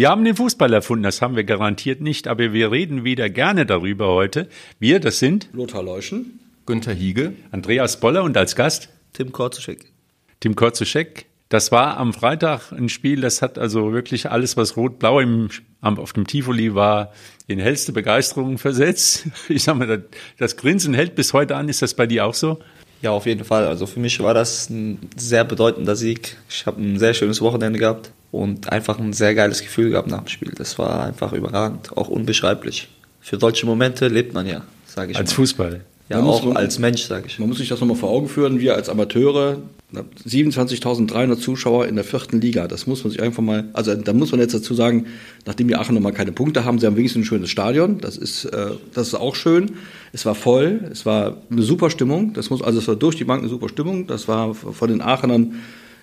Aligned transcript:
Wir 0.00 0.08
haben 0.08 0.24
den 0.24 0.34
Fußball 0.34 0.72
erfunden, 0.72 1.02
das 1.02 1.20
haben 1.20 1.36
wir 1.36 1.44
garantiert 1.44 2.00
nicht, 2.00 2.26
aber 2.26 2.54
wir 2.54 2.72
reden 2.72 3.04
wieder 3.04 3.28
gerne 3.28 3.66
darüber 3.66 4.08
heute. 4.08 4.48
Wir, 4.78 4.98
das 4.98 5.18
sind 5.18 5.50
Lothar 5.52 5.82
Leuschen, 5.82 6.40
Günther 6.64 6.94
Hiege, 6.94 7.34
Andreas 7.50 8.00
Boller 8.00 8.22
und 8.22 8.34
als 8.34 8.56
Gast 8.56 8.88
Tim 9.12 9.30
Korzuschek. 9.30 9.92
Tim 10.40 10.56
Korzuschek. 10.56 11.26
Das 11.50 11.70
war 11.70 11.98
am 11.98 12.14
Freitag 12.14 12.72
ein 12.72 12.88
Spiel, 12.88 13.20
das 13.20 13.42
hat 13.42 13.58
also 13.58 13.92
wirklich 13.92 14.30
alles, 14.30 14.56
was 14.56 14.74
rot-blau 14.78 15.20
im, 15.20 15.50
auf 15.82 16.14
dem 16.14 16.26
Tivoli 16.26 16.74
war, 16.74 17.12
in 17.46 17.58
hellste 17.58 17.92
Begeisterung 17.92 18.56
versetzt. 18.56 19.26
Ich 19.50 19.64
sag 19.64 19.76
mal, 19.76 19.86
das, 19.86 20.00
das 20.38 20.56
Grinsen 20.56 20.94
hält 20.94 21.14
bis 21.14 21.34
heute 21.34 21.56
an. 21.56 21.68
Ist 21.68 21.82
das 21.82 21.92
bei 21.92 22.06
dir 22.06 22.24
auch 22.24 22.32
so? 22.32 22.58
Ja, 23.02 23.12
auf 23.12 23.26
jeden 23.26 23.44
Fall. 23.44 23.66
Also 23.66 23.86
für 23.86 24.00
mich 24.00 24.20
war 24.20 24.34
das 24.34 24.68
ein 24.68 24.98
sehr 25.16 25.44
bedeutender 25.44 25.96
Sieg. 25.96 26.36
Ich 26.48 26.66
habe 26.66 26.80
ein 26.80 26.98
sehr 26.98 27.14
schönes 27.14 27.40
Wochenende 27.40 27.78
gehabt 27.78 28.10
und 28.30 28.70
einfach 28.70 28.98
ein 28.98 29.12
sehr 29.12 29.34
geiles 29.34 29.62
Gefühl 29.62 29.90
gehabt 29.90 30.08
nach 30.08 30.20
dem 30.20 30.28
Spiel. 30.28 30.52
Das 30.56 30.78
war 30.78 31.04
einfach 31.04 31.32
überragend, 31.32 31.96
auch 31.96 32.08
unbeschreiblich. 32.08 32.88
Für 33.20 33.38
solche 33.38 33.66
Momente 33.66 34.08
lebt 34.08 34.34
man 34.34 34.46
ja, 34.46 34.62
sage 34.86 35.12
ich 35.12 35.18
Als 35.18 35.30
mal. 35.30 35.36
Fußball. 35.36 35.80
Ja, 36.10 36.16
Man 36.16 36.26
muss- 36.26 36.40
auch 36.42 36.54
als 36.56 36.78
Mensch, 36.78 37.02
sage 37.04 37.24
ich. 37.28 37.38
Man 37.38 37.48
muss 37.48 37.58
sich 37.58 37.68
das 37.68 37.80
nochmal 37.80 37.96
vor 37.96 38.10
Augen 38.10 38.28
führen, 38.28 38.60
wir 38.60 38.74
als 38.74 38.88
Amateure, 38.88 39.58
27.300 40.26 41.36
Zuschauer 41.40 41.86
in 41.86 41.96
der 41.96 42.04
vierten 42.04 42.40
Liga, 42.40 42.68
das 42.68 42.86
muss 42.86 43.02
man 43.02 43.10
sich 43.10 43.22
einfach 43.22 43.42
mal, 43.42 43.68
also 43.72 43.94
da 43.94 44.12
muss 44.12 44.30
man 44.30 44.40
jetzt 44.40 44.54
dazu 44.54 44.74
sagen, 44.74 45.06
nachdem 45.46 45.68
die 45.68 45.76
Aachen 45.76 45.94
nochmal 45.94 46.12
keine 46.12 46.32
Punkte 46.32 46.64
haben, 46.64 46.78
sie 46.78 46.86
haben 46.86 46.96
wenigstens 46.96 47.22
ein 47.22 47.24
schönes 47.24 47.50
Stadion, 47.50 47.98
das 47.98 48.16
ist, 48.16 48.44
äh, 48.44 48.66
das 48.94 49.08
ist 49.08 49.14
auch 49.14 49.34
schön. 49.34 49.72
Es 50.12 50.26
war 50.26 50.34
voll, 50.34 50.80
es 50.92 51.06
war 51.06 51.38
eine 51.50 51.62
super 51.62 51.90
Stimmung, 51.90 52.32
das 52.34 52.50
muss, 52.50 52.62
also 52.62 52.78
es 52.78 52.86
war 52.88 52.96
durch 52.96 53.16
die 53.16 53.24
Bank 53.24 53.40
eine 53.40 53.48
super 53.48 53.68
Stimmung, 53.68 54.06
das 54.06 54.28
war 54.28 54.54
von 54.54 54.88
den 54.88 55.00
Aachenern 55.00 55.54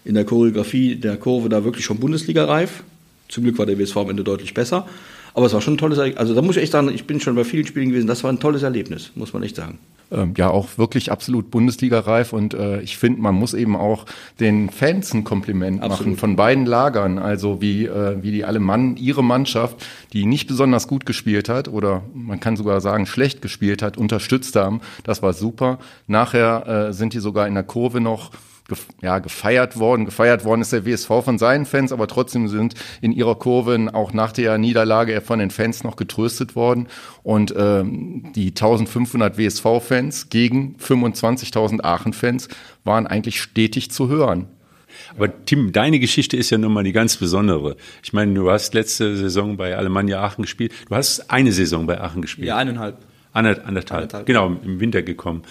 in 0.06 0.14
der 0.16 0.24
Choreografie 0.26 0.96
der 0.96 1.18
Kurve 1.18 1.50
da 1.50 1.64
wirklich 1.64 1.84
schon 1.86 1.98
Bundesliga-reif. 2.00 2.84
Zum 3.30 3.44
Glück 3.44 3.58
war 3.58 3.66
der 3.66 3.78
WSV 3.78 3.98
am 3.98 4.10
Ende 4.10 4.24
deutlich 4.24 4.54
besser. 4.54 4.88
Aber 5.38 5.46
es 5.46 5.54
war 5.54 5.62
schon 5.62 5.76
ein 5.76 5.78
tolles 5.78 6.00
Erlebnis. 6.00 6.20
Also 6.20 6.34
da 6.34 6.42
muss 6.42 6.58
ich 6.58 6.64
echt 6.64 6.72
sagen, 6.72 6.90
ich 6.92 7.06
bin 7.06 7.20
schon 7.20 7.36
bei 7.36 7.44
vielen 7.44 7.68
Spielen 7.68 7.90
gewesen, 7.90 8.08
das 8.08 8.24
war 8.24 8.32
ein 8.32 8.40
tolles 8.40 8.64
Erlebnis, 8.64 9.12
muss 9.14 9.34
man 9.34 9.44
echt 9.44 9.56
sagen. 9.56 9.78
ähm, 10.12 10.34
ja 10.36 10.50
auch 10.50 10.80
wirklich 10.80 11.12
absolut 11.12 11.52
Bundesliga-reif 11.52 12.34
und 12.34 12.56
äh, 12.56 12.82
ich 12.82 12.98
finde, 12.98 13.22
man 13.22 13.36
muss 13.36 13.54
eben 13.54 13.76
auch 13.76 14.06
den 14.40 14.72
Fans 14.72 15.14
ein 15.14 15.24
Kompliment 15.24 15.82
machen 15.82 15.92
Absolut. 15.92 16.20
von 16.20 16.36
beiden 16.36 16.66
Lagern, 16.66 17.20
also 17.20 17.62
wie, 17.62 17.86
äh, 17.86 18.18
wie 18.24 18.32
die 18.32 18.46
alle 18.46 18.60
Mann, 18.60 18.98
ihre 18.98 19.24
Mannschaft, 19.24 19.86
die 20.12 20.26
nicht 20.26 20.48
besonders 20.48 20.88
gut 20.88 21.06
gespielt 21.06 21.50
hat 21.50 21.68
oder 21.68 22.02
man 22.16 22.40
kann 22.40 22.58
sogar 22.58 22.82
sagen 22.82 23.06
schlecht 23.06 23.44
gespielt 23.44 23.84
hat, 23.84 23.96
unterstützt 23.96 24.56
haben. 24.56 24.82
Das 25.04 25.22
war 25.22 25.34
super. 25.34 25.78
Nachher 26.08 26.88
äh, 26.88 26.94
sind 26.94 27.14
die 27.14 27.20
sogar 27.20 27.48
in 27.48 27.54
der 27.54 27.64
Kurve 27.64 28.02
noch 28.02 28.32
ja, 29.02 29.20
gefeiert 29.20 29.80
worden. 29.80 30.06
Gefeiert 30.06 30.46
worden 30.46 30.62
ist 30.62 30.74
der 30.74 30.86
WSV 30.86 31.08
von 31.08 31.38
seinen 31.38 31.66
Fans, 31.66 31.92
aber 31.92 32.08
trotzdem 32.08 32.48
sind 32.48 32.76
in 33.02 33.12
ihrer 33.12 33.36
Kurve 33.36 33.90
auch 33.94 34.14
nach 34.14 34.32
der 34.32 34.58
Niederlage 34.58 35.22
von 35.22 35.40
den 35.40 35.52
Fans 35.52 35.84
noch 35.84 35.96
getröstet 35.96 36.56
worden. 36.56 36.88
Und 37.24 37.54
ähm, 37.58 38.32
die 38.36 38.50
1500 38.50 39.38
WSV-Fans 39.38 40.30
gegen 40.30 40.76
25.000 40.78 41.84
Aachen-Fans 41.84 42.48
waren 42.84 43.08
eigentlich 43.08 43.42
stetig 43.42 43.92
zu 43.92 44.10
hören. 44.10 44.48
Aber 45.16 45.46
Tim, 45.46 45.72
deine 45.72 46.00
Geschichte 46.00 46.38
ist 46.38 46.50
ja 46.50 46.58
nun 46.58 46.74
mal 46.74 46.84
die 46.84 46.92
ganz 46.92 47.18
besondere. 47.18 47.76
Ich 48.04 48.14
meine, 48.14 48.34
du 48.34 48.50
hast 48.50 48.74
letzte 48.74 49.16
Saison 49.16 49.58
bei 49.58 49.76
Alemannia 49.76 50.22
Aachen 50.22 50.44
gespielt. 50.44 50.74
Du 50.90 50.96
hast 50.96 51.30
eine 51.30 51.52
Saison 51.52 51.86
bei 51.86 52.00
Aachen 52.02 52.22
gespielt. 52.22 52.48
Ja, 52.48 52.58
eineinhalb. 52.58 52.98
Ander, 53.34 53.66
anderthalb. 53.66 54.02
Anderthalb. 54.02 54.26
Genau, 54.26 54.48
im 54.48 54.80
Winter 54.80 55.04
gekommen. 55.04 55.44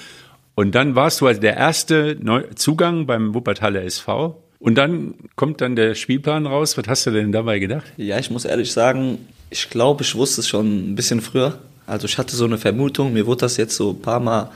Und 0.56 0.74
dann 0.74 0.94
warst 0.94 1.20
du 1.20 1.26
als 1.26 1.38
der 1.38 1.54
erste 1.56 2.16
Neu 2.18 2.42
Zugang 2.54 3.06
beim 3.06 3.34
Wuppertaler 3.34 3.82
SV. 3.84 4.42
Und 4.58 4.76
dann 4.76 5.14
kommt 5.36 5.60
dann 5.60 5.76
der 5.76 5.94
Spielplan 5.94 6.46
raus. 6.46 6.78
Was 6.78 6.88
hast 6.88 7.06
du 7.06 7.10
denn 7.10 7.30
dabei 7.30 7.58
gedacht? 7.58 7.84
Ja, 7.98 8.18
ich 8.18 8.30
muss 8.30 8.46
ehrlich 8.46 8.72
sagen, 8.72 9.18
ich 9.50 9.68
glaube, 9.68 10.02
ich 10.02 10.14
wusste 10.14 10.40
es 10.40 10.48
schon 10.48 10.92
ein 10.92 10.94
bisschen 10.94 11.20
früher. 11.20 11.58
Also 11.86 12.06
ich 12.06 12.16
hatte 12.16 12.34
so 12.34 12.46
eine 12.46 12.56
Vermutung, 12.56 13.12
mir 13.12 13.26
wurde 13.26 13.40
das 13.40 13.58
jetzt 13.58 13.76
so 13.76 13.90
ein 13.90 14.00
paar 14.00 14.18
Mal 14.18 14.50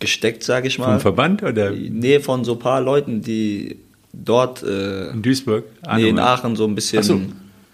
gesteckt, 0.00 0.42
sage 0.42 0.66
ich 0.66 0.78
mal. 0.78 0.90
Vom 0.94 1.00
Verband 1.00 1.42
oder 1.44 1.70
Nee, 1.70 2.18
von 2.18 2.44
so 2.44 2.54
ein 2.54 2.58
paar 2.58 2.80
Leuten, 2.80 3.22
die 3.22 3.78
dort 4.12 4.64
äh, 4.64 5.10
in 5.10 5.22
Duisburg? 5.22 5.64
nee, 5.94 6.08
in. 6.08 6.18
Aachen 6.18 6.56
so 6.56 6.64
ein 6.66 6.74
bisschen 6.74 7.02
so. 7.04 7.20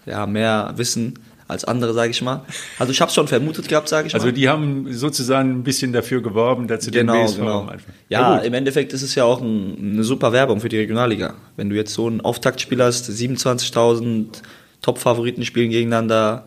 ja, 0.05 0.27
mehr 0.27 0.71
wissen 0.77 1.15
als 1.47 1.63
andere, 1.63 1.93
sage 1.93 2.09
ich 2.11 2.21
mal. 2.21 2.43
Also 2.79 2.91
ich 2.91 3.01
habe 3.01 3.11
schon 3.11 3.27
vermutet 3.27 3.67
gehabt, 3.67 3.87
sage 3.87 4.07
ich 4.07 4.13
Also 4.15 4.27
mal. 4.27 4.31
die 4.33 4.49
haben 4.49 4.91
sozusagen 4.93 5.51
ein 5.51 5.63
bisschen 5.63 5.93
dafür 5.93 6.21
geworben, 6.21 6.67
dass 6.67 6.85
sie 6.85 6.91
Genau, 6.91 7.13
den 7.13 7.23
WSV 7.27 7.37
genau. 7.37 7.59
am 7.61 7.69
Anfang- 7.69 7.93
Ja, 8.09 8.37
gut. 8.37 8.45
im 8.47 8.53
Endeffekt 8.55 8.93
ist 8.93 9.03
es 9.03 9.13
ja 9.15 9.25
auch 9.25 9.41
ein, 9.41 9.77
eine 9.93 10.03
super 10.03 10.31
Werbung 10.31 10.59
für 10.59 10.69
die 10.69 10.77
Regionalliga. 10.77 11.35
Wenn 11.55 11.69
du 11.69 11.75
jetzt 11.75 11.93
so 11.93 12.09
ein 12.09 12.21
Auftaktspiel 12.21 12.81
hast, 12.81 13.09
27.000 13.09 14.41
Top-Favoriten 14.81 15.45
spielen 15.45 15.69
gegeneinander. 15.69 16.45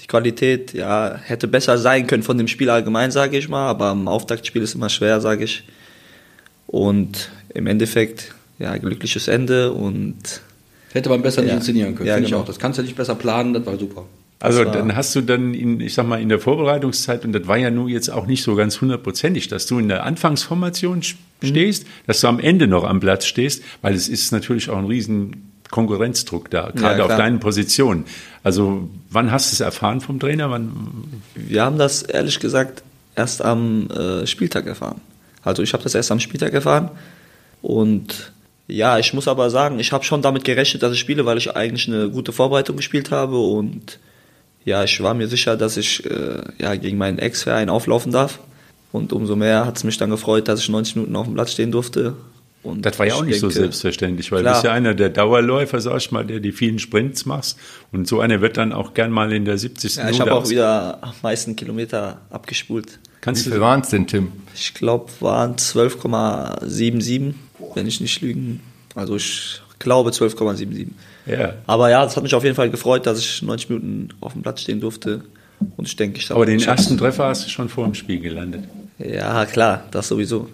Die 0.00 0.06
Qualität, 0.06 0.72
ja, 0.72 1.16
hätte 1.22 1.46
besser 1.48 1.78
sein 1.78 2.06
können 2.06 2.22
von 2.22 2.38
dem 2.38 2.48
Spiel 2.48 2.70
allgemein, 2.70 3.10
sage 3.10 3.36
ich 3.38 3.48
mal, 3.48 3.68
aber 3.68 3.92
im 3.92 4.08
Auftaktspiel 4.08 4.62
ist 4.62 4.74
immer 4.74 4.88
schwer, 4.88 5.20
sage 5.20 5.44
ich. 5.44 5.64
Und 6.66 7.30
im 7.54 7.66
Endeffekt, 7.66 8.34
ja, 8.58 8.76
glückliches 8.78 9.28
Ende 9.28 9.72
und 9.72 10.16
Hätte 10.92 11.08
man 11.08 11.22
besser 11.22 11.40
nicht 11.42 11.50
Ja. 11.50 11.56
inszenieren 11.56 11.94
können, 11.94 12.08
Ja, 12.08 12.14
finde 12.14 12.26
ich 12.26 12.30
genau. 12.32 12.42
auch. 12.42 12.46
Das 12.46 12.58
kannst 12.58 12.78
du 12.78 12.82
nicht 12.82 12.96
besser 12.96 13.14
planen, 13.14 13.54
das 13.54 13.64
war 13.66 13.78
super. 13.78 14.04
Also 14.40 14.64
war- 14.64 14.72
dann 14.72 14.96
hast 14.96 15.14
du 15.14 15.20
dann, 15.20 15.54
in, 15.54 15.80
ich 15.80 15.94
sag 15.94 16.06
mal, 16.06 16.20
in 16.20 16.28
der 16.28 16.40
Vorbereitungszeit, 16.40 17.24
und 17.24 17.32
das 17.32 17.46
war 17.46 17.56
ja 17.56 17.70
nur 17.70 17.88
jetzt 17.88 18.10
auch 18.10 18.26
nicht 18.26 18.42
so 18.42 18.54
ganz 18.56 18.80
hundertprozentig, 18.80 19.48
dass 19.48 19.66
du 19.66 19.78
in 19.78 19.88
der 19.88 20.04
Anfangsformation 20.04 20.98
Mhm. 20.98 21.46
stehst, 21.46 21.86
dass 22.06 22.20
du 22.20 22.26
am 22.28 22.40
Ende 22.40 22.66
noch 22.66 22.84
am 22.84 23.00
Platz 23.00 23.24
stehst, 23.26 23.62
weil 23.82 23.94
es 23.94 24.08
ist 24.08 24.32
natürlich 24.32 24.68
auch 24.68 24.78
ein 24.78 24.86
riesen 24.86 25.48
Konkurrenzdruck 25.70 26.50
da, 26.50 26.70
gerade 26.74 27.00
auf 27.02 27.06
klar. 27.08 27.18
deinen 27.18 27.40
Positionen. 27.40 28.04
Also 28.42 28.90
wann 29.10 29.30
hast 29.30 29.50
du 29.50 29.54
es 29.54 29.60
erfahren 29.60 30.00
vom 30.02 30.20
Trainer? 30.20 30.50
Wann, 30.50 30.70
Wir 31.34 31.64
haben 31.64 31.78
das 31.78 32.02
ehrlich 32.02 32.40
gesagt 32.40 32.82
erst 33.14 33.42
am 33.42 33.88
äh, 33.90 34.26
Spieltag 34.26 34.66
erfahren. 34.66 35.00
Also 35.42 35.62
ich 35.62 35.72
habe 35.72 35.82
das 35.82 35.94
erst 35.94 36.12
am 36.12 36.20
Spieltag 36.20 36.52
erfahren 36.52 36.90
und 37.62 38.32
ja, 38.68 38.98
ich 38.98 39.12
muss 39.12 39.28
aber 39.28 39.50
sagen, 39.50 39.78
ich 39.78 39.92
habe 39.92 40.04
schon 40.04 40.22
damit 40.22 40.44
gerechnet, 40.44 40.82
dass 40.82 40.92
ich 40.92 41.00
spiele, 41.00 41.26
weil 41.26 41.38
ich 41.38 41.54
eigentlich 41.54 41.88
eine 41.88 42.08
gute 42.10 42.32
Vorbereitung 42.32 42.76
gespielt 42.76 43.10
habe 43.10 43.38
und 43.38 43.98
ja, 44.64 44.84
ich 44.84 45.02
war 45.02 45.14
mir 45.14 45.26
sicher, 45.26 45.56
dass 45.56 45.76
ich 45.76 46.04
äh, 46.08 46.42
ja, 46.58 46.76
gegen 46.76 46.96
meinen 46.96 47.18
Ex-Verein 47.18 47.68
auflaufen 47.68 48.12
darf. 48.12 48.38
Und 48.92 49.12
umso 49.12 49.36
mehr 49.36 49.64
hat 49.66 49.76
es 49.76 49.84
mich 49.84 49.96
dann 49.96 50.10
gefreut, 50.10 50.48
dass 50.48 50.60
ich 50.60 50.68
90 50.68 50.96
Minuten 50.96 51.16
auf 51.16 51.26
dem 51.26 51.34
Platz 51.34 51.52
stehen 51.52 51.72
durfte. 51.72 52.14
Und 52.62 52.86
das 52.86 52.96
war 52.98 53.06
ja 53.06 53.14
auch 53.14 53.24
nicht 53.24 53.40
so 53.40 53.48
denke, 53.48 53.62
selbstverständlich, 53.62 54.30
weil 54.30 54.42
Klar. 54.42 54.52
du 54.52 54.56
bist 54.58 54.64
ja 54.64 54.72
einer 54.72 54.94
der 54.94 55.08
Dauerläufer, 55.08 55.80
sag 55.80 55.96
ich 55.96 56.12
mal, 56.12 56.24
der 56.24 56.38
die 56.38 56.52
vielen 56.52 56.78
Sprints 56.78 57.26
machst. 57.26 57.58
Und 57.90 58.06
so 58.06 58.20
einer 58.20 58.40
wird 58.40 58.56
dann 58.56 58.72
auch 58.72 58.94
gern 58.94 59.10
mal 59.10 59.32
in 59.32 59.44
der 59.44 59.58
70. 59.58 59.96
Ja, 59.96 60.10
ich 60.10 60.20
habe 60.20 60.32
auch 60.32 60.48
wieder 60.48 60.98
am 61.02 61.14
meisten 61.22 61.56
Kilometer 61.56 62.20
abgespult. 62.30 62.86
Wie 62.86 62.98
Kannst 63.20 63.44
viel 63.44 63.54
du, 63.54 63.60
waren 63.60 63.80
es 63.80 63.88
denn, 63.88 64.06
Tim? 64.06 64.30
Ich 64.54 64.74
glaube, 64.74 65.10
waren 65.18 65.56
12,77, 65.56 67.34
wenn 67.74 67.86
ich 67.86 68.00
nicht 68.00 68.20
lügen. 68.20 68.60
Also 68.94 69.16
ich 69.16 69.60
glaube 69.78 70.10
12,77. 70.10 70.88
ja. 71.26 71.54
Aber 71.66 71.90
ja, 71.90 72.04
es 72.04 72.16
hat 72.16 72.22
mich 72.22 72.34
auf 72.34 72.44
jeden 72.44 72.56
Fall 72.56 72.70
gefreut, 72.70 73.06
dass 73.06 73.18
ich 73.18 73.42
90 73.42 73.70
Minuten 73.70 74.08
auf 74.20 74.32
dem 74.32 74.42
Platz 74.42 74.62
stehen 74.62 74.80
durfte. 74.80 75.22
Und 75.76 75.86
ich 75.86 75.96
denke, 75.96 76.18
ich 76.18 76.30
Aber 76.30 76.46
den 76.46 76.60
ersten 76.60 76.98
Treffer 76.98 77.26
hast 77.26 77.46
du 77.46 77.50
schon 77.50 77.68
vor 77.68 77.84
dem 77.84 77.94
Spiel 77.94 78.20
gelandet. 78.20 78.64
Ja, 78.98 79.46
klar, 79.46 79.84
das 79.90 80.08
sowieso. 80.08 80.48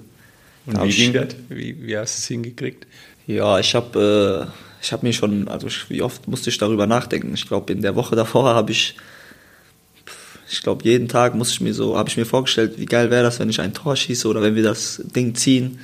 Und 0.66 0.76
Da 0.76 0.84
wie 0.84 0.90
ging 0.90 1.12
das? 1.12 1.28
Wie, 1.48 1.86
wie 1.86 1.96
hast 1.96 2.16
du 2.16 2.20
es 2.20 2.26
hingekriegt? 2.26 2.86
Ja, 3.26 3.58
ich 3.58 3.74
habe 3.74 4.46
äh, 4.46 4.52
ich 4.82 4.92
hab 4.92 5.02
mir 5.02 5.12
schon, 5.12 5.48
also 5.48 5.66
ich, 5.66 5.90
wie 5.90 6.02
oft 6.02 6.28
musste 6.28 6.50
ich 6.50 6.58
darüber 6.58 6.86
nachdenken. 6.86 7.32
Ich 7.34 7.46
glaube, 7.46 7.72
in 7.72 7.82
der 7.82 7.96
Woche 7.96 8.16
davor 8.16 8.54
habe 8.54 8.72
ich, 8.72 8.96
ich 10.50 10.62
glaube, 10.62 10.84
jeden 10.84 11.08
Tag 11.08 11.34
muss 11.34 11.50
ich 11.50 11.60
mir 11.60 11.74
so, 11.74 11.96
habe 11.96 12.08
ich 12.08 12.16
mir 12.16 12.26
vorgestellt, 12.26 12.74
wie 12.78 12.86
geil 12.86 13.10
wäre 13.10 13.22
das, 13.22 13.38
wenn 13.38 13.50
ich 13.50 13.60
ein 13.60 13.74
Tor 13.74 13.96
schieße 13.96 14.28
oder 14.28 14.42
wenn 14.42 14.54
wir 14.54 14.62
das 14.62 15.02
Ding 15.04 15.34
ziehen. 15.34 15.78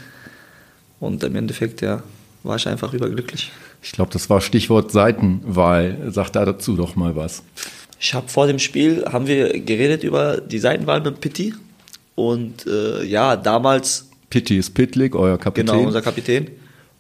Und 1.05 1.23
im 1.23 1.37
Endeffekt, 1.37 1.83
ja, 1.83 2.03
war 2.43 2.57
ich 2.57 2.67
einfach 2.67 2.93
überglücklich. 2.93 3.53
Ich 3.83 3.93
glaube, 3.93 4.13
das 4.13 4.31
war 4.31 4.41
Stichwort 4.41 4.91
Seitenwahl. 4.91 5.99
Sag 6.11 6.31
da 6.31 6.45
dazu 6.45 6.77
doch 6.77 6.97
mal 6.97 7.15
was. 7.15 7.43
Ich 8.01 8.15
habe 8.15 8.29
vor 8.29 8.47
dem 8.47 8.59
Spiel, 8.59 9.05
haben 9.05 9.27
wir 9.27 9.61
geredet 9.61 10.03
über 10.05 10.41
die 10.41 10.59
Seitenwahl 10.59 11.01
mit 11.01 11.21
Pitti. 11.21 11.55
Und 12.15 12.67
äh, 12.67 13.05
ja, 13.05 13.37
damals 13.37 14.09
Pitti 14.31 14.59
ist 14.59 14.75
Pitlick, 14.75 15.15
euer 15.15 15.39
Kapitän. 15.39 15.75
Genau, 15.75 15.87
unser 15.87 16.03
Kapitän. 16.03 16.51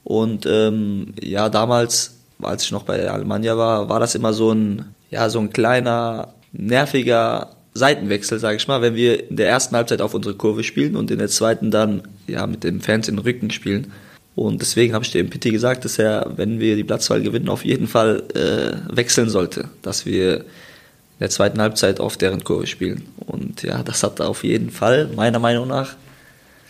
Und 0.02 0.46
ähm, 0.46 1.14
ja, 1.20 1.48
damals, 1.48 2.18
als 2.42 2.64
ich 2.64 2.72
noch 2.72 2.82
bei 2.82 3.08
Alemannia 3.08 3.56
war, 3.56 3.88
war 3.88 4.00
das 4.00 4.14
immer 4.14 4.32
so 4.32 4.52
ein, 4.52 4.94
ja, 5.10 5.30
so 5.30 5.40
ein 5.40 5.50
kleiner, 5.50 6.34
nerviger 6.52 7.50
Seitenwechsel, 7.74 8.38
sage 8.38 8.56
ich 8.56 8.68
mal, 8.68 8.82
wenn 8.82 8.94
wir 8.94 9.30
in 9.30 9.36
der 9.36 9.48
ersten 9.48 9.74
Halbzeit 9.74 10.00
auf 10.00 10.14
unsere 10.14 10.36
Kurve 10.36 10.62
spielen 10.62 10.94
und 10.96 11.10
in 11.10 11.18
der 11.18 11.28
zweiten 11.28 11.70
dann 11.70 12.02
ja 12.26 12.46
mit 12.46 12.62
den 12.64 12.80
Fans 12.80 13.08
in 13.08 13.16
den 13.16 13.22
Rücken 13.22 13.50
spielen. 13.50 13.92
Und 14.36 14.60
deswegen 14.60 14.94
habe 14.94 15.04
ich 15.04 15.12
dem 15.12 15.30
Pitti 15.30 15.50
gesagt, 15.50 15.84
dass 15.84 15.98
er, 15.98 16.32
wenn 16.36 16.60
wir 16.60 16.76
die 16.76 16.84
Platzwahl 16.84 17.22
gewinnen, 17.22 17.48
auf 17.48 17.64
jeden 17.64 17.86
Fall 17.86 18.22
äh, 18.34 18.96
wechseln 18.96 19.28
sollte, 19.28 19.68
dass 19.82 20.06
wir 20.06 20.38
in 20.38 21.20
der 21.20 21.30
zweiten 21.30 21.60
Halbzeit 21.60 22.00
auf 22.00 22.16
deren 22.16 22.42
Kurve 22.42 22.66
spielen. 22.66 23.06
Und 23.26 23.62
ja, 23.62 23.82
das 23.82 24.02
hat 24.02 24.20
auf 24.20 24.42
jeden 24.42 24.70
Fall, 24.70 25.08
meiner 25.14 25.38
Meinung 25.38 25.68
nach, 25.68 25.96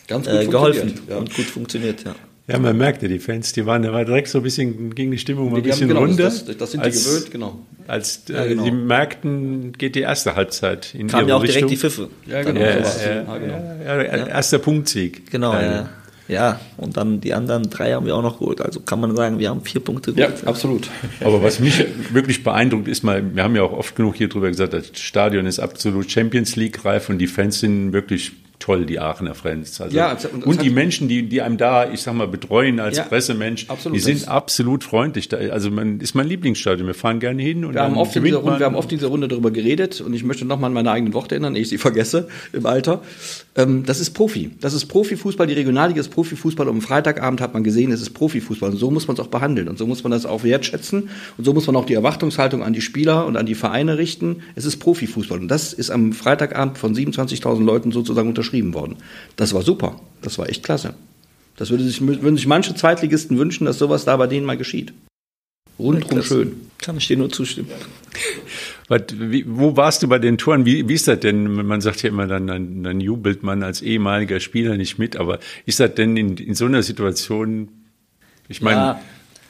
Ganz 0.07 0.27
gut 0.27 0.35
äh, 0.35 0.47
geholfen 0.47 1.01
ja. 1.09 1.17
und 1.17 1.35
gut 1.35 1.47
funktioniert, 1.47 2.05
ja. 2.05 2.15
Ja, 2.47 2.59
man 2.59 2.77
merkte, 2.77 3.09
die 3.09 3.19
Fans, 3.19 3.55
die 3.55 3.65
waren, 3.65 3.83
da 3.83 3.93
war 3.93 4.05
direkt 4.05 4.29
so 4.29 4.39
ein 4.39 4.45
bisschen, 4.45 4.95
ging 4.95 5.11
die 5.11 5.17
Stimmung 5.17 5.51
mal 5.51 5.57
ein 5.57 5.63
Die 5.63 5.71
haben- 5.71 5.79
bisschen 5.79 5.89
genau, 5.89 6.01
runter. 6.01 6.25
das- 6.25 6.45
das- 6.45 6.57
das 6.59 6.73
sind 6.73 6.85
die 6.85 6.91
gewöhnt, 6.91 7.31
genau. 7.31 7.59
Als 7.87 8.25
äh, 8.29 8.33
Ja, 8.35 8.45
genau. 8.47 8.65
die 8.65 8.71
merkten, 8.71 9.73
geht 9.73 9.95
die 9.95 10.01
erste 10.03 10.37
Halbzeit 10.37 10.95
in 10.95 11.07
Kamen 11.09 11.23
ihre 11.23 11.29
ja 11.31 11.37
auch 11.37 11.43
Richtung. 11.43 11.69
direkt 11.69 11.71
die 11.73 11.77
Pfiffe. 11.77 12.09
Ja, 12.27 12.43
genau. 12.43 12.61
Ja, 12.61 12.85
so 12.85 13.01
ja, 13.01 13.07
ja, 13.15 13.23
Ja, 13.25 13.39
genau. 13.39 13.85
ja, 13.85 14.03
ja, 14.19 14.27
erster 14.27 14.59
Punktsieg. 14.59 15.31
Genau, 15.31 15.55
ja. 15.55 15.89
Ja, 16.27 16.59
und 16.79 16.97
dann 16.97 17.21
die 17.21 17.35
anderen 17.35 17.69
drei 17.69 17.93
haben 17.93 18.07
wir 18.07 18.17
auch 18.17 18.23
noch 18.23 18.39
geholt. 18.39 18.61
Also 18.63 18.81
kann 18.81 18.99
man 19.01 19.15
sagen, 19.15 19.39
wir 19.39 19.51
haben 19.51 19.61
vier 19.63 19.83
Punkte 19.83 20.13
Ja, 20.17 20.27
geholt. 20.29 20.47
absolut. 20.47 20.89
Aber 21.21 21.43
was 21.43 21.61
mich 21.61 21.85
wirklich 22.13 22.43
beeindruckt 22.43 22.89
ist 22.89 23.03
mal, 23.05 23.23
wir 23.35 23.43
haben 23.43 23.55
ja 23.57 23.63
auch 23.63 23.73
oft 23.73 23.95
genug 23.95 24.15
hier 24.17 24.29
drüber 24.31 24.49
gesagt, 24.49 24.73
das 24.73 24.87
Stadion 24.95 25.45
ist 25.47 25.59
absolut 25.61 26.11
Champions 26.11 26.57
League 26.57 26.83
reif 26.85 27.11
und 27.11 27.19
die 27.19 27.27
Fans 27.27 27.61
sind 27.61 27.93
wirklich 27.93 28.33
toll, 28.65 28.87
die 28.87 28.99
Aachener 28.99 29.35
Fans. 29.35 29.79
Also, 29.81 29.95
Ja, 29.97 30.15
es- 30.15 30.25
und 30.25 30.47
und, 30.47 30.63
die 30.63 30.71
Menschen, 30.71 31.07
die, 31.07 31.29
die 31.29 31.43
einem 31.43 31.59
da, 31.59 31.91
ich 31.91 32.01
sag 32.01 32.15
mal, 32.15 32.27
betreuen 32.27 32.81
als 32.81 32.97
Ja, 32.97 33.03
Pressemensch, 33.05 33.67
absolut. 33.69 33.97
die 33.97 34.01
sind 34.01 34.27
absolut 34.27 34.85
freundlich. 34.85 35.29
Da, 35.29 35.37
also 35.37 35.71
man 35.71 36.01
ist 36.01 36.15
mein 36.15 36.27
Lieblingsstadion. 36.27 36.87
Wir 36.87 36.95
fahren 36.95 37.21
gerne 37.21 37.43
hin 37.43 37.65
und 37.65 37.75
Wir 37.75 37.83
haben, 37.83 37.97
oft 37.97 38.17
in 38.17 38.25
dieser 38.25 38.39
Runde, 38.39 38.59
wir 38.59 38.67
haben 38.67 38.75
oft 38.75 38.91
in 38.91 38.99
dieser 38.99 39.09
Runde 39.09 39.29
darüber 39.29 39.51
geredet 39.51 40.01
und 40.01 40.15
ich 40.15 40.25
möchte 40.25 40.45
nochmal 40.47 40.69
an 40.69 40.75
meine 40.75 40.91
eigenen 40.91 41.13
Worte 41.13 41.35
erinnern, 41.35 41.57
ehe 41.57 41.63
ich 41.63 41.69
sie 41.69 41.79
vergesse 41.79 42.29
im 42.55 42.65
Alter. 42.65 43.03
Ähm, 43.57 43.85
das 43.85 44.01
ist 44.01 44.11
Profi. 44.11 44.51
Das 44.61 44.75
ist 44.75 44.87
Profifußball. 44.87 45.47
Die 45.47 45.55
Regionalliga 45.55 46.01
ist 46.01 46.09
Profifußball. 46.09 46.69
Und 46.69 46.77
am 46.77 46.81
Freitagabend 46.83 47.41
hat 47.41 47.55
man 47.55 47.63
gesehen, 47.63 47.93
es 47.93 48.01
ist 48.01 48.11
Profifußball. 48.11 48.71
Und 48.71 48.77
so 48.77 48.91
muss 48.91 49.07
man 49.07 49.15
es 49.15 49.21
auch 49.21 49.29
behandeln. 49.29 49.69
Und 49.69 49.79
so 49.79 49.87
muss 49.87 50.03
man 50.03 50.13
das 50.13 50.27
auch 50.27 50.43
wertschätzen. 50.43 51.09
Und 51.39 51.45
so 51.45 51.53
muss 51.53 51.67
man 51.67 51.77
auch 51.77 51.87
die 51.87 51.95
Erwartungshaltung 51.95 52.63
an 52.63 52.73
die 52.73 52.81
Spieler 52.81 53.27
und 53.27 53.37
an 53.37 53.47
die 53.47 53.55
Vereine 53.55 53.99
richten. 53.99 54.43
Es 54.55 54.65
ist 54.65 54.79
Profifußball. 54.79 55.39
Und 55.39 55.49
das 55.49 55.73
ist 55.73 55.91
am 55.91 56.13
Freitagabend 56.13 56.79
von 56.79 56.95
27.000 56.95 57.65
Leuten 57.65 57.93
sozusagen 57.93 58.29
unterschrieben 58.29 58.75
worden. 58.75 58.97
Das 59.37 59.55
war 59.55 59.63
super. 59.63 60.01
Das 60.23 60.39
war 60.39 60.49
echt 60.49 60.63
klasse. 60.63 60.95
Das 61.57 61.71
würde 61.71 61.85
sich, 61.85 62.01
würden 62.01 62.37
sich 62.37 62.49
manche 62.49 62.75
Zweitligisten 62.75 63.39
wünschen, 63.39 63.67
dass 63.67 63.79
sowas 63.79 64.05
da 64.05 64.17
bei 64.17 64.27
denen 64.27 64.45
mal 64.45 64.57
geschieht. 64.57 64.93
Rundrum 65.79 66.23
schön. 66.23 66.53
Kann 66.79 66.97
ich 66.97 67.09
dir 67.09 67.17
nur 67.17 67.31
zustimmen. 67.31 67.69
Was, 68.89 69.03
wie, 69.13 69.45
wo 69.49 69.77
warst 69.77 70.03
du 70.03 70.09
bei 70.09 70.19
den 70.19 70.37
Toren? 70.37 70.67
Wie, 70.67 70.87
wie 70.89 70.95
ist 70.95 71.09
das 71.09 71.21
denn? 71.21 71.45
Man 71.67 71.81
sagt 71.81 72.03
ja 72.03 72.11
immer, 72.11 72.27
dann, 72.27 72.47
dann, 72.47 72.85
dann 72.85 73.01
jubelt 73.01 73.43
man 73.43 73.63
als 73.63 73.81
ehemaliger 73.81 74.41
Spieler 74.41 74.77
nicht 74.77 74.99
mit, 74.99 75.17
aber 75.17 75.39
ist 75.65 75.81
das 75.81 75.95
denn 75.95 76.17
in, 76.17 76.37
in 76.37 76.55
so 76.55 76.67
einer 76.67 76.83
Situation, 76.83 77.69
ich 78.49 78.61
meine, 78.61 78.99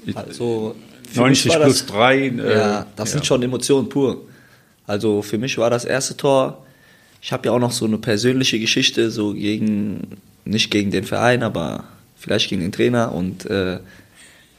ja, 0.06 0.14
also 0.14 0.76
für 1.02 1.22
mich 1.22 1.44
90 1.46 1.52
war 1.52 1.60
plus 1.62 1.78
das- 1.80 1.86
3, 1.86 2.16
äh, 2.28 2.54
Ja, 2.56 2.86
das 2.96 3.12
sind 3.12 3.26
schon 3.26 3.42
Emotionen 3.42 3.88
pur. 3.88 4.22
Also 4.86 5.22
für 5.22 5.38
mich 5.38 5.58
war 5.58 5.70
das 5.70 5.84
erste 5.84 6.16
Tor. 6.16 6.64
Ich 7.20 7.32
habe 7.32 7.46
ja 7.46 7.52
auch 7.52 7.58
noch 7.58 7.72
so 7.72 7.86
eine 7.86 7.98
persönliche 7.98 8.60
Geschichte, 8.60 9.10
so 9.10 9.32
gegen, 9.32 10.18
nicht 10.44 10.70
gegen 10.70 10.90
den 10.90 11.04
Verein, 11.04 11.42
aber 11.42 11.84
vielleicht 12.16 12.50
gegen 12.50 12.60
den 12.60 12.70
Trainer. 12.72 13.12
Und 13.12 13.46
äh, 13.46 13.78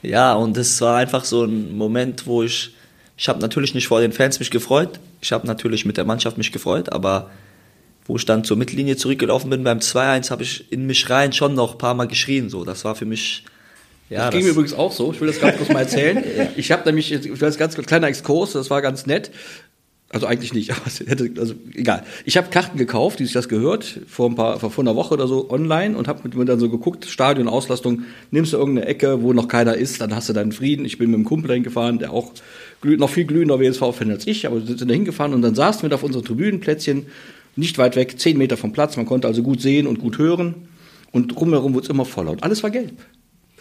ja, 0.01 0.33
und 0.33 0.57
es 0.57 0.81
war 0.81 0.97
einfach 0.97 1.23
so 1.25 1.43
ein 1.45 1.77
Moment, 1.77 2.25
wo 2.25 2.43
ich, 2.43 2.73
ich 3.17 3.29
habe 3.29 3.39
natürlich 3.39 3.73
nicht 3.73 3.87
vor 3.87 4.01
den 4.01 4.11
Fans 4.11 4.39
mich 4.39 4.51
gefreut. 4.51 4.99
Ich 5.21 5.31
habe 5.31 5.47
natürlich 5.47 5.85
mit 5.85 5.97
der 5.97 6.05
Mannschaft 6.05 6.37
mich 6.37 6.51
gefreut, 6.51 6.91
aber 6.91 7.29
wo 8.05 8.17
ich 8.17 8.25
dann 8.25 8.43
zur 8.43 8.57
Mittellinie 8.57 8.97
zurückgelaufen 8.97 9.49
bin 9.49 9.63
beim 9.63 9.79
2-1, 9.79 10.29
habe 10.29 10.43
ich 10.43 10.71
in 10.71 10.85
mich 10.85 11.09
rein 11.09 11.33
schon 11.33 11.55
noch 11.55 11.73
ein 11.73 11.77
paar 11.77 11.95
Mal 11.95 12.07
geschrien. 12.07 12.49
So, 12.49 12.63
das 12.63 12.85
war 12.85 12.95
für 12.95 13.05
mich. 13.05 13.43
Ja, 14.09 14.25
das 14.25 14.35
ging 14.35 14.43
mir 14.43 14.51
übrigens 14.51 14.73
auch 14.73 14.91
so. 14.91 15.11
Ich 15.11 15.19
will 15.19 15.27
das 15.27 15.39
ganz 15.39 15.57
kurz 15.57 15.69
mal 15.69 15.79
erzählen. 15.79 16.23
Ich 16.55 16.71
habe 16.71 16.83
nämlich, 16.85 17.11
ich 17.11 17.39
das 17.39 17.57
ganz 17.57 17.75
kleiner 17.75 18.07
Exkurs, 18.07 18.51
das 18.51 18.69
war 18.69 18.81
ganz 18.81 19.05
nett. 19.07 19.31
Also 20.09 20.27
eigentlich 20.27 20.53
nicht, 20.53 20.71
aber 20.75 20.81
hätte, 21.07 21.31
also 21.39 21.55
egal. 21.73 22.03
Ich 22.25 22.37
habe 22.37 22.49
Karten 22.49 22.77
gekauft, 22.77 23.19
die 23.19 23.23
sich 23.23 23.33
das 23.33 23.49
gehört, 23.49 24.01
vor 24.07 24.29
ein 24.29 24.35
paar, 24.35 24.59
vor 24.59 24.83
einer 24.83 24.95
Woche 24.95 25.15
oder 25.15 25.27
so 25.27 25.49
online 25.49 25.97
und 25.97 26.07
habe 26.07 26.21
mit 26.23 26.35
mir 26.35 26.45
dann 26.45 26.59
so 26.59 26.69
geguckt, 26.69 27.05
Stadion, 27.05 27.47
Auslastung, 27.47 28.03
nimmst 28.29 28.53
du 28.53 28.57
irgendeine 28.57 28.87
Ecke, 28.87 29.23
wo 29.23 29.33
noch 29.33 29.47
keiner 29.47 29.73
ist, 29.75 30.01
dann 30.01 30.15
hast 30.15 30.29
du 30.29 30.33
deinen 30.33 30.51
Frieden. 30.51 30.85
Ich 30.85 30.99
bin 30.99 31.09
mit 31.09 31.15
einem 31.15 31.25
Kumpel 31.25 31.51
hingefahren, 31.51 31.97
der 31.97 32.11
auch 32.11 32.31
noch 32.85 33.09
viel 33.09 33.25
glühender 33.25 33.59
WSV-Fan 33.59 34.11
als 34.11 34.27
ich, 34.27 34.45
aber 34.47 34.61
sind 34.61 34.89
da 34.89 34.93
hingefahren 34.93 35.33
und 35.33 35.41
dann 35.41 35.55
saßen 35.55 35.81
wir 35.81 35.89
da 35.89 35.95
auf 35.95 36.03
unseren 36.03 36.23
Tribünenplätzchen, 36.23 37.07
nicht 37.55 37.77
weit 37.77 37.95
weg, 37.95 38.19
zehn 38.19 38.37
Meter 38.37 38.57
vom 38.57 38.73
Platz, 38.73 38.97
man 38.97 39.05
konnte 39.05 39.27
also 39.27 39.41
gut 39.43 39.61
sehen 39.61 39.87
und 39.87 39.99
gut 39.99 40.17
hören 40.17 40.55
und 41.11 41.35
rumherum 41.39 41.73
wurde 41.73 41.85
es 41.85 41.89
immer 41.89 42.05
voller 42.05 42.31
und 42.31 42.43
alles 42.43 42.63
war 42.63 42.69
gelb. 42.69 42.93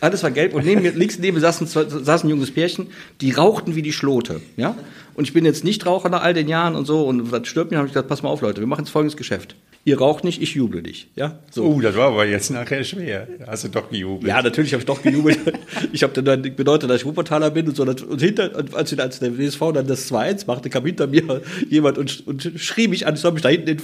Alles 0.00 0.22
war 0.22 0.30
gelb 0.32 0.54
und 0.54 0.64
neben 0.64 0.82
mir, 0.82 0.92
links 0.96 1.18
neben 1.18 1.36
mir 1.36 1.40
saßen, 1.40 1.66
zwei- 1.66 1.84
saß 1.88 2.24
ein 2.24 2.28
junges 2.30 2.50
Pärchen, 2.50 2.88
die 3.20 3.30
rauchten 3.30 3.74
wie 3.76 3.82
die 3.82 3.92
Schlote, 3.92 4.40
ja. 4.56 4.76
Und 5.14 5.24
ich 5.24 5.32
bin 5.32 5.44
jetzt 5.44 5.62
nicht 5.64 5.86
Raucher 5.86 6.08
nach 6.08 6.22
all 6.22 6.34
den 6.34 6.48
Jahren 6.48 6.74
und 6.74 6.86
so 6.86 7.06
und 7.06 7.30
das 7.32 7.46
stört 7.46 7.70
mich, 7.70 7.78
habe 7.78 7.86
ich 7.86 7.92
gesagt, 7.92 8.08
pass 8.08 8.22
mal 8.22 8.30
auf, 8.30 8.40
Leute, 8.40 8.60
wir 8.60 8.66
machen 8.66 8.84
jetzt 8.84 8.90
folgendes 8.90 9.16
Geschäft. 9.16 9.54
Ihr 9.86 9.98
raucht 9.98 10.24
nicht, 10.24 10.40
ich 10.40 10.54
juble 10.54 10.82
dich, 10.82 11.08
ja. 11.14 11.40
So. 11.50 11.64
Oh, 11.64 11.80
das 11.80 11.94
war 11.94 12.08
aber 12.08 12.24
jetzt 12.24 12.50
nachher 12.50 12.82
schwer. 12.84 13.28
Hast 13.46 13.64
du 13.64 13.68
doch 13.68 13.90
gejubelt. 13.90 14.26
Ja, 14.26 14.40
natürlich 14.40 14.72
habe 14.72 14.80
ich 14.80 14.86
doch 14.86 15.02
gejubelt. 15.02 15.38
ich 15.92 16.02
habe 16.02 16.22
dann 16.22 16.40
bedeutet, 16.40 16.88
dass 16.88 17.02
ich 17.02 17.06
Wuppertaler 17.06 17.50
bin 17.50 17.68
und 17.68 17.76
so. 17.76 17.82
Und 17.82 18.20
hinter, 18.20 18.56
und 18.56 18.74
als, 18.74 18.98
als 18.98 19.18
der 19.18 19.36
WSV 19.36 19.60
dann 19.74 19.86
das 19.86 20.10
2-1 20.10 20.46
machte, 20.46 20.70
kam 20.70 20.86
hinter 20.86 21.06
mir 21.06 21.42
jemand 21.68 21.98
und, 21.98 22.26
und 22.26 22.50
schrie 22.56 22.88
mich 22.88 23.06
an, 23.06 23.14
ich 23.14 23.20
soll 23.20 23.32
mich 23.32 23.42
da 23.42 23.50
hinten 23.50 23.66
hin 23.68 23.80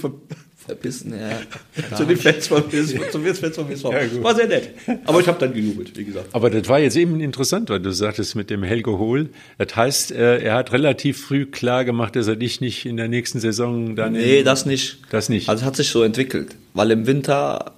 ver 0.75 0.91
verbissen. 0.91 1.13
Ja. 1.13 1.95
zu 1.97 2.05
den 2.05 2.17
Fans 2.17 2.47
vom 2.47 2.71
WSV. 2.71 3.83
Ja. 3.83 4.23
War 4.23 4.35
sehr 4.35 4.47
nett. 4.47 4.69
Aber 5.05 5.19
ich 5.19 5.27
habe 5.27 5.39
dann 5.39 5.53
gejubelt, 5.53 5.97
wie 5.97 6.05
gesagt. 6.05 6.29
Aber 6.33 6.49
das 6.49 6.67
war 6.67 6.79
jetzt 6.79 6.95
eben 6.95 7.19
interessant, 7.19 7.69
weil 7.69 7.79
du 7.79 7.91
sagtest 7.91 8.35
mit 8.35 8.49
dem 8.49 8.63
Helge 8.63 8.97
Hohl. 8.97 9.29
Das 9.57 9.75
heißt, 9.75 10.11
äh, 10.11 10.39
er 10.39 10.55
hat 10.55 10.71
relativ 10.71 11.21
früh 11.21 11.45
klar 11.45 11.85
gemacht, 11.85 12.15
dass 12.15 12.27
er 12.27 12.35
dich 12.35 12.61
nicht 12.61 12.85
in 12.85 12.97
der 12.97 13.07
nächsten 13.07 13.39
Saison 13.39 13.95
dann. 13.95 14.13
Nee, 14.13 14.39
in, 14.39 14.45
das 14.45 14.65
nicht. 14.65 14.99
Das 15.09 15.29
nicht. 15.29 15.49
Also 15.49 15.65
hat 15.65 15.75
sich 15.75 15.89
so 15.89 16.03
entwickelt. 16.03 16.55
Weil 16.73 16.91
im 16.91 17.07
Winter 17.07 17.73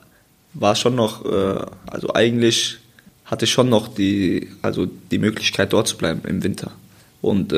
war 0.54 0.76
schon 0.76 0.96
noch, 0.96 1.26
äh, 1.26 1.66
also 1.88 2.14
eigentlich 2.14 2.78
hatte 3.26 3.46
ich 3.46 3.52
schon 3.52 3.70
noch 3.70 3.88
die, 3.88 4.50
also 4.62 4.88
die 5.12 5.18
Möglichkeit 5.18 5.74
dort 5.74 5.88
zu 5.88 5.98
bleiben 5.98 6.22
im 6.28 6.44
Winter. 6.44 6.72
Und 7.22 7.54
äh, 7.54 7.56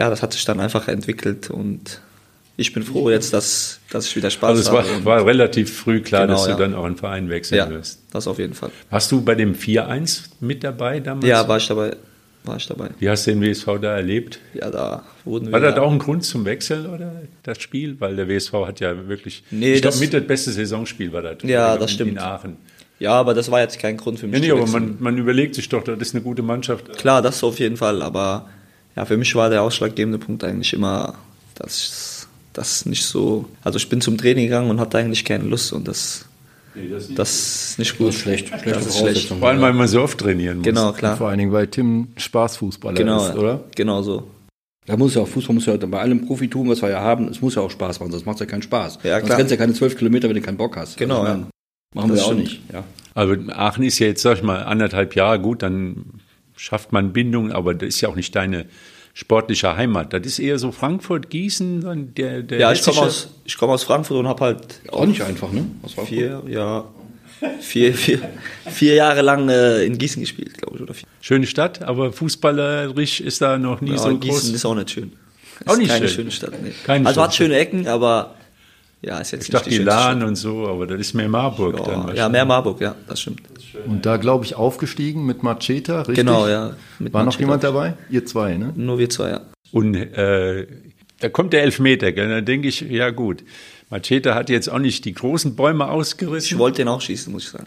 ja, 0.00 0.08
das 0.08 0.22
hat 0.22 0.32
sich 0.32 0.44
dann 0.44 0.60
einfach 0.60 0.88
entwickelt 0.88 1.50
und 1.50 2.00
ich 2.60 2.72
bin 2.74 2.82
froh 2.82 3.08
jetzt, 3.10 3.32
dass, 3.32 3.80
dass 3.90 4.06
ich 4.06 4.16
wieder 4.16 4.30
Spaß 4.30 4.50
also 4.50 4.60
es 4.60 4.68
habe. 4.68 5.04
war, 5.04 5.18
war 5.18 5.26
relativ 5.26 5.74
früh 5.74 6.00
klar, 6.00 6.26
Genau, 6.26 6.34
dass 6.34 6.44
du 6.44 6.50
ja. 6.50 6.56
dann 6.58 6.74
auch 6.74 6.84
einen 6.84 6.96
Verein 6.96 7.30
wechseln 7.30 7.56
ja, 7.58 7.70
wirst. 7.70 8.02
das 8.12 8.26
auf 8.26 8.38
jeden 8.38 8.52
Fall. 8.54 8.70
Warst 8.90 9.10
du 9.10 9.22
bei 9.22 9.34
dem 9.34 9.54
4-1 9.54 10.24
mit 10.40 10.62
dabei 10.62 11.00
damals? 11.00 11.26
Ja, 11.26 11.48
war 11.48 11.56
ich 11.56 11.66
dabei. 11.66 11.96
War 12.44 12.56
ich 12.56 12.66
dabei. 12.66 12.90
Wie 12.98 13.08
hast 13.08 13.26
du 13.26 13.32
den 13.32 13.42
WSV 13.42 13.66
da 13.80 13.96
erlebt? 13.96 14.38
Ja, 14.54 14.70
da 14.70 15.04
wurden 15.24 15.52
War 15.52 15.60
wir. 15.60 15.70
das 15.70 15.78
auch 15.78 15.90
ein 15.90 15.98
Grund 15.98 16.24
zum 16.24 16.44
Wechsel 16.44 16.86
oder 16.86 17.22
das 17.42 17.60
Spiel? 17.60 17.96
Weil 17.98 18.16
der 18.16 18.28
WSV 18.28 18.52
hat 18.66 18.80
ja 18.80 19.08
wirklich, 19.08 19.42
Nee, 19.50 19.74
ich 19.74 19.82
glaube, 19.82 19.98
mit 19.98 20.12
das 20.14 20.26
beste 20.26 20.50
Saisonspiel 20.52 21.12
war 21.12 21.22
das. 21.22 21.36
Ja, 21.42 21.74
in, 21.74 21.80
das 21.80 21.92
stimmt. 21.92 22.12
In 22.12 22.18
Aachen. 22.18 22.56
Ja, 22.98 23.12
aber 23.12 23.32
das 23.34 23.50
war 23.50 23.60
jetzt 23.60 23.78
kein 23.78 23.96
Grund 23.96 24.18
für 24.18 24.26
mich. 24.26 24.42
Ja, 24.42 24.54
nee, 24.54 24.60
aber 24.60 24.70
man, 24.70 24.96
man 25.00 25.16
überlegt 25.18 25.54
sich 25.54 25.68
doch, 25.70 25.82
das 25.82 25.98
ist 25.98 26.14
eine 26.14 26.22
gute 26.22 26.42
Mannschaft. 26.42 26.98
Klar, 26.98 27.22
das 27.22 27.42
auf 27.42 27.58
jeden 27.58 27.76
Fall, 27.78 28.02
aber 28.02 28.48
ja, 28.96 29.04
für 29.06 29.16
mich 29.16 29.34
war 29.34 29.48
der 29.48 29.62
ausschlaggebende 29.62 30.18
Punkt 30.18 30.44
eigentlich 30.44 30.72
immer, 30.74 31.14
dass 31.54 31.76
das 32.52 32.86
nicht 32.86 33.04
so. 33.04 33.46
Also 33.62 33.76
ich 33.78 33.88
bin 33.88 34.00
zum 34.00 34.18
Training 34.18 34.44
gegangen 34.44 34.70
und 34.70 34.80
hatte 34.80 34.98
eigentlich 34.98 35.24
keine 35.24 35.44
Lust 35.44 35.72
und 35.72 35.86
das, 35.88 36.26
das 37.16 37.70
ist 37.70 37.78
nicht 37.78 37.98
gut. 37.98 38.08
Das 38.08 38.16
ist 38.16 38.20
schlecht. 38.22 38.48
Schlechte 38.48 38.70
Das 38.70 38.86
ist 38.86 38.98
schlecht. 38.98 39.28
Vor 39.28 39.48
allem, 39.48 39.60
weil 39.60 39.72
man 39.72 39.88
so 39.88 40.02
oft 40.02 40.18
trainieren 40.18 40.58
muss. 40.58 40.64
Genau, 40.64 40.92
klar. 40.92 41.16
Vor 41.16 41.28
allen 41.28 41.38
Dingen, 41.38 41.52
weil 41.52 41.66
Tim 41.68 42.08
Spaßfußballer 42.16 42.96
Genau, 42.96 43.26
ist, 43.28 43.34
oder? 43.36 43.64
genau 43.74 44.02
so. 44.02 44.28
Da 44.86 44.96
muss 44.96 45.14
ja 45.14 45.22
auch 45.22 45.28
Fußball 45.28 45.54
muss 45.54 45.66
ja 45.66 45.76
bei 45.76 46.00
allem 46.00 46.26
Profitum, 46.26 46.68
was 46.68 46.82
wir 46.82 46.88
ja 46.90 47.00
haben, 47.00 47.28
es 47.28 47.40
muss 47.40 47.54
ja 47.54 47.62
auch 47.62 47.70
Spaß 47.70 48.00
machen, 48.00 48.10
sonst 48.10 48.26
macht 48.26 48.36
es 48.36 48.40
ja 48.40 48.46
keinen 48.46 48.62
Spaß. 48.62 48.98
Ja, 49.04 49.18
Sonst 49.18 49.26
klar. 49.26 49.38
rennst 49.38 49.50
du 49.50 49.54
ja 49.54 49.60
keine 49.60 49.74
zwölf 49.74 49.96
Kilometer, 49.96 50.28
wenn 50.28 50.34
du 50.36 50.42
keinen 50.42 50.56
Bock 50.56 50.76
hast. 50.76 50.96
Genau, 50.96 51.22
ich 51.22 51.28
ja. 51.28 51.46
Machen 51.94 52.08
Das 52.10 52.18
wir 52.18 52.22
auch 52.24 52.26
stimmt. 52.32 52.40
nicht. 52.42 52.60
Ja. 52.72 52.84
Aber 53.14 53.36
Aachen 53.56 53.84
ist 53.84 53.98
ja 53.98 54.06
jetzt, 54.06 54.22
sag 54.22 54.38
ich 54.38 54.42
mal, 54.42 54.62
anderthalb 54.64 55.14
Jahre 55.16 55.40
gut, 55.40 55.62
dann 55.62 56.20
schafft 56.56 56.92
man 56.92 57.12
Bindung, 57.12 57.52
aber 57.52 57.74
das 57.74 57.88
ist 57.90 58.00
ja 58.00 58.08
auch 58.08 58.16
nicht 58.16 58.34
deine 58.34 58.66
sportliche 59.14 59.76
Heimat. 59.76 60.12
Das 60.12 60.22
ist 60.26 60.38
eher 60.38 60.58
so 60.58 60.72
Frankfurt, 60.72 61.30
Gießen, 61.30 61.80
dann 61.82 62.14
der, 62.14 62.42
der 62.42 62.58
Ja, 62.58 62.72
ich 62.72 62.82
komme 62.82 63.00
aus, 63.00 63.28
ich 63.44 63.56
komme 63.56 63.72
aus 63.72 63.84
Frankfurt 63.84 64.16
und 64.18 64.28
habe 64.28 64.44
halt 64.44 64.80
Auch 64.90 65.06
nicht 65.06 65.22
einfach, 65.22 65.50
ne? 65.52 65.66
Vier, 66.06 66.42
ja, 66.48 66.84
vier, 67.60 67.94
vier, 67.94 68.20
vier 68.70 68.94
Jahre 68.94 69.22
lang 69.22 69.48
äh, 69.48 69.84
in 69.84 69.98
Gießen 69.98 70.20
gespielt, 70.20 70.58
glaube 70.58 70.76
ich, 70.76 70.82
oder 70.82 70.94
vier. 70.94 71.08
schöne 71.20 71.46
Stadt, 71.46 71.82
aber 71.82 72.12
fußballerisch 72.12 73.20
ist 73.20 73.40
da 73.40 73.58
noch 73.58 73.80
nie 73.80 73.92
Ja, 73.92 73.98
so 73.98 74.16
Gießen 74.16 74.40
groß. 74.40 74.48
ist 74.50 74.64
auch 74.64 74.74
nicht 74.74 74.90
schön. 74.90 75.12
Auch 75.66 75.72
Ist 75.72 75.78
nicht 75.78 75.88
keine 75.90 76.06
schön. 76.08 76.16
schöne 76.16 76.30
Stadt. 76.30 76.52
Nee. 76.62 76.72
Keine 76.86 77.06
also 77.06 77.22
hat 77.22 77.34
schöne 77.34 77.50
schöne 77.54 77.60
Ecken, 77.60 77.86
aber 77.86 78.34
ja, 79.02 79.18
ist 79.18 79.30
jetzt 79.30 79.44
Ich 79.44 79.50
dachte, 79.50 79.70
die 79.70 79.76
schönste 79.76 79.90
Lahn 79.94 80.18
Stadt. 80.18 80.28
und 80.28 80.36
so, 80.36 80.66
aber 80.68 80.86
das 80.86 81.00
ist 81.00 81.14
mehr 81.14 81.28
Marburg 81.28 81.76
dann 81.76 81.84
Ja, 81.86 81.92
wahrscheinlich. 81.96 82.16
ja, 82.18 82.28
mehr 82.28 82.44
Marburg, 82.44 82.80
ja, 82.80 82.94
das 83.08 83.20
stimmt. 83.20 83.42
Und 83.86 84.04
da, 84.04 84.16
glaube 84.16 84.44
ich, 84.44 84.54
aufgestiegen 84.56 85.24
mit 85.26 85.42
Macheta, 85.42 85.98
richtig? 86.00 86.16
Genau, 86.16 86.46
ja. 86.48 86.74
mit 86.98 87.12
War 87.14 87.20
noch 87.22 87.26
Manchester. 87.26 87.40
jemand 87.40 87.64
dabei? 87.64 87.94
Ihr 88.10 88.26
zwei, 88.26 88.56
ne? 88.56 88.72
Nur 88.76 88.98
wir 88.98 89.08
zwei, 89.08 89.30
ja. 89.30 89.40
Und 89.72 89.94
äh, 89.94 90.66
da 91.20 91.28
kommt 91.28 91.52
der 91.52 91.62
Elfmeter, 91.62 92.12
gell? 92.12 92.28
dann 92.28 92.44
denke 92.44 92.68
ich, 92.68 92.80
ja 92.80 93.10
gut. 93.10 93.42
Macheta 93.90 94.34
hat 94.34 94.50
jetzt 94.50 94.68
auch 94.68 94.78
nicht 94.78 95.04
die 95.04 95.14
großen 95.14 95.56
Bäume 95.56 95.84
Ich 95.84 95.90
ausgerissen. 95.90 96.58
wollte 96.58 96.78
den 96.78 96.88
auch 96.88 97.00
schießen, 97.00 97.32
muss 97.32 97.44
ich 97.44 97.50
sagen. 97.50 97.66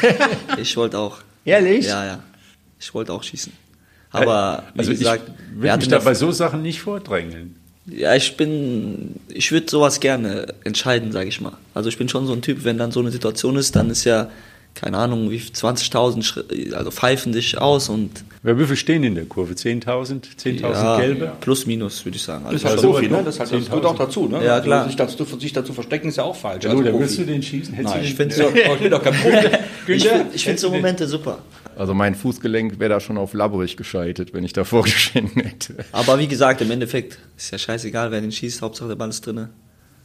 ich 0.60 0.76
wollte 0.76 0.98
auch. 0.98 1.18
Ehrlich? 1.44 1.86
Ja, 1.86 2.04
ja. 2.04 2.18
Ich 2.78 2.92
wollte 2.94 3.12
auch 3.12 3.22
schießen. 3.22 3.52
Aber 4.10 4.64
wie 4.74 4.78
also 4.80 4.90
gesagt, 4.92 5.30
ich 5.62 5.70
hat 5.70 5.80
mich 5.80 5.88
da 5.88 5.98
bei 6.00 6.14
so 6.14 6.32
Sachen 6.32 6.62
nicht 6.62 6.80
vordrängeln. 6.80 7.56
Ja, 7.90 8.14
ich 8.14 8.36
bin, 8.36 9.16
ich 9.28 9.52
würde 9.52 9.66
sowas 9.70 10.00
gerne 10.00 10.54
entscheiden, 10.64 11.12
sage 11.12 11.28
ich 11.28 11.40
mal. 11.40 11.52
Also 11.74 11.88
ich 11.88 11.98
bin 11.98 12.08
schon 12.08 12.26
so 12.26 12.32
ein 12.32 12.42
Typ, 12.42 12.64
wenn 12.64 12.78
dann 12.78 12.92
so 12.92 13.00
eine 13.00 13.10
Situation 13.10 13.56
ist, 13.56 13.74
dann 13.76 13.90
ist 13.90 14.04
ja 14.04 14.30
keine 14.72 14.98
Ahnung, 14.98 15.30
wie 15.32 15.38
20.000 15.38 16.22
Schri- 16.22 16.72
also 16.74 16.92
pfeifen 16.92 17.32
dich 17.32 17.58
aus 17.58 17.88
und 17.88 18.24
Wer 18.44 18.56
wie 18.58 18.64
viel 18.64 18.76
stehen 18.76 19.02
in 19.02 19.16
der 19.16 19.24
Kurve? 19.24 19.52
10.000? 19.52 20.20
10.000 20.40 20.60
ja, 20.62 21.00
Gelbe? 21.00 21.32
plus 21.40 21.66
minus, 21.66 22.04
würde 22.06 22.16
ich 22.16 22.22
sagen. 22.22 22.44
Das 22.44 22.54
ist 22.54 22.64
Also, 22.64 22.76
halt 22.76 22.94
so 22.94 23.00
viel, 23.00 23.10
ne? 23.10 23.16
ne? 23.18 23.24
Das, 23.24 23.40
hat, 23.40 23.52
das 23.52 23.66
gehört 23.66 23.84
auch 23.84 23.98
dazu, 23.98 24.28
ne? 24.28 24.42
Ja, 24.44 24.52
Also 24.54 24.64
klar. 24.64 24.86
Sich 24.86 24.96
dazu, 24.96 25.24
sich 25.38 25.52
dazu 25.52 25.72
verstecken 25.72 26.08
ist 26.08 26.16
ja 26.16 26.22
auch 26.22 26.36
falsch. 26.36 26.62
Ja, 26.64 26.70
als 26.70 26.76
gut, 26.76 26.86
dann 26.86 26.92
Profi. 26.92 27.04
willst 27.04 27.18
du 27.18 27.24
den 27.24 27.42
schießen? 27.42 27.74
Hättest 27.74 27.94
Nein, 27.96 28.04
ich 28.04 28.14
finde 28.14 28.34
es 28.34 28.40
ich 28.74 28.80
will 28.80 28.90
doch 28.90 29.02
kein 29.02 29.12
Profi. 29.14 29.36
ich 29.36 29.86
Günther, 29.86 30.08
finde 30.10 30.26
ich 30.34 30.44
find 30.44 30.60
so 30.60 30.70
Momente 30.70 31.06
super. 31.08 31.38
Also 31.80 31.94
mein 31.94 32.14
Fußgelenk 32.14 32.78
wäre 32.78 32.90
da 32.90 33.00
schon 33.00 33.16
auf 33.16 33.32
labbrig 33.32 33.78
gescheitert, 33.78 34.34
wenn 34.34 34.44
ich 34.44 34.52
davor 34.52 34.82
gestanden 34.84 35.42
hätte. 35.42 35.76
Aber 35.92 36.18
wie 36.18 36.28
gesagt, 36.28 36.60
im 36.60 36.70
Endeffekt 36.70 37.18
ist 37.38 37.52
ja 37.52 37.56
scheißegal, 37.56 38.10
wer 38.10 38.20
den 38.20 38.30
schießt, 38.30 38.60
Hauptsache 38.60 38.88
der 38.88 38.96
Ball 38.96 39.08
ist 39.08 39.24
drinne. 39.24 39.48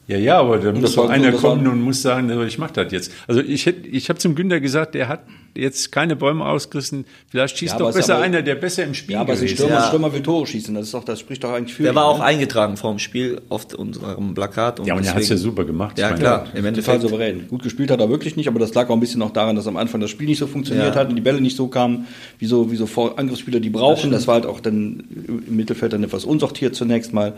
Ja, 0.07 0.17
ja, 0.17 0.39
aber 0.39 0.59
da 0.59 0.71
muss 0.71 0.81
das 0.81 0.95
doch 0.95 1.09
einer 1.09 1.31
das 1.31 1.41
kommen 1.41 1.65
und 1.67 1.81
muss 1.81 2.01
sagen, 2.03 2.29
ich 2.45 2.57
mache 2.59 2.74
das 2.74 2.91
jetzt. 2.91 3.12
Also 3.27 3.41
ich 3.41 3.65
hätte, 3.65 3.88
ich 3.88 4.07
habe 4.09 4.19
zum 4.19 4.35
Günther 4.35 4.59
gesagt, 4.59 4.93
der 4.93 5.07
hat 5.07 5.21
jetzt 5.55 5.91
keine 5.91 6.15
Bäume 6.15 6.45
ausgerissen. 6.45 7.05
Vielleicht 7.29 7.57
schießt 7.57 7.74
Ja, 7.74 7.79
doch 7.79 7.89
ist 7.89 7.95
besser 7.95 8.15
aber- 8.15 8.24
einer, 8.25 8.41
der 8.43 8.53
besser 8.55 8.83
im 8.83 8.93
Spiel 8.93 9.13
Ja, 9.15 9.21
aber 9.21 9.33
ist 9.33 9.39
gewesen 9.39 9.55
Stürmer, 9.55 9.74
Ja. 9.75 9.88
Stürmer 9.88 10.13
will 10.13 10.21
Tore 10.21 10.45
schießen. 10.45 10.75
Das, 10.75 10.85
ist 10.85 10.93
doch, 10.93 11.03
das 11.05 11.19
spricht 11.21 11.43
doch 11.43 11.51
eigentlich 11.53 11.74
für 11.74 11.83
Der 11.83 11.93
ihn, 11.93 11.95
war 11.95 12.05
auch 12.05 12.19
ne? 12.19 12.25
eingetragen 12.25 12.77
vor 12.77 12.91
dem 12.91 13.00
Spiel 13.00 13.41
auf 13.50 13.74
unserem 13.74 14.35
Plakat. 14.35 14.79
Und 14.79 14.85
Ja, 14.85 14.93
und 14.95 15.05
er 15.05 15.15
hat 15.15 15.21
es 15.21 15.29
ja 15.29 15.35
deswegen- 15.35 15.39
super 15.50 15.63
gemacht. 15.65 15.97
Ja, 15.97 16.12
klar, 16.12 16.41
im 16.41 16.51
Total 16.51 16.65
Endeffekt. 16.67 17.01
souverän. 17.01 17.47
Gut 17.47 17.63
gespielt 17.63 17.89
hat 17.89 18.00
er 18.00 18.09
wirklich 18.09 18.35
nicht, 18.35 18.47
aber 18.47 18.59
das 18.59 18.74
lag 18.75 18.89
auch 18.89 18.93
ein 18.93 19.00
bisschen 19.00 19.19
noch 19.21 19.31
daran, 19.31 19.55
dass 19.55 19.65
am 19.65 19.77
Anfang 19.77 20.01
das 20.01 20.09
Spiel 20.12 20.27
nicht 20.27 20.38
so 20.39 20.45
funktioniert 20.45 20.93
Ja. 20.93 21.01
hat 21.01 21.09
und 21.09 21.15
die 21.15 21.21
Bälle 21.21 21.41
nicht 21.41 21.55
so 21.57 21.67
kamen, 21.67 22.05
wie 22.38 22.45
so, 22.45 22.69
wie 22.71 22.75
so 22.75 22.85
Vor- 22.85 23.17
Angriffsspieler 23.17 23.59
die 23.59 23.69
brauchen. 23.71 24.12
Das, 24.12 24.27
war 24.27 24.35
halt 24.35 24.45
auch 24.45 24.59
dann 24.59 25.03
im 25.47 25.55
Mittelfeld 25.55 25.93
dann 25.93 26.03
etwas 26.03 26.25
unsortiert 26.25 26.75
zunächst 26.75 27.12
mal. 27.13 27.33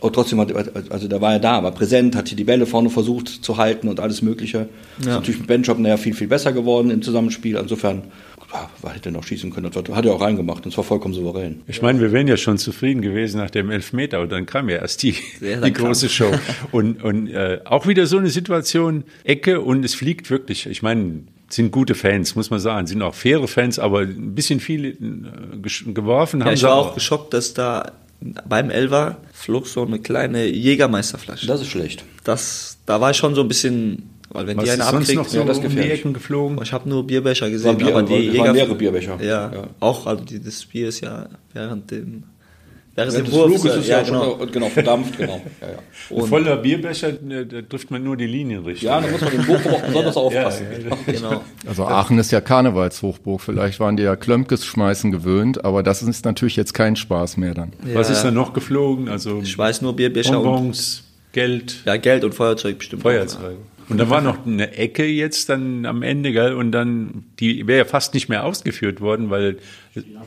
Und 0.00 0.14
trotzdem 0.14 0.40
hat, 0.40 0.52
also 0.90 1.08
der 1.08 1.20
war 1.20 1.32
ja 1.32 1.38
da, 1.38 1.62
war 1.62 1.72
präsent, 1.72 2.16
hat 2.16 2.28
hier 2.28 2.36
die 2.36 2.44
Bälle 2.44 2.64
vorne 2.66 2.88
versucht 2.90 3.28
zu 3.28 3.58
halten 3.58 3.86
und 3.88 4.00
alles 4.00 4.22
Mögliche. 4.22 4.68
Ist 4.98 5.06
Ja. 5.06 5.14
natürlich 5.14 5.40
mit 5.40 5.48
Benchop 5.48 5.78
nachher 5.78 5.98
viel, 5.98 6.14
viel 6.14 6.26
besser 6.28 6.52
geworden 6.52 6.90
im 6.90 7.02
Zusammenspiel. 7.02 7.56
Insofern, 7.56 8.02
ja, 8.52 8.70
war- 8.80 8.94
hätte 8.94 9.10
er 9.10 9.12
noch 9.12 9.24
schießen 9.24 9.50
können. 9.52 9.70
Das 9.70 9.76
hat 9.94 10.06
er 10.06 10.12
auch 10.14 10.20
reingemacht 10.22 10.64
und 10.64 10.72
zwar 10.72 10.84
vollkommen 10.84 11.12
souverän. 11.14 11.60
Ich 11.66 11.82
meine, 11.82 12.00
wir 12.00 12.12
wären 12.12 12.28
ja 12.28 12.36
schon 12.38 12.56
zufrieden 12.56 13.02
gewesen 13.02 13.36
nach 13.38 13.50
dem 13.50 13.70
Elfmeter 13.70 14.20
und 14.20 14.32
dann 14.32 14.46
kam 14.46 14.68
ja 14.70 14.76
erst 14.78 15.02
die, 15.02 15.14
Ja, 15.40 15.60
die 15.60 15.72
große 15.72 16.08
Show. 16.08 16.30
Und, 16.72 17.02
und 17.04 17.28
äh, 17.28 17.60
auch 17.66 17.86
wieder 17.86 18.06
so 18.06 18.16
eine 18.18 18.30
Situation, 18.30 19.04
Ecke 19.24 19.60
und 19.60 19.84
es 19.84 19.94
fliegt 19.94 20.30
wirklich. 20.30 20.66
Ich 20.66 20.82
meine, 20.82 21.24
sind 21.48 21.72
gute 21.72 21.94
Fans, 21.94 22.36
muss 22.36 22.48
man 22.50 22.60
sagen, 22.60 22.86
sind 22.86 23.02
auch 23.02 23.14
faire 23.14 23.46
Fans, 23.48 23.78
aber 23.78 24.00
ein 24.00 24.34
bisschen 24.34 24.60
viel 24.60 24.84
äh, 24.86 25.92
geworfen 25.92 26.40
Ja, 26.40 26.46
haben 26.46 26.54
ich 26.54 26.60
sie 26.60 26.66
war 26.66 26.76
auch 26.76 26.94
geschockt, 26.94 27.34
dass 27.34 27.54
da 27.54 27.92
beim 28.48 28.70
Elfer 28.70 29.16
flog 29.32 29.66
so 29.66 29.84
eine 29.84 29.98
kleine 29.98 30.46
Jägermeisterflasche. 30.46 31.46
Das 31.46 31.60
ist 31.60 31.68
schlecht. 31.68 32.04
Das, 32.24 32.78
da 32.86 33.00
war 33.00 33.10
ich 33.12 33.16
schon 33.16 33.34
so 33.34 33.40
ein 33.40 33.48
bisschen, 33.48 34.10
weil 34.30 34.46
wenn 34.46 34.56
Was 34.58 34.64
die 34.64 34.70
ist 34.70 34.74
eine 34.80 34.84
sonst 34.90 34.96
abkriegt, 35.10 35.16
noch 35.18 35.28
so 35.28 35.38
Ja, 35.38 35.44
das 35.44 35.56
um 35.58 35.62
die 35.62 35.68
gefährlich. 35.70 35.98
Ecken 36.00 36.12
geflogen? 36.12 36.60
ich 36.62 36.72
habe 36.72 36.88
nur 36.88 37.06
Bierbecher 37.06 37.48
gesehen, 37.50 37.78
Bier- 37.78 37.88
aber 37.88 38.02
die 38.02 38.14
Jäger 38.16 38.52
leere 38.52 38.74
Bierbecher. 38.74 39.18
Ja, 39.22 39.52
Ja. 39.52 39.66
auch, 39.80 40.06
also 40.06 40.24
die, 40.24 40.40
das 40.42 40.64
Bier 40.66 40.88
ist 40.88 41.00
ja 41.00 41.28
während 41.54 41.90
dem 41.90 42.24
während 43.00 43.12
Während 43.12 43.26
dem 43.28 43.30
des 43.30 43.34
Wurf, 43.34 43.46
Fluges 43.60 43.64
ist 43.64 43.80
es 43.82 43.88
ja, 43.88 43.98
ja, 43.98 44.02
genau. 44.04 44.38
schon 44.38 44.52
genau, 44.52 44.68
verdampft, 44.68 45.16
genau. 45.18 45.40
Ja, 45.60 45.66
ja. 45.68 46.22
Ein 46.22 46.28
voller 46.28 46.56
Bierbecher, 46.56 47.08
äh, 47.08 47.46
da 47.46 47.62
trifft 47.62 47.90
man 47.90 48.02
nur 48.04 48.16
die 48.16 48.26
Linienrichtung. 48.26 48.88
ja, 48.88 49.00
da 49.00 49.08
muss 49.08 49.20
man 49.20 49.32
im 49.32 49.48
Hochbau 49.48 49.70
auch 49.70 49.82
besonders 49.82 50.16
aufpassen. 50.16 50.66
genau. 51.06 51.40
Also 51.66 51.84
Aachen 51.86 52.18
ist 52.18 52.30
ja 52.30 52.40
Karnevalshochburg. 52.40 53.40
Vielleicht 53.40 53.80
waren 53.80 53.96
die 53.96 54.02
ja 54.04 54.16
Klömpkes 54.16 54.64
schmeißen 54.64 55.10
gewöhnt, 55.10 55.64
aber 55.64 55.82
das 55.82 56.02
ist 56.02 56.24
natürlich 56.24 56.56
jetzt 56.56 56.74
kein 56.74 56.96
Spaß 56.96 57.36
mehr 57.36 57.54
dann. 57.54 57.72
Was 57.94 58.08
Ja. 58.08 58.14
ist 58.14 58.22
da 58.22 58.30
noch 58.30 58.52
geflogen? 58.52 59.08
Also 59.08 59.40
Ich 59.42 59.56
weiß 59.56 59.82
nur 59.82 59.94
Bierbecher 59.96 60.38
und 60.38 60.44
Bonbons, 60.44 61.04
Geld, 61.32 61.82
ja, 61.84 61.96
Geld 61.96 62.24
und 62.24 62.34
Feuerzeug 62.34 62.78
bestimmt. 62.78 63.02
Feuerzeug. 63.02 63.56
Und 63.90 63.98
da 63.98 64.08
war 64.08 64.20
noch 64.20 64.46
eine 64.46 64.76
Ecke 64.76 65.04
jetzt 65.04 65.48
dann 65.48 65.84
am 65.84 66.02
Ende, 66.02 66.32
gell? 66.32 66.54
Und 66.54 66.72
dann, 66.72 67.24
die 67.40 67.66
wäre 67.66 67.78
ja 67.80 67.84
fast 67.84 68.14
nicht 68.14 68.28
mehr 68.28 68.44
ausgeführt 68.44 69.00
worden, 69.00 69.30
weil 69.30 69.58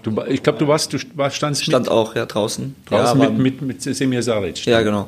du, 0.03 0.21
ich 0.27 0.43
glaube, 0.43 0.59
du 0.59 0.67
warst, 0.67 0.93
du 0.93 0.97
warst, 1.15 1.37
standst. 1.37 1.63
Stand 1.63 1.85
mit, 1.85 1.91
auch 1.91 2.15
ja 2.15 2.25
draußen. 2.25 2.75
draußen 2.85 3.21
ja, 3.21 3.29
mit, 3.29 3.61
mit, 3.61 3.61
mit 3.61 3.81
Semir 3.81 4.21
Saric. 4.21 4.65
Ja, 4.65 4.81
genau. 4.81 5.07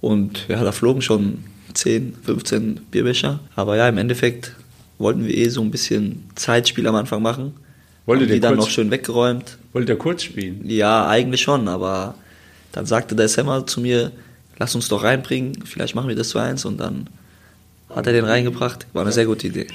Und 0.00 0.46
ja, 0.48 0.62
da 0.62 0.72
flogen 0.72 1.02
schon 1.02 1.44
10, 1.74 2.14
15 2.22 2.80
Bierbecher. 2.90 3.40
Aber 3.54 3.76
ja, 3.76 3.88
im 3.88 3.98
Endeffekt 3.98 4.54
wollten 4.98 5.26
wir 5.26 5.36
eh 5.36 5.48
so 5.48 5.60
ein 5.62 5.70
bisschen 5.70 6.24
Zeitspiel 6.36 6.86
am 6.86 6.94
Anfang 6.94 7.22
machen. 7.22 7.54
Wollte 8.06 8.26
der 8.26 8.36
die 8.36 8.40
dann 8.40 8.54
kurz- 8.54 8.66
noch 8.66 8.70
schön 8.70 8.90
weggeräumt. 8.90 9.58
Wollte 9.72 9.92
er 9.92 9.98
kurz 9.98 10.22
spielen? 10.22 10.60
Ja, 10.64 11.08
eigentlich 11.08 11.42
schon, 11.42 11.66
aber 11.68 12.14
dann 12.72 12.86
sagte 12.86 13.16
der 13.16 13.28
Semmer 13.28 13.66
zu 13.66 13.80
mir, 13.80 14.12
lass 14.58 14.74
uns 14.74 14.88
doch 14.88 15.02
reinbringen, 15.02 15.64
vielleicht 15.64 15.94
machen 15.94 16.08
wir 16.08 16.16
das 16.16 16.34
2-1 16.34 16.66
und 16.66 16.78
dann 16.78 17.08
hat 17.90 18.06
er 18.06 18.12
den 18.12 18.24
reingebracht. 18.24 18.86
War 18.92 19.02
eine 19.02 19.12
sehr 19.12 19.26
gute 19.26 19.46
Idee. 19.46 19.66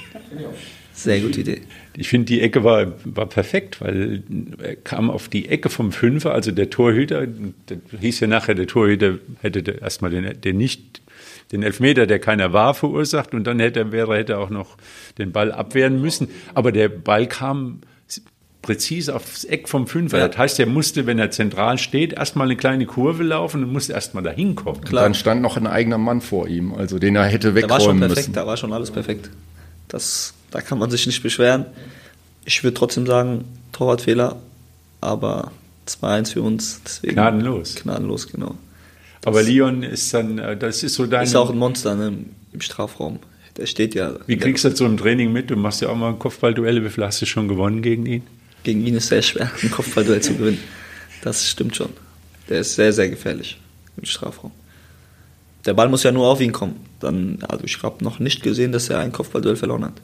Sehr 0.92 1.20
gute 1.20 1.40
Idee. 1.40 1.62
Ich 1.96 2.08
finde, 2.08 2.26
die 2.26 2.42
Ecke 2.42 2.64
war, 2.64 2.92
war 3.04 3.26
perfekt, 3.26 3.80
weil 3.80 4.22
er 4.62 4.76
kam 4.76 5.10
auf 5.10 5.28
die 5.28 5.48
Ecke 5.48 5.70
vom 5.70 5.92
Fünfer, 5.92 6.32
also 6.32 6.50
der 6.50 6.70
Torhüter, 6.70 7.26
das 7.66 7.78
hieß 8.00 8.20
ja 8.20 8.26
nachher, 8.26 8.54
der 8.54 8.66
Torhüter 8.66 9.18
hätte 9.40 9.70
erstmal 9.72 10.10
den, 10.10 10.40
den 10.40 10.56
nicht, 10.56 11.02
den 11.50 11.62
Elfmeter, 11.62 12.06
der 12.06 12.18
keiner 12.18 12.52
war, 12.52 12.74
verursacht 12.74 13.34
und 13.34 13.46
dann 13.46 13.58
hätte 13.58 13.92
wäre, 13.92 14.16
hätte 14.16 14.34
er 14.34 14.40
auch 14.40 14.50
noch 14.50 14.76
den 15.18 15.32
Ball 15.32 15.50
abwehren 15.50 16.00
müssen. 16.00 16.28
Aber 16.54 16.72
der 16.72 16.88
Ball 16.88 17.26
kam 17.26 17.80
präzise 18.62 19.14
aufs 19.14 19.44
Eck 19.44 19.68
vom 19.68 19.86
Fünfer. 19.86 20.18
Ja. 20.18 20.28
Das 20.28 20.38
heißt, 20.38 20.60
er 20.60 20.66
musste, 20.66 21.06
wenn 21.06 21.18
er 21.18 21.30
zentral 21.32 21.78
steht, 21.78 22.12
erstmal 22.12 22.46
eine 22.46 22.56
kleine 22.56 22.86
Kurve 22.86 23.24
laufen 23.24 23.64
und 23.64 23.72
musste 23.72 23.92
erstmal 23.92 24.22
dahin 24.22 24.54
kommen. 24.54 24.78
Und 24.78 24.92
dann 24.92 25.14
stand 25.14 25.42
noch 25.42 25.56
ein 25.56 25.66
eigener 25.66 25.98
Mann 25.98 26.20
vor 26.20 26.46
ihm, 26.48 26.72
also 26.72 26.98
den 26.98 27.16
er 27.16 27.24
hätte 27.24 27.52
Da 27.52 27.68
war 27.68 27.80
schon 27.80 27.96
wegräumen 27.96 28.00
perfekt, 28.00 28.16
müssen. 28.18 28.32
da 28.32 28.46
war 28.46 28.56
schon 28.56 28.72
alles 28.72 28.90
perfekt. 28.92 29.30
Das, 29.88 30.32
da 30.50 30.60
kann 30.60 30.78
man 30.78 30.90
sich 30.90 31.06
nicht 31.06 31.22
beschweren. 31.22 31.66
Ich 32.44 32.62
würde 32.62 32.74
trotzdem 32.74 33.06
sagen, 33.06 33.44
Torwartfehler, 33.72 34.36
aber 35.00 35.50
2-1 35.88 36.32
für 36.32 36.42
uns. 36.42 36.80
Deswegen 36.84 37.14
Gnadenlos. 37.14 37.74
Gnadenlos, 37.74 38.28
genau. 38.28 38.54
Aber 39.24 39.42
Leon 39.42 39.82
ist 39.82 40.14
dann, 40.14 40.38
äh, 40.38 40.56
das 40.56 40.82
ist 40.82 40.94
so 40.94 41.06
dein. 41.06 41.24
Ist 41.24 41.36
auch 41.36 41.50
ein 41.50 41.58
Monster 41.58 41.94
ne, 41.94 42.12
im 42.52 42.60
Strafraum. 42.60 43.18
Der 43.56 43.66
steht 43.66 43.94
ja. 43.94 44.14
Wie 44.26 44.36
kriegst 44.36 44.64
du 44.64 44.70
das 44.70 44.78
so 44.78 44.86
im 44.86 44.96
Training 44.96 45.32
mit? 45.32 45.50
Du 45.50 45.56
machst 45.56 45.82
ja 45.82 45.90
auch 45.90 45.96
mal 45.96 46.14
Kopfballduelle. 46.14 46.84
Wie 46.84 46.88
viel 46.88 47.04
hast 47.04 47.20
du 47.20 47.26
schon 47.26 47.48
gewonnen 47.48 47.82
gegen 47.82 48.06
ihn? 48.06 48.22
Gegen 48.62 48.86
ihn 48.86 48.94
ist 48.94 49.08
sehr 49.08 49.22
schwer, 49.22 49.50
ein 49.62 49.70
Kopfballduell 49.70 50.20
zu 50.20 50.34
gewinnen. 50.34 50.60
Das 51.22 51.48
stimmt 51.48 51.76
schon. 51.76 51.90
Der 52.48 52.60
ist 52.60 52.74
sehr, 52.74 52.92
sehr 52.92 53.08
gefährlich 53.08 53.60
im 53.96 54.04
Strafraum. 54.04 54.52
Der 55.64 55.74
Ball 55.74 55.88
muss 55.88 56.02
ja 56.02 56.12
nur 56.12 56.26
auf 56.26 56.40
ihn 56.40 56.52
kommen. 56.52 56.76
Dann, 57.00 57.38
also 57.48 57.64
ich 57.64 57.82
habe 57.82 58.02
noch 58.04 58.18
nicht 58.18 58.42
gesehen, 58.42 58.72
dass 58.72 58.88
er 58.88 58.98
ein 58.98 59.12
Kopfballduell 59.12 59.56
verloren 59.56 59.84
hat. 59.84 59.94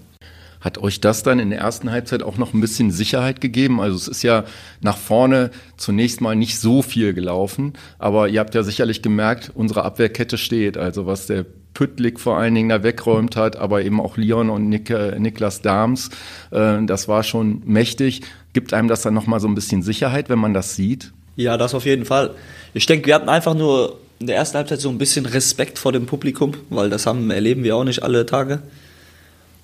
Hat 0.60 0.78
euch 0.78 1.00
das 1.00 1.22
dann 1.22 1.38
in 1.38 1.50
der 1.50 1.60
ersten 1.60 1.90
Halbzeit 1.90 2.22
auch 2.22 2.36
noch 2.36 2.52
ein 2.52 2.60
bisschen 2.60 2.90
Sicherheit 2.90 3.40
gegeben? 3.40 3.80
Also 3.80 3.96
es 3.96 4.08
ist 4.08 4.22
ja 4.22 4.44
nach 4.80 4.96
vorne 4.96 5.50
zunächst 5.76 6.20
mal 6.20 6.34
nicht 6.34 6.58
so 6.58 6.82
viel 6.82 7.14
gelaufen, 7.14 7.74
aber 7.98 8.28
ihr 8.28 8.40
habt 8.40 8.56
ja 8.56 8.64
sicherlich 8.64 9.02
gemerkt, 9.02 9.52
unsere 9.54 9.84
Abwehrkette 9.84 10.36
steht. 10.36 10.76
Also 10.76 11.06
was 11.06 11.26
der 11.26 11.46
Püttlik 11.78 12.18
vor 12.18 12.36
allen 12.38 12.56
Dingen 12.56 12.70
da 12.70 12.82
wegräumt 12.82 13.36
hat, 13.36 13.54
aber 13.54 13.84
eben 13.84 14.00
auch 14.00 14.16
Leon 14.16 14.50
und 14.50 14.68
Nick, 14.68 14.90
äh, 14.90 15.16
Niklas 15.16 15.62
Dahms, 15.62 16.10
äh, 16.50 16.84
das 16.84 17.06
war 17.06 17.22
schon 17.22 17.62
mächtig. 17.66 18.22
Gibt 18.52 18.74
einem 18.74 18.88
das 18.88 19.02
dann 19.02 19.14
nochmal 19.14 19.38
so 19.38 19.46
ein 19.46 19.54
bisschen 19.54 19.84
Sicherheit, 19.84 20.28
wenn 20.28 20.40
man 20.40 20.54
das 20.54 20.74
sieht? 20.74 21.12
Ja, 21.36 21.56
das 21.56 21.74
auf 21.74 21.86
jeden 21.86 22.04
Fall. 22.04 22.34
Ich 22.74 22.86
denke, 22.86 23.06
wir 23.06 23.14
hatten 23.14 23.28
einfach 23.28 23.54
nur 23.54 24.00
in 24.18 24.26
der 24.26 24.34
ersten 24.34 24.56
Halbzeit 24.56 24.80
so 24.80 24.88
ein 24.88 24.98
bisschen 24.98 25.24
Respekt 25.24 25.78
vor 25.78 25.92
dem 25.92 26.06
Publikum, 26.06 26.54
weil 26.68 26.90
das 26.90 27.06
haben, 27.06 27.30
erleben 27.30 27.62
wir 27.62 27.76
auch 27.76 27.84
nicht 27.84 28.02
alle 28.02 28.26
Tage. 28.26 28.60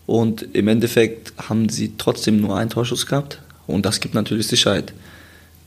Und 0.06 0.47
im 0.54 0.68
Endeffekt 0.68 1.33
haben 1.49 1.68
sie 1.68 1.94
trotzdem 1.99 2.40
nur 2.40 2.56
einen 2.56 2.71
Torschuss 2.71 3.06
gehabt. 3.06 3.42
Und 3.66 3.85
das 3.87 3.99
gibt 3.99 4.14
natürlich 4.14 4.47
Sicherheit. 4.47 4.92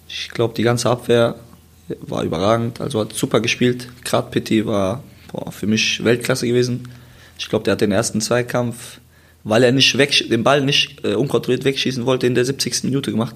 Ich 0.08 0.30
glaube, 0.30 0.54
die 0.54 0.64
ganze 0.64 0.90
Abwehr 0.90 1.36
war 2.00 2.24
überragend, 2.24 2.80
also 2.80 3.02
hat 3.02 3.12
super 3.12 3.42
gespielt. 3.42 3.90
Gerade 4.06 4.32
Pitti 4.32 4.66
war 4.66 5.04
boah, 5.32 5.52
für 5.52 5.68
mich 5.68 6.04
Weltklasse 6.04 6.48
gewesen. 6.48 6.88
Ich 7.40 7.50
glaube, 7.50 7.64
der 7.66 7.74
hat 7.74 7.82
den 7.82 7.92
ersten 7.92 8.22
Zweikampf, 8.22 9.00
weil 9.44 9.64
er 9.64 9.72
nicht 9.72 9.98
weg, 9.98 10.26
den 10.30 10.44
Ball 10.44 10.62
nicht 10.62 11.04
äh, 11.06 11.14
unkontrolliert 11.14 11.66
wegschießen 11.66 12.06
wollte, 12.06 12.28
in 12.28 12.36
der 12.36 12.46
70. 12.46 12.84
Minute 12.86 13.12
gemacht 13.12 13.36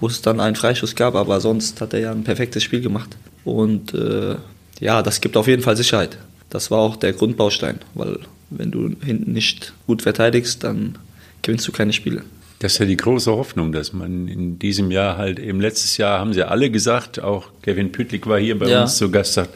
wo 0.00 0.08
es 0.08 0.20
dann 0.20 0.40
einen 0.40 0.56
Freischuss 0.56 0.94
gab, 0.94 1.14
aber 1.14 1.40
sonst 1.40 1.80
hat 1.80 1.94
er 1.94 2.00
ja 2.00 2.12
ein 2.12 2.22
perfektes 2.22 2.62
Spiel 2.62 2.82
gemacht. 2.82 3.16
Und 3.44 3.94
äh, 3.94 4.36
ja, 4.78 5.02
das 5.02 5.20
gibt 5.22 5.36
auf 5.38 5.46
jeden 5.46 5.62
Fall 5.62 5.74
Sicherheit. 5.76 6.18
Das 6.50 6.70
war 6.70 6.80
auch 6.80 6.96
der 6.96 7.14
Grundbaustein, 7.14 7.78
weil 7.94 8.18
wenn 8.50 8.70
du 8.70 8.90
hinten 9.02 9.32
nicht 9.32 9.72
gut 9.86 10.02
verteidigst, 10.02 10.62
dann 10.64 10.98
gewinnst 11.42 11.66
du 11.66 11.72
keine 11.72 11.94
Spiele. 11.94 12.24
Das 12.58 12.74
ist 12.74 12.78
ja 12.78 12.84
die 12.84 12.96
große 12.96 13.30
Hoffnung, 13.32 13.72
dass 13.72 13.92
man 13.94 14.28
in 14.28 14.58
diesem 14.58 14.90
Jahr 14.90 15.16
halt 15.16 15.38
eben 15.38 15.60
letztes 15.62 15.96
Jahr 15.96 16.20
haben 16.20 16.32
sie 16.34 16.42
alle 16.42 16.70
gesagt, 16.70 17.20
auch 17.20 17.46
Kevin 17.62 17.90
Pütlik 17.90 18.26
war 18.26 18.38
hier 18.38 18.58
bei 18.58 18.68
Ja. 18.68 18.82
uns 18.82 18.96
zu 18.96 19.10
Gast, 19.10 19.32
sagt, 19.32 19.54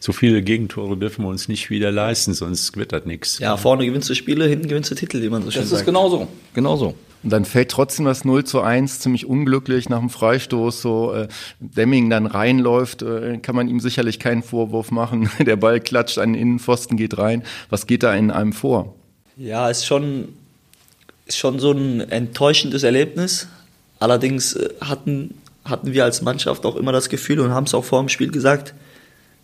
so 0.00 0.12
viele 0.12 0.42
Gegentore 0.42 0.96
dürfen 0.96 1.24
wir 1.24 1.28
uns 1.28 1.46
nicht 1.46 1.68
wieder 1.70 1.92
leisten, 1.92 2.32
sonst 2.32 2.76
wird 2.76 2.92
das 2.92 3.04
nichts. 3.04 3.38
Ja, 3.38 3.56
vorne 3.58 3.84
gewinnst 3.84 4.08
du 4.08 4.14
Spiele, 4.14 4.46
hinten 4.46 4.66
gewinnst 4.66 4.90
du 4.90 4.94
Titel, 4.94 5.22
wie 5.22 5.28
man 5.28 5.42
so 5.42 5.50
schön 5.50 5.60
Das 5.60 5.70
ist 5.70 5.78
sagt. 5.78 5.86
genauso. 5.86 6.26
Genauso. 6.54 6.94
Und 7.22 7.30
dann 7.30 7.44
fällt 7.44 7.70
trotzdem 7.70 8.06
das 8.06 8.24
0 8.24 8.44
zu 8.44 8.62
1 8.62 9.00
ziemlich 9.00 9.26
unglücklich 9.26 9.90
nach 9.90 9.98
dem 9.98 10.08
Freistoß. 10.08 10.80
So 10.80 11.12
äh, 11.12 11.28
Demming 11.60 12.08
dann 12.08 12.24
reinläuft, 12.26 13.02
äh, 13.02 13.36
kann 13.42 13.54
man 13.54 13.68
ihm 13.68 13.78
sicherlich 13.78 14.18
keinen 14.18 14.42
Vorwurf 14.42 14.90
machen. 14.90 15.28
Der 15.38 15.56
Ball 15.56 15.80
klatscht 15.80 16.16
an 16.16 16.32
den 16.32 16.40
Innenpfosten, 16.40 16.96
geht 16.96 17.18
rein. 17.18 17.42
Was 17.68 17.86
geht 17.86 18.02
da 18.02 18.14
in 18.14 18.30
einem 18.30 18.54
vor? 18.54 18.94
Ja, 19.36 19.68
ist 19.68 19.84
schon, 19.84 20.28
ist 21.26 21.36
schon 21.36 21.58
so 21.58 21.72
ein 21.72 22.00
enttäuschendes 22.00 22.84
Erlebnis. 22.84 23.48
Allerdings 23.98 24.54
äh, 24.54 24.70
hatten, 24.80 25.34
hatten 25.66 25.92
wir 25.92 26.04
als 26.04 26.22
Mannschaft 26.22 26.64
auch 26.64 26.76
immer 26.76 26.92
das 26.92 27.10
Gefühl 27.10 27.40
und 27.40 27.50
haben 27.50 27.64
es 27.64 27.74
auch 27.74 27.84
vor 27.84 28.00
dem 28.00 28.08
Spiel 28.08 28.30
gesagt, 28.30 28.72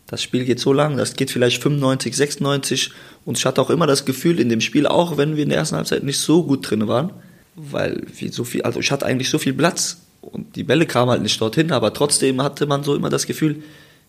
das 0.07 0.23
Spiel 0.23 0.45
geht 0.45 0.61
so 0.61 0.73
lang, 0.73 0.97
das 0.97 1.15
geht 1.15 1.31
vielleicht 1.31 1.63
95, 1.63 2.17
96 2.17 2.91
und 3.25 3.39
ich 3.39 3.47
hatte 3.47 3.61
auch 3.61 3.71
immer 3.71 3.87
das 3.87 4.05
Gefühl 4.05 4.39
in 4.39 4.49
dem 4.49 4.61
Spiel, 4.61 4.87
auch 4.87 5.17
wenn 5.17 5.37
wir 5.37 5.43
in 5.43 5.49
der 5.49 5.59
ersten 5.59 5.77
Halbzeit 5.77 6.05
nicht 6.05 6.19
so 6.19 6.45
gut 6.45 6.69
drin 6.69 6.87
waren, 6.87 7.11
weil 7.57 8.03
wir 8.15 8.33
so 8.33 8.45
viel, 8.45 8.63
also 8.63 8.81
ich 8.81 8.91
hatte 8.91 9.07
eigentlich 9.07 9.31
so 9.31 9.39
viel 9.39 9.55
Platz 9.55 9.99
und 10.21 10.57
die 10.57 10.65
Bälle 10.65 10.87
kamen 10.87 11.11
halt 11.11 11.23
nicht 11.23 11.41
dorthin, 11.41 11.73
aber 11.73 11.93
trotzdem 11.93 12.43
hatte 12.43 12.67
man 12.67 12.85
so 12.85 12.95
immer 12.95 13.11
das 13.11 13.27
Gefühl, 13.27 13.63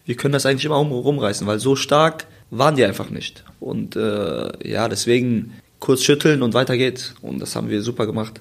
wir 0.06 0.16
können 0.16 0.34
das 0.34 0.46
eigentlich 0.46 0.66
immer 0.66 0.77
rumreißen, 0.77 1.46
weil 1.48 1.60
so 1.60 1.75
stark 1.75 2.27
waren 2.50 2.75
die 2.75 2.86
einfach 2.86 3.10
nicht. 3.10 3.44
Und 3.60 3.96
äh, 3.96 4.70
ja, 4.70 4.88
deswegen 4.88 5.54
kurz 5.80 6.04
schütteln 6.04 6.42
und 6.42 6.54
weiter 6.54 6.77
geht's. 6.77 7.13
Und 7.22 7.39
das 7.39 7.56
haben 7.56 7.70
wir 7.70 7.82
super 7.82 8.06
gemacht. 8.06 8.39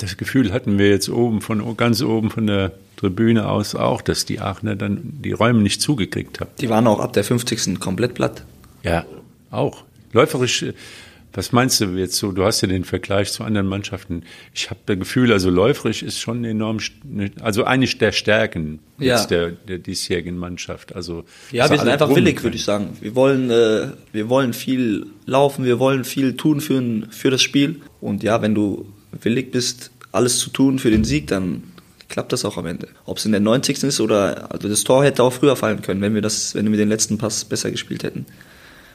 Das 0.00 0.16
Gefühl 0.16 0.52
hatten 0.52 0.78
wir 0.78 0.88
jetzt 0.88 1.08
oben, 1.08 1.40
von 1.40 1.76
ganz 1.76 2.02
oben 2.02 2.30
von 2.30 2.46
der 2.46 2.72
Tribüne 2.96 3.48
aus 3.48 3.74
auch, 3.74 4.02
dass 4.02 4.24
die 4.24 4.40
Aachener 4.40 4.76
dann 4.76 5.00
die 5.22 5.32
Räume 5.32 5.60
nicht 5.60 5.80
zugekriegt 5.80 6.40
haben. 6.40 6.50
Die 6.60 6.68
waren 6.68 6.86
auch 6.86 7.00
ab 7.00 7.12
der 7.12 7.24
50. 7.24 7.78
komplett 7.78 8.14
platt. 8.14 8.44
Ja, 8.82 9.04
auch. 9.50 9.84
Läuferisch 10.12 10.64
was 11.32 11.52
meinst 11.52 11.80
du 11.80 11.86
jetzt 11.96 12.16
so? 12.16 12.32
Du 12.32 12.44
hast 12.44 12.60
ja 12.60 12.68
den 12.68 12.84
Vergleich 12.84 13.32
zu 13.32 13.44
anderen 13.44 13.68
Mannschaften. 13.68 14.24
Ich 14.52 14.68
habe 14.70 14.80
das 14.86 14.98
Gefühl, 14.98 15.32
also 15.32 15.48
läuferisch 15.48 16.02
ist 16.02 16.18
schon 16.18 16.44
enorm, 16.44 16.78
also 17.40 17.64
eigentlich 17.64 17.98
der 17.98 18.10
Stärken 18.10 18.80
ja. 18.98 19.14
jetzt 19.14 19.30
der, 19.30 19.50
der 19.50 19.78
diesjährigen 19.78 20.36
Mannschaft. 20.36 20.94
Also 20.94 21.24
ja, 21.52 21.70
wir 21.70 21.78
sind 21.78 21.88
einfach 21.88 22.12
willig, 22.14 22.42
würde 22.42 22.56
ich 22.56 22.64
sagen. 22.64 22.96
Wir 23.00 23.14
wollen, 23.14 23.50
äh, 23.50 23.88
wir 24.12 24.28
wollen 24.28 24.52
viel 24.52 25.06
laufen, 25.24 25.64
wir 25.64 25.78
wollen 25.78 26.04
viel 26.04 26.36
tun 26.36 26.60
für, 26.60 26.82
für 27.10 27.30
das 27.30 27.42
Spiel. 27.42 27.80
Und 28.00 28.24
ja, 28.24 28.42
wenn 28.42 28.54
du 28.56 28.86
willig 29.12 29.50
bist, 29.50 29.90
alles 30.12 30.38
zu 30.38 30.50
tun 30.50 30.78
für 30.78 30.90
den 30.90 31.04
Sieg, 31.04 31.26
dann 31.28 31.62
klappt 32.08 32.32
das 32.32 32.44
auch 32.44 32.56
am 32.56 32.66
Ende. 32.66 32.88
Ob 33.04 33.18
es 33.18 33.24
in 33.24 33.32
der 33.32 33.40
90. 33.40 33.82
ist 33.84 34.00
oder, 34.00 34.52
also 34.52 34.68
das 34.68 34.84
Tor 34.84 35.04
hätte 35.04 35.22
auch 35.22 35.32
früher 35.32 35.56
fallen 35.56 35.82
können, 35.82 36.00
wenn 36.00 36.14
wir 36.14 36.22
das, 36.22 36.54
wenn 36.54 36.70
wir 36.70 36.76
den 36.76 36.88
letzten 36.88 37.18
Pass 37.18 37.44
besser 37.44 37.70
gespielt 37.70 38.02
hätten. 38.02 38.26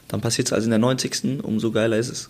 Dann 0.07 0.21
passiert 0.21 0.47
es 0.47 0.53
also 0.53 0.65
in 0.65 0.71
der 0.71 0.79
90. 0.79 1.43
Umso 1.43 1.71
geiler 1.71 1.97
ist 1.97 2.09
es. 2.09 2.29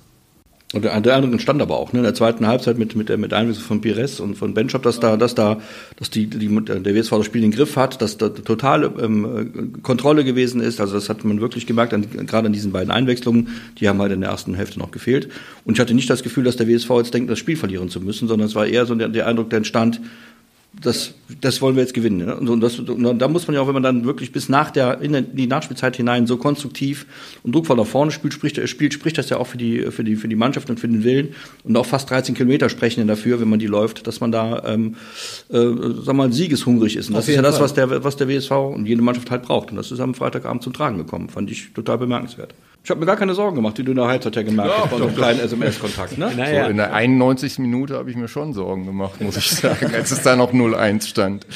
Und 0.74 0.84
der, 0.84 1.00
der 1.00 1.16
andere 1.16 1.40
stand 1.40 1.62
aber 1.62 1.78
auch, 1.78 1.94
ne, 1.94 2.00
in 2.00 2.04
der 2.04 2.16
zweiten 2.16 2.48
Halbzeit 2.48 2.78
mit, 2.78 2.96
mit 2.96 3.16
mit 3.18 3.34
Einwechslung 3.34 3.66
von 3.66 3.82
Pires 3.82 4.20
und 4.20 4.36
von 4.36 4.54
Benchop, 4.56 4.82
dass 4.82 5.00
da, 5.00 5.16
dass 5.16 5.36
da, 5.36 5.62
dass 5.98 6.10
die, 6.10 6.26
die, 6.26 6.48
der 6.48 6.96
WSV 6.96 7.12
das 7.12 7.26
Spiel 7.28 7.44
in 7.44 7.52
den 7.52 7.58
Griff 7.58 7.76
hat, 7.78 8.02
dass 8.02 8.18
da 8.18 8.30
totale 8.30 8.92
ähm, 9.00 9.74
Kontrolle 9.84 10.24
gewesen 10.24 10.62
ist. 10.62 10.82
Also 10.82 10.96
das 10.96 11.08
hat 11.08 11.24
man 11.24 11.40
wirklich 11.40 11.68
gemerkt, 11.68 11.94
an, 11.94 12.08
gerade 12.26 12.48
an 12.48 12.54
diesen 12.54 12.72
beiden 12.72 12.90
Einwechslungen, 12.90 13.50
die 13.80 13.88
haben 13.88 14.02
halt 14.02 14.12
in 14.12 14.22
der 14.22 14.32
ersten 14.32 14.56
Hälfte 14.56 14.80
noch 14.80 14.92
gefehlt. 14.92 15.30
Und 15.66 15.76
ich 15.76 15.80
hatte 15.80 15.94
nicht 15.94 16.10
das 16.10 16.24
Gefühl, 16.24 16.44
dass 16.44 16.58
der 16.58 16.68
WSV 16.68 16.90
jetzt 16.98 17.14
denkt, 17.14 17.30
das 17.30 17.40
Spiel 17.40 17.58
verlieren 17.58 17.90
zu 17.90 18.02
müssen, 18.02 18.28
sondern 18.28 18.48
es 18.48 18.56
war 18.56 18.66
eher 18.66 18.88
so 18.88 18.96
der, 18.96 19.10
der 19.10 19.28
Eindruck, 19.28 19.52
der 19.52 19.58
entstand, 19.58 20.02
das, 20.82 21.14
das 21.42 21.62
wollen 21.62 21.76
wir 21.76 21.82
jetzt 21.82 21.94
gewinnen. 21.94 22.26
Ne? 22.26 22.36
Und, 22.36 22.62
das, 22.62 22.80
und 22.80 23.20
da 23.20 23.28
muss 23.28 23.48
man 23.48 23.56
ja 23.56 23.62
auch, 23.62 23.68
wenn 23.68 23.74
man 23.74 23.84
dann 23.84 24.06
wirklich 24.06 24.32
bis 24.32 24.50
nach 24.50 24.72
der, 24.72 25.02
in 25.02 25.36
die 25.36 25.48
Nachspielzeit 25.48 25.96
hinein 25.96 26.28
so 26.28 26.38
konstruktiv 26.38 27.06
und 27.44 27.54
druckvoll 27.54 27.78
nach 27.78 27.86
vorne 27.86 28.12
spielt, 28.12 28.34
spricht, 28.34 28.68
spielt, 28.68 28.94
spricht 28.94 29.18
das 29.18 29.30
ja 29.30 29.38
auch 29.38 29.48
für 29.48 29.58
die, 29.58 29.92
für, 29.92 30.04
die, 30.04 30.16
für 30.16 30.28
die 30.28 30.36
Mannschaft 30.36 30.70
und 30.70 30.80
für 30.80 30.88
den 30.88 31.04
Willen. 31.04 31.30
Und 31.64 31.76
auch 31.78 31.86
fast 31.86 32.10
13 32.10 32.36
Kilometer 32.36 32.70
sprechen 32.70 33.08
dafür, 33.08 33.40
wenn 33.40 33.50
man 33.50 33.60
die 33.60 33.68
läuft, 33.68 34.08
dass 34.08 34.20
man 34.20 34.32
da, 34.32 34.64
ähm, 34.66 34.96
äh, 35.50 35.66
sag 36.04 36.16
mal, 36.16 36.32
siegeshungrig 36.32 36.96
ist. 36.96 37.10
Und 37.10 37.16
das 37.16 37.28
ist 37.28 37.36
ja 37.36 37.42
das, 37.42 37.60
was 37.60 37.74
der, 37.74 38.04
was 38.04 38.16
der 38.18 38.28
WSV 38.28 38.52
und 38.52 38.86
jede 38.86 39.02
Mannschaft 39.02 39.32
halt 39.32 39.44
braucht. 39.44 39.72
Und 39.72 39.78
das 39.78 39.92
ist 39.92 40.00
am 40.00 40.14
Freitagabend 40.14 40.64
zum 40.64 40.74
Tragen 40.74 40.98
gekommen. 40.98 41.30
Fand 41.30 41.50
ich 41.52 41.74
total 41.74 41.98
bemerkenswert. 41.98 42.54
Ich 42.86 42.92
habe 42.92 43.00
mir 43.00 43.08
gar 43.08 43.16
keine 43.16 43.34
Sorgen 43.34 43.56
gemacht, 43.56 43.80
wie 43.80 43.84
du 43.84 43.94
in 43.94 43.98
der 43.98 44.06
Halbzeit 44.06 44.36
ja 44.36 44.44
gemerkt 44.44 44.72
hast, 44.78 44.92
bei 44.92 44.98
so 45.00 45.06
einem 45.06 45.16
kleinen 45.16 45.40
SMS-Kontakt. 45.40 46.20
Ne? 46.20 46.32
Naja. 46.38 46.66
So 46.66 46.70
in 46.70 46.78
der 46.78 46.94
91. 46.94 47.58
Minute 47.58 47.96
habe 47.96 48.12
ich 48.12 48.16
mir 48.16 48.28
schon 48.28 48.54
Sorgen 48.54 48.86
gemacht, 48.86 49.20
muss 49.22 49.38
ich 49.38 49.50
sagen, 49.50 49.92
als 49.92 50.12
es 50.12 50.22
da 50.22 50.36
noch 50.36 50.54
0-1 50.74 51.08
stand. 51.08 51.48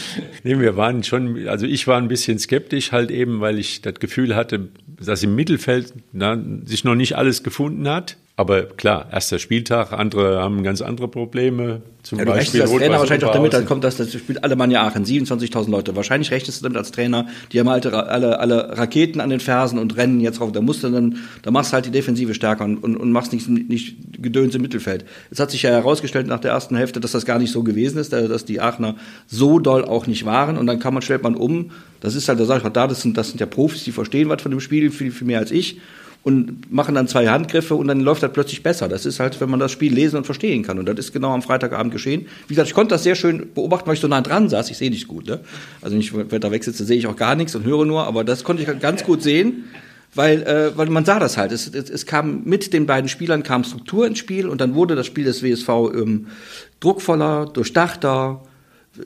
Nee, 0.43 0.60
wir 0.60 0.78
waren 0.78 1.04
schon, 1.04 1.48
also 1.48 1.65
ich 1.65 1.88
war 1.88 1.98
ein 1.98 2.08
bisschen 2.08 2.39
skeptisch, 2.39 2.91
halt 2.91 3.12
eben, 3.12 3.41
weil 3.41 3.60
ich 3.60 3.82
das 3.82 3.95
Gefühl 3.95 4.36
hatte, 4.36 4.69
dass 4.88 5.24
im 5.24 5.36
Mittelfeld 5.36 5.93
na, 6.12 6.38
sich 6.65 6.84
noch 6.84 6.95
nicht 6.95 7.15
alles 7.15 7.43
gefunden 7.43 7.88
hat. 7.88 8.17
Aber 8.39 8.63
klar, 8.63 9.08
erster 9.12 9.38
Spieltag, 9.38 9.91
andere 9.91 10.41
haben 10.41 10.63
ganz 10.63 10.82
andere 10.82 11.10
Probleme. 11.10 11.82
Zum 12.04 12.19
ja, 12.19 12.23
du 12.23 12.32
Beispiel 12.32 12.62
als 12.62 12.71
Trainer 12.71 12.97
wahrscheinlich 12.97 13.25
auch 13.25 13.34
damit, 13.34 13.52
dann 13.52 13.65
kommt 13.65 13.84
das, 13.84 13.97
das 13.97 14.13
spielt 14.13 14.45
Alemannia 14.45 14.82
Aachen, 14.82 15.04
27.000 15.04 15.69
Leute. 15.69 15.93
Wahrscheinlich 15.97 16.32
rechnest 16.32 16.62
du 16.62 16.63
damit 16.63 16.78
als 16.78 16.91
Trainer, 16.91 17.28
die 17.52 17.60
haben 17.60 17.67
halt 17.67 17.86
alle, 17.88 18.39
alle 18.39 18.78
Raketen 18.78 19.19
an 19.19 19.30
den 19.30 19.41
Fersen 19.41 19.78
und 19.78 19.97
rennen 19.97 20.21
jetzt 20.21 20.39
drauf. 20.39 20.54
Da 20.54 20.62
musst 20.62 20.86
du 20.86 20.89
dann, 20.89 21.17
da 21.41 21.52
machst 21.52 21.71
du 21.71 21.73
halt 21.73 21.88
die 21.88 21.91
Defensive 21.91 22.34
stärker 22.34 22.63
und, 22.63 22.78
und, 22.78 22.95
und 22.95 23.12
machst 23.12 23.34
nicht, 23.34 23.49
nicht 23.49 23.97
Gedöns 24.23 24.56
im 24.56 24.62
Mittelfeld. 24.62 25.04
Es 25.32 25.41
hat 25.41 25.52
sich 25.52 25.63
ja 25.63 25.71
herausgestellt 25.71 26.28
nach 26.28 26.39
der 26.39 26.52
ersten 26.52 26.78
Hälfte, 26.78 27.02
dass 27.02 27.12
das 27.12 27.25
gar 27.25 27.39
nicht 27.39 27.52
so 27.52 27.63
gewesen 27.63 27.97
ist, 27.97 28.13
dass 28.13 28.45
die 28.45 28.62
Aachener 28.62 28.95
so 29.28 29.60
doll 29.60 29.84
auch 29.84 30.08
nicht 30.08 30.23
waren 30.23 30.58
und 30.58 30.65
dann 30.65 30.80
kann 30.80 30.93
man, 30.93 31.02
stellt 31.02 31.23
man 31.23 31.36
um. 31.36 31.71
Das 31.99 32.15
ist 32.15 32.30
halt, 32.30 32.39
da 32.39 32.45
sag 32.45 32.60
ich 32.60 32.65
auch 32.65 32.69
da, 32.69 32.88
das 32.88 33.02
sind, 33.02 33.17
das 33.17 33.28
sind 33.28 33.41
ja 33.41 33.45
Profis, 33.45 33.84
die 33.84 33.91
verstehen 33.91 34.30
was 34.30 34.41
von 34.41 34.52
dem 34.52 34.62
Spiel 34.62 34.91
viel, 34.91 35.12
viel 35.12 35.28
mehr 35.28 35.39
als 35.39 35.52
ich 35.52 35.82
und 36.23 36.71
machen 36.71 36.95
dann 36.95 37.08
zwei 37.08 37.27
Handgriffe 37.27 37.75
und 37.75 37.88
dann 37.88 38.01
läuft 38.01 38.23
das 38.23 38.34
plötzlich 38.34 38.62
besser. 38.62 38.89
Das 38.89 39.05
ist 39.05 39.19
halt, 39.19 39.39
wenn 39.39 39.49
man 39.49 39.60
das 39.60 39.71
Spiel 39.71 39.93
lesen 39.93 40.17
und 40.17 40.25
verstehen 40.25 40.63
kann. 40.63 40.77
Und 40.77 40.86
das 40.86 40.97
ist 40.97 41.13
genau 41.13 41.34
am 41.34 41.41
Freitagabend 41.41 41.93
geschehen. 41.93 42.27
Wie 42.47 42.55
gesagt, 42.55 42.67
ich 42.67 42.75
konnte 42.75 42.93
das 42.93 43.03
sehr 43.03 43.15
schön 43.15 43.53
beobachten, 43.53 43.88
weil 43.88 43.93
ich 43.93 44.01
so 44.01 44.08
nah 44.08 44.21
dran 44.21 44.49
saß. 44.49 44.69
Ich 44.69 44.77
sehe 44.77 44.89
nicht 44.89 45.08
gut. 45.08 45.27
Ne? 45.27 45.39
Also 45.82 45.95
wenn 45.95 46.01
ich 46.01 46.12
da 46.12 46.51
wegsitze, 46.51 46.84
sehe 46.84 46.97
ich 46.97 47.08
auch 47.08 47.15
gar 47.15 47.36
nichts 47.36 47.55
und 47.55 47.63
höre 47.63 47.86
nur, 47.86 48.05
aber 48.05 48.23
das 48.23 48.43
konnte 48.43 48.63
ich 48.63 48.79
ganz 48.79 49.03
gut 49.03 49.23
sehen. 49.23 49.65
Weil, 50.15 50.41
äh, 50.41 50.75
weil 50.75 50.89
man 50.89 51.05
sah 51.05 51.19
das 51.19 51.38
halt. 51.38 51.51
Es, 51.51 51.67
es, 51.67 51.89
es 51.89 52.05
kam 52.08 52.43
mit 52.43 52.73
den 52.73 52.88
beiden 52.88 53.08
Spielern 53.08 53.43
kam 53.43 53.63
Struktur 53.63 54.08
ins 54.08 54.17
Spiel 54.17 54.47
und 54.47 54.60
dann 54.60 54.73
wurde 54.73 54.95
das 54.95 55.05
Spiel 55.05 55.23
des 55.23 55.43
WSV 55.43 55.69
ähm, 55.93 56.27
druckvoller, 56.79 57.45
durchdachter, 57.45 58.41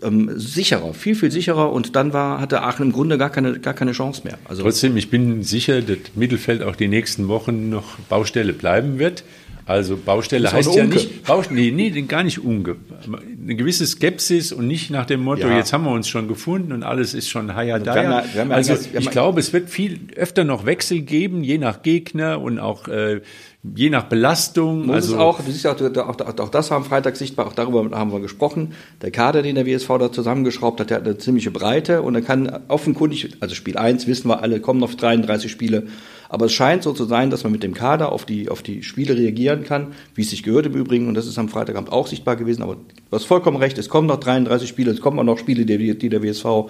ähm, 0.02 0.32
sicherer, 0.36 0.94
viel, 0.94 1.16
viel 1.16 1.32
sicherer 1.32 1.72
und 1.72 1.96
dann 1.96 2.14
war, 2.14 2.40
hatte 2.40 2.62
Aachen 2.62 2.88
im 2.88 2.92
Grunde 2.92 3.18
gar 3.18 3.30
keine, 3.30 3.60
gar 3.60 3.74
keine 3.74 3.92
Chance 3.92 4.22
mehr. 4.24 4.38
Also 4.46 4.64
Trotzdem, 4.64 4.98
ich 4.98 5.10
bin 5.10 5.44
sicher, 5.44 5.82
dass 5.82 5.98
Mittelfeld 6.16 6.64
auch 6.64 6.76
die 6.76 6.88
nächsten 6.88 7.28
Wochen 7.28 7.70
noch 7.70 7.98
Baustelle 8.10 8.54
bleiben 8.54 9.00
wird. 9.00 9.24
Also 9.66 9.96
Baustelle 9.96 10.52
heißt 10.52 10.76
ja 10.76 10.86
nicht, 10.86 11.24
Baustelle, 11.24 11.72
nee, 11.72 11.90
nee, 11.90 12.02
gar 12.02 12.24
nicht 12.24 12.40
unge. 12.40 12.76
Eine 13.06 13.56
gewisse 13.56 13.88
Skepsis 13.88 14.52
und 14.52 14.68
nicht 14.68 14.90
nach 14.90 15.06
dem 15.06 15.22
Motto, 15.22 15.48
ja. 15.48 15.58
jetzt 15.58 15.72
haben 15.72 15.86
wir 15.86 15.92
uns 15.92 16.10
schon 16.10 16.28
gefunden 16.28 16.74
und 16.74 16.84
alles 16.84 17.14
ist 17.14 17.30
schon 17.30 17.56
haya 17.56 17.80
daya. 17.80 18.26
Also, 18.50 18.74
also 18.74 18.90
ich 18.98 19.10
glaube, 19.10 19.40
es 19.40 19.54
wird 19.54 19.70
viel 19.70 20.00
öfter 20.18 20.44
noch 20.44 20.66
Wechsel 20.66 21.02
geben, 21.02 21.44
je 21.44 21.58
nach 21.58 21.82
Gegner 21.82 22.42
und 22.42 22.60
auch 22.60 22.90
äh, 22.90 23.22
je 23.64 23.90
nach 23.90 24.04
Belastung. 24.04 24.88
Muss 24.88 24.96
also 24.96 25.14
es 25.14 25.20
auch, 25.20 25.40
du 25.40 25.52
siehst 25.52 25.66
auch, 25.66 25.80
auch, 25.80 26.40
auch 26.40 26.50
das 26.50 26.70
war 26.70 26.78
am 26.78 26.84
Freitag 26.84 27.16
sichtbar, 27.16 27.48
auch 27.48 27.54
darüber 27.54 27.98
haben 27.98 28.12
wir 28.12 28.20
gesprochen. 28.20 28.74
Der 29.02 29.12
Kader, 29.12 29.42
den 29.42 29.56
der 29.56 29.66
WSV 29.66 29.88
da 30.00 30.12
zusammengeschraubt 30.12 30.82
hat, 30.82 30.90
der 30.90 30.98
hat 30.98 31.06
eine 31.06 31.18
ziemliche 31.18 31.50
Breite 31.50 32.02
und 32.02 32.14
er 32.16 32.22
kann 32.22 32.62
offenkundig, 32.68 33.38
also 33.40 33.56
Spiel 33.56 33.78
1 33.78 34.06
wissen 34.06 34.28
wir 34.28 34.42
alle, 34.42 34.60
kommen 34.60 34.82
noch 34.82 34.94
33 34.94 35.50
Spiele, 35.50 35.84
aber 36.28 36.48
es 36.48 36.54
scheint 36.54 36.84
so 36.84 36.92
zu 36.92 37.06
sein, 37.06 37.30
dass 37.30 37.44
man 37.44 37.54
mit 37.54 37.64
dem 37.64 37.74
Kader 37.74 38.12
auf 38.12 38.26
die, 38.26 38.50
auf 38.50 38.64
die 38.64 38.84
Spiele 38.84 39.16
reagieren 39.16 39.64
kann, 39.64 39.94
wie 40.14 40.22
es 40.24 40.30
sich 40.30 40.44
gehört 40.44 40.66
im 40.66 40.74
Übrigen 40.74 41.08
und 41.08 41.14
das 41.14 41.28
ist 41.28 41.38
am 41.38 41.48
Freitagabend 41.48 41.92
auch 41.92 42.08
sichtbar 42.08 42.36
gewesen, 42.36 42.64
aber 42.64 42.76
du 42.76 43.16
hast 43.16 43.26
vollkommen 43.26 43.58
recht, 43.58 43.78
es 43.78 43.88
kommen 43.88 44.08
noch 44.08 44.20
33 44.20 44.68
Spiele, 44.68 44.92
es 44.92 45.00
kommen 45.00 45.20
auch 45.20 45.24
noch 45.24 45.38
Spiele, 45.38 45.66
die, 45.66 45.98
die 45.98 46.10
der 46.10 46.22
WSV 46.22 46.70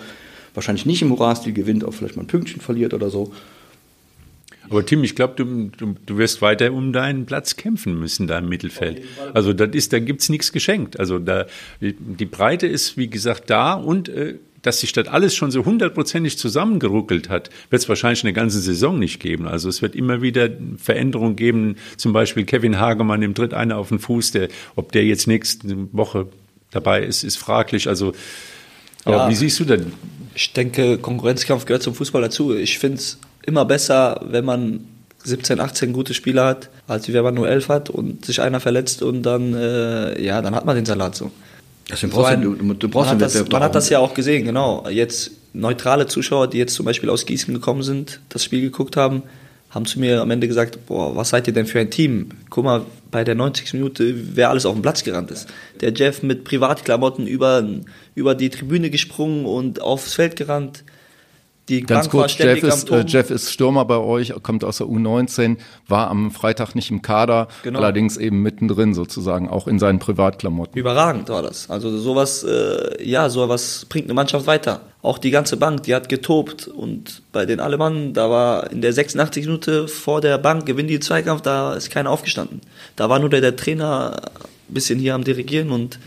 wahrscheinlich 0.53 0.85
nicht 0.85 1.01
im 1.01 1.09
Hurra-Stil 1.09 1.53
gewinnt, 1.53 1.83
auch 1.83 1.93
vielleicht 1.93 2.17
mal 2.17 2.23
ein 2.23 2.27
Pünktchen 2.27 2.61
verliert 2.61 2.93
oder 2.93 3.09
so. 3.09 3.31
Aber 4.69 4.85
Tim, 4.85 5.03
ich 5.03 5.15
glaube, 5.15 5.33
du, 5.35 5.69
du, 5.77 5.95
du, 6.05 6.17
wirst 6.17 6.41
weiter 6.41 6.71
um 6.71 6.93
deinen 6.93 7.25
Platz 7.25 7.55
kämpfen 7.55 7.99
müssen 7.99 8.27
da 8.27 8.39
im 8.39 8.49
Mittelfeld. 8.49 9.03
Also 9.33 9.53
das 9.53 9.69
ist, 9.73 9.93
da 9.93 9.99
gibt's 9.99 10.29
nichts 10.29 10.51
geschenkt. 10.51 10.99
Also 10.99 11.19
da 11.19 11.45
die 11.81 12.25
Breite 12.25 12.67
ist, 12.67 12.97
wie 12.97 13.09
gesagt, 13.09 13.49
da 13.49 13.73
und 13.73 14.09
äh, 14.09 14.35
dass 14.63 14.79
sich 14.79 14.93
das 14.93 15.07
alles 15.07 15.35
schon 15.35 15.51
so 15.51 15.65
hundertprozentig 15.65 16.37
zusammengeruckelt 16.37 17.29
hat, 17.29 17.49
wird 17.69 17.81
es 17.81 17.89
wahrscheinlich 17.89 18.23
eine 18.23 18.33
ganze 18.33 18.59
Saison 18.59 18.97
nicht 18.97 19.19
geben. 19.19 19.45
Also 19.45 19.69
es 19.69 19.81
wird 19.81 19.93
immer 19.93 20.21
wieder 20.21 20.49
Veränderungen 20.77 21.35
geben. 21.35 21.75
Zum 21.97 22.13
Beispiel 22.13 22.45
Kevin 22.45 22.79
Hagemann 22.79 23.21
im 23.21 23.35
Tritt 23.35 23.53
einer 23.53 23.77
auf 23.77 23.89
den 23.89 23.99
Fuß, 23.99 24.31
der, 24.31 24.47
ob 24.75 24.93
der 24.93 25.03
jetzt 25.03 25.27
nächste 25.27 25.87
Woche 25.91 26.27
dabei 26.71 27.03
ist, 27.03 27.23
ist 27.23 27.35
fraglich. 27.35 27.89
Also, 27.89 28.13
aber 29.03 29.17
ja, 29.17 29.29
wie 29.29 29.35
siehst 29.35 29.59
du 29.59 29.65
denn? 29.65 29.91
Ich 30.33 30.53
denke, 30.53 30.97
Konkurrenzkampf 30.97 31.65
gehört 31.65 31.83
zum 31.83 31.93
Fußball 31.93 32.21
dazu. 32.21 32.55
Ich 32.55 32.79
finde 32.79 32.97
es 32.97 33.19
immer 33.45 33.65
besser, 33.65 34.21
wenn 34.27 34.45
man 34.45 34.85
17, 35.23 35.59
18 35.59 35.93
gute 35.93 36.13
Spieler 36.13 36.45
hat, 36.45 36.69
als 36.87 37.11
wenn 37.11 37.23
man 37.23 37.33
nur 37.33 37.47
11 37.47 37.69
hat 37.69 37.89
und 37.89 38.25
sich 38.25 38.41
einer 38.41 38.59
verletzt 38.59 39.01
und 39.03 39.23
dann, 39.23 39.53
äh, 39.53 40.21
ja, 40.21 40.41
dann 40.41 40.55
hat 40.55 40.65
man 40.65 40.75
den 40.75 40.85
Salat 40.85 41.15
so. 41.15 41.31
Also 41.89 42.07
so 42.07 42.23
ein, 42.23 42.41
du, 42.41 42.55
du, 42.55 42.89
brauchst 42.89 43.09
man, 43.09 43.21
hat 43.21 43.21
das, 43.21 43.49
man 43.49 43.61
hat 43.61 43.75
das 43.75 43.89
ja 43.89 43.99
auch 43.99 44.13
gesehen, 44.13 44.45
genau. 44.45 44.87
Jetzt 44.89 45.31
neutrale 45.53 46.07
Zuschauer, 46.07 46.49
die 46.49 46.57
jetzt 46.57 46.73
zum 46.75 46.85
Beispiel 46.85 47.09
aus 47.09 47.25
Gießen 47.25 47.53
gekommen 47.53 47.83
sind, 47.83 48.21
das 48.29 48.43
Spiel 48.43 48.61
geguckt 48.61 48.95
haben, 48.95 49.23
haben 49.69 49.85
zu 49.85 49.99
mir 49.99 50.21
am 50.21 50.31
Ende 50.31 50.47
gesagt, 50.47 50.85
boah, 50.85 51.15
was 51.15 51.29
seid 51.29 51.47
ihr 51.47 51.53
denn 51.53 51.65
für 51.65 51.79
ein 51.79 51.89
Team? 51.89 52.29
Guck 52.49 52.63
mal, 52.63 52.85
bei 53.11 53.23
der 53.23 53.35
90. 53.35 53.73
Minute, 53.73 54.35
wer 54.35 54.49
alles 54.49 54.65
auf 54.65 54.73
den 54.73 54.81
Platz 54.81 55.03
gerannt 55.03 55.31
ist. 55.31 55.47
Der 55.81 55.93
Jeff 55.93 56.23
mit 56.23 56.43
Privatklamotten 56.43 57.27
über, 57.27 57.67
über 58.15 58.35
die 58.35 58.49
Tribüne 58.49 58.89
gesprungen 58.89 59.45
und 59.45 59.81
aufs 59.81 60.13
Feld 60.13 60.35
gerannt 60.35 60.83
Die 61.69 61.81
Ganz 61.81 62.07
Bank 62.07 62.11
kurz, 62.11 62.37
Jeff 62.37 62.61
ist, 62.61 62.89
äh. 62.91 63.05
Jeff 63.07 63.29
ist 63.29 63.49
Stürmer 63.49 63.85
bei 63.85 63.97
euch, 63.97 64.33
kommt 64.43 64.65
aus 64.65 64.79
der 64.79 64.87
U19, 64.87 65.57
war 65.87 66.09
am 66.09 66.31
Freitag 66.31 66.75
nicht 66.75 66.91
im 66.91 67.01
Kader, 67.01 67.47
Genau. 67.63 67.79
allerdings 67.79 68.17
eben 68.17 68.41
mittendrin 68.41 68.93
sozusagen, 68.93 69.47
auch 69.47 69.67
in 69.67 69.79
seinen 69.79 69.99
Privatklamotten. 69.99 70.77
Überragend 70.77 71.29
war 71.29 71.41
das. 71.41 71.69
Also 71.69 71.97
sowas, 71.97 72.43
äh, 72.43 73.01
ja, 73.01 73.29
sowas 73.29 73.85
bringt 73.87 74.07
eine 74.07 74.13
Mannschaft 74.13 74.45
weiter. 74.45 74.81
Auch 75.01 75.17
die 75.17 75.31
ganze 75.31 75.55
Bank, 75.55 75.83
die 75.83 75.95
hat 75.95 76.09
getobt 76.09 76.67
und 76.67 77.21
bei 77.31 77.45
den 77.45 77.61
Allemannen, 77.61 78.13
da 78.13 78.29
war 78.29 78.69
in 78.69 78.81
der 78.81 78.91
86 78.91 79.45
Minute 79.45 79.87
vor 79.87 80.19
der 80.19 80.37
Bank 80.37 80.65
gewinnen 80.65 80.89
die 80.89 80.99
Zweikampf, 80.99 81.41
da 81.41 81.75
ist 81.75 81.89
keiner 81.91 82.09
aufgestanden. 82.09 82.59
Da 82.97 83.09
war 83.09 83.19
nur 83.19 83.29
der, 83.29 83.39
der 83.41 83.55
Trainer 83.55 84.21
ein 84.69 84.73
bisschen 84.73 84.99
hier 84.99 85.15
am 85.15 85.23
Dirigieren 85.23 85.71
und 85.71 85.97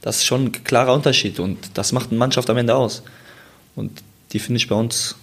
das 0.00 0.16
ist 0.16 0.24
schon 0.24 0.44
ein 0.44 0.52
klarer 0.64 0.94
Unterschied 0.94 1.38
und 1.38 1.58
das 1.74 1.92
macht 1.92 2.08
eine 2.10 2.18
Mannschaft 2.18 2.48
am 2.48 2.56
Ende 2.56 2.74
aus. 2.74 3.02
Und 3.76 4.02
die 4.32 4.38
finde 4.38 4.58
ich 4.58 4.68
bei 4.68 4.76
uns, 4.76 5.16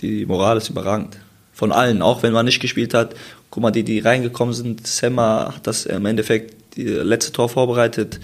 die 0.00 0.26
Moral 0.26 0.56
ist 0.56 0.68
überragend. 0.70 1.18
Von 1.52 1.70
allen, 1.72 2.02
auch 2.02 2.22
wenn 2.22 2.32
man 2.32 2.46
nicht 2.46 2.60
gespielt 2.60 2.94
hat. 2.94 3.14
Guck 3.50 3.62
mal, 3.62 3.70
die, 3.70 3.84
die 3.84 3.98
reingekommen 3.98 4.54
sind, 4.54 4.86
Semmer 4.86 5.52
hat 5.54 5.66
das 5.66 5.84
im 5.86 6.06
Endeffekt 6.06 6.76
die 6.76 6.84
letzte 6.84 7.32
Tor 7.32 7.48
vorbereitet. 7.48 8.20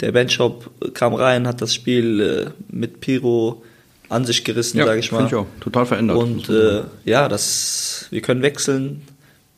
Der 0.00 0.12
Benchop 0.12 0.70
kam 0.94 1.14
rein, 1.14 1.46
hat 1.46 1.60
das 1.60 1.74
Spiel 1.74 2.20
äh, 2.20 2.50
mit 2.68 3.00
Piro 3.00 3.62
an 4.08 4.24
sich 4.24 4.44
gerissen, 4.44 4.78
sage 4.78 5.00
ich 5.00 5.10
mal. 5.10 5.18
finde 5.18 5.28
ich 5.30 5.34
auch. 5.36 5.46
Total 5.60 5.86
verändert. 5.86 6.16
Und 6.16 6.48
äh, 6.48 6.82
ja, 7.04 7.28
das, 7.28 8.06
wir 8.10 8.20
können 8.20 8.42
wechseln. 8.42 9.02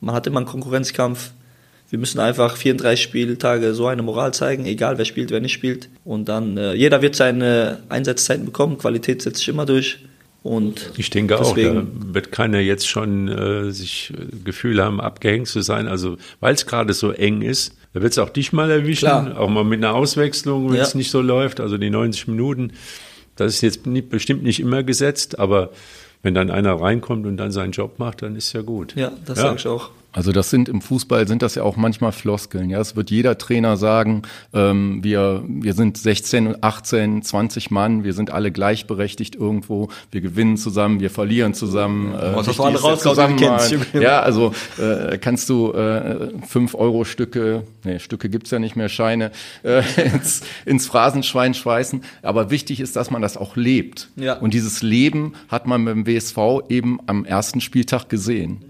Man 0.01 0.15
hat 0.15 0.27
immer 0.27 0.39
einen 0.39 0.47
Konkurrenzkampf. 0.47 1.33
Wir 1.95 1.99
müssen 2.01 2.19
einfach 2.19 2.57
34 2.57 3.01
Spieltage 3.01 3.73
so 3.73 3.87
eine 3.87 4.03
Moral 4.03 4.35
zeigen, 4.35 4.65
egal 4.67 4.99
wer 4.99 5.05
spielt, 5.05 5.31
wer 5.31 5.39
nicht 5.39 5.53
spielt. 5.53 5.89
Und 6.05 6.29
dann, 6.29 6.57
äh, 6.57 6.75
jeder 6.75 7.03
wird 7.03 7.15
seine 7.15 7.85
Einsatzzeiten 7.89 8.45
bekommen. 8.45 8.79
Qualität 8.79 9.23
setzt 9.23 9.39
sich 9.39 9.49
immer 9.49 9.65
durch. 9.65 9.99
Und 10.43 10.91
Ich 10.97 11.11
denke 11.11 11.39
auch, 11.39 11.55
da 11.57 11.85
wird 12.13 12.33
keiner 12.33 12.59
jetzt 12.59 12.89
schon 12.89 13.29
äh, 13.29 13.71
sich 13.71 14.13
äh, 14.13 14.37
Gefühl 14.45 14.83
haben, 14.83 15.01
abgehängt 15.01 15.47
zu 15.47 15.61
sein. 15.63 15.87
Also, 15.87 16.17
weil 16.41 16.55
es 16.57 16.67
gerade 16.67 16.93
so 16.95 17.13
eng 17.13 17.43
ist, 17.43 17.77
da 17.93 18.03
wird 18.03 18.11
es 18.11 18.19
auch 18.19 18.31
dich 18.31 18.53
mal 18.53 18.73
erwischen, 18.73 19.07
Klar. 19.07 19.39
auch 19.39 19.49
mal 19.49 19.63
mit 19.63 19.79
einer 19.79 19.95
Auswechslung, 19.95 20.71
wenn 20.71 20.79
Ja. 20.79 20.83
es 20.83 20.97
nicht 20.97 21.13
so 21.13 21.21
läuft. 21.21 21.61
Also 21.61 21.79
die 21.79 21.91
90 21.91 22.27
Minuten, 22.27 22.73
das 23.37 23.55
ist 23.55 23.61
jetzt 23.61 23.87
nicht, 23.87 24.09
bestimmt 24.11 24.43
nicht 24.43 24.59
immer 24.59 24.83
gesetzt, 24.83 25.39
aber 25.39 25.71
wenn 26.25 26.35
dann 26.35 26.51
einer 26.51 26.75
reinkommt 26.75 27.25
und 27.25 27.37
dann 27.37 27.53
seinen 27.53 27.71
Job 27.71 28.01
macht, 28.01 28.23
dann 28.23 28.35
ist 28.35 28.53
ja 28.53 28.63
gut. 28.63 28.97
ja, 28.97 29.13
das 29.27 29.39
Ja. 29.39 29.45
sage 29.45 29.59
ich 29.61 29.67
auch. 29.69 29.91
Also 30.15 30.31
das 30.31 30.49
sind 30.49 30.69
im 30.69 30.81
Fußball 30.81 31.27
sind 31.27 31.43
das 31.43 31.57
ja 31.57 31.65
auch 31.65 31.77
manchmal 31.77 32.13
Floskeln. 32.13 32.71
Ja, 32.71 32.81
es 32.81 32.95
wird 32.95 33.11
jeder 33.11 33.37
Trainer 33.37 33.77
sagen, 33.77 34.23
ähm, 34.53 35.03
wir 35.03 35.43
wir 35.47 35.75
sind 35.75 35.99
16, 35.99 36.63
18, 36.63 37.23
20 37.23 37.71
Mann, 37.73 38.05
wir 38.05 38.13
sind 38.13 38.31
alle 38.31 38.53
gleichberechtigt 38.53 39.35
irgendwo, 39.35 39.89
wir 40.13 40.21
gewinnen 40.21 40.57
zusammen, 40.57 41.01
wir 41.01 41.11
verlieren 41.11 41.53
zusammen. 41.53 42.15
Äh, 42.15 42.37
Was 42.37 42.47
hast 42.47 42.59
du 42.59 42.63
alle? 42.63 42.99
Zusammenhalt. 42.99 43.79
Ja, 43.95 44.21
also 44.21 44.55
äh, 44.79 45.19
kannst 45.19 45.49
du 45.49 45.73
äh, 45.73 46.29
5 46.47 46.77
Euro 46.77 47.05
Stücke, 47.05 47.65
nee, 47.83 47.99
Stücke 47.99 48.29
gibt's 48.29 48.53
ja 48.53 48.61
nicht 48.61 48.77
mehr, 48.77 48.89
Scheine, 48.89 49.33
äh, 49.65 49.83
ins, 50.15 50.43
ins 50.65 50.87
Phrasenschwein 50.87 51.55
schweißen. 51.55 52.03
Aber 52.23 52.51
wichtig 52.51 52.79
ist, 52.79 52.95
dass 52.95 53.11
man 53.11 53.21
das 53.21 53.37
auch 53.37 53.57
lebt. 53.57 54.11
Ja. 54.15 54.35
Und 54.35 54.55
dieses 54.55 54.81
Leben 54.83 55.35
hat 55.49 55.67
man 55.67 55.85
beim 55.85 56.07
WSV 56.07 56.39
eben 56.69 57.01
am 57.07 57.25
ersten 57.25 57.61
Spieltag 57.61 58.09
gesehen. 58.09 58.65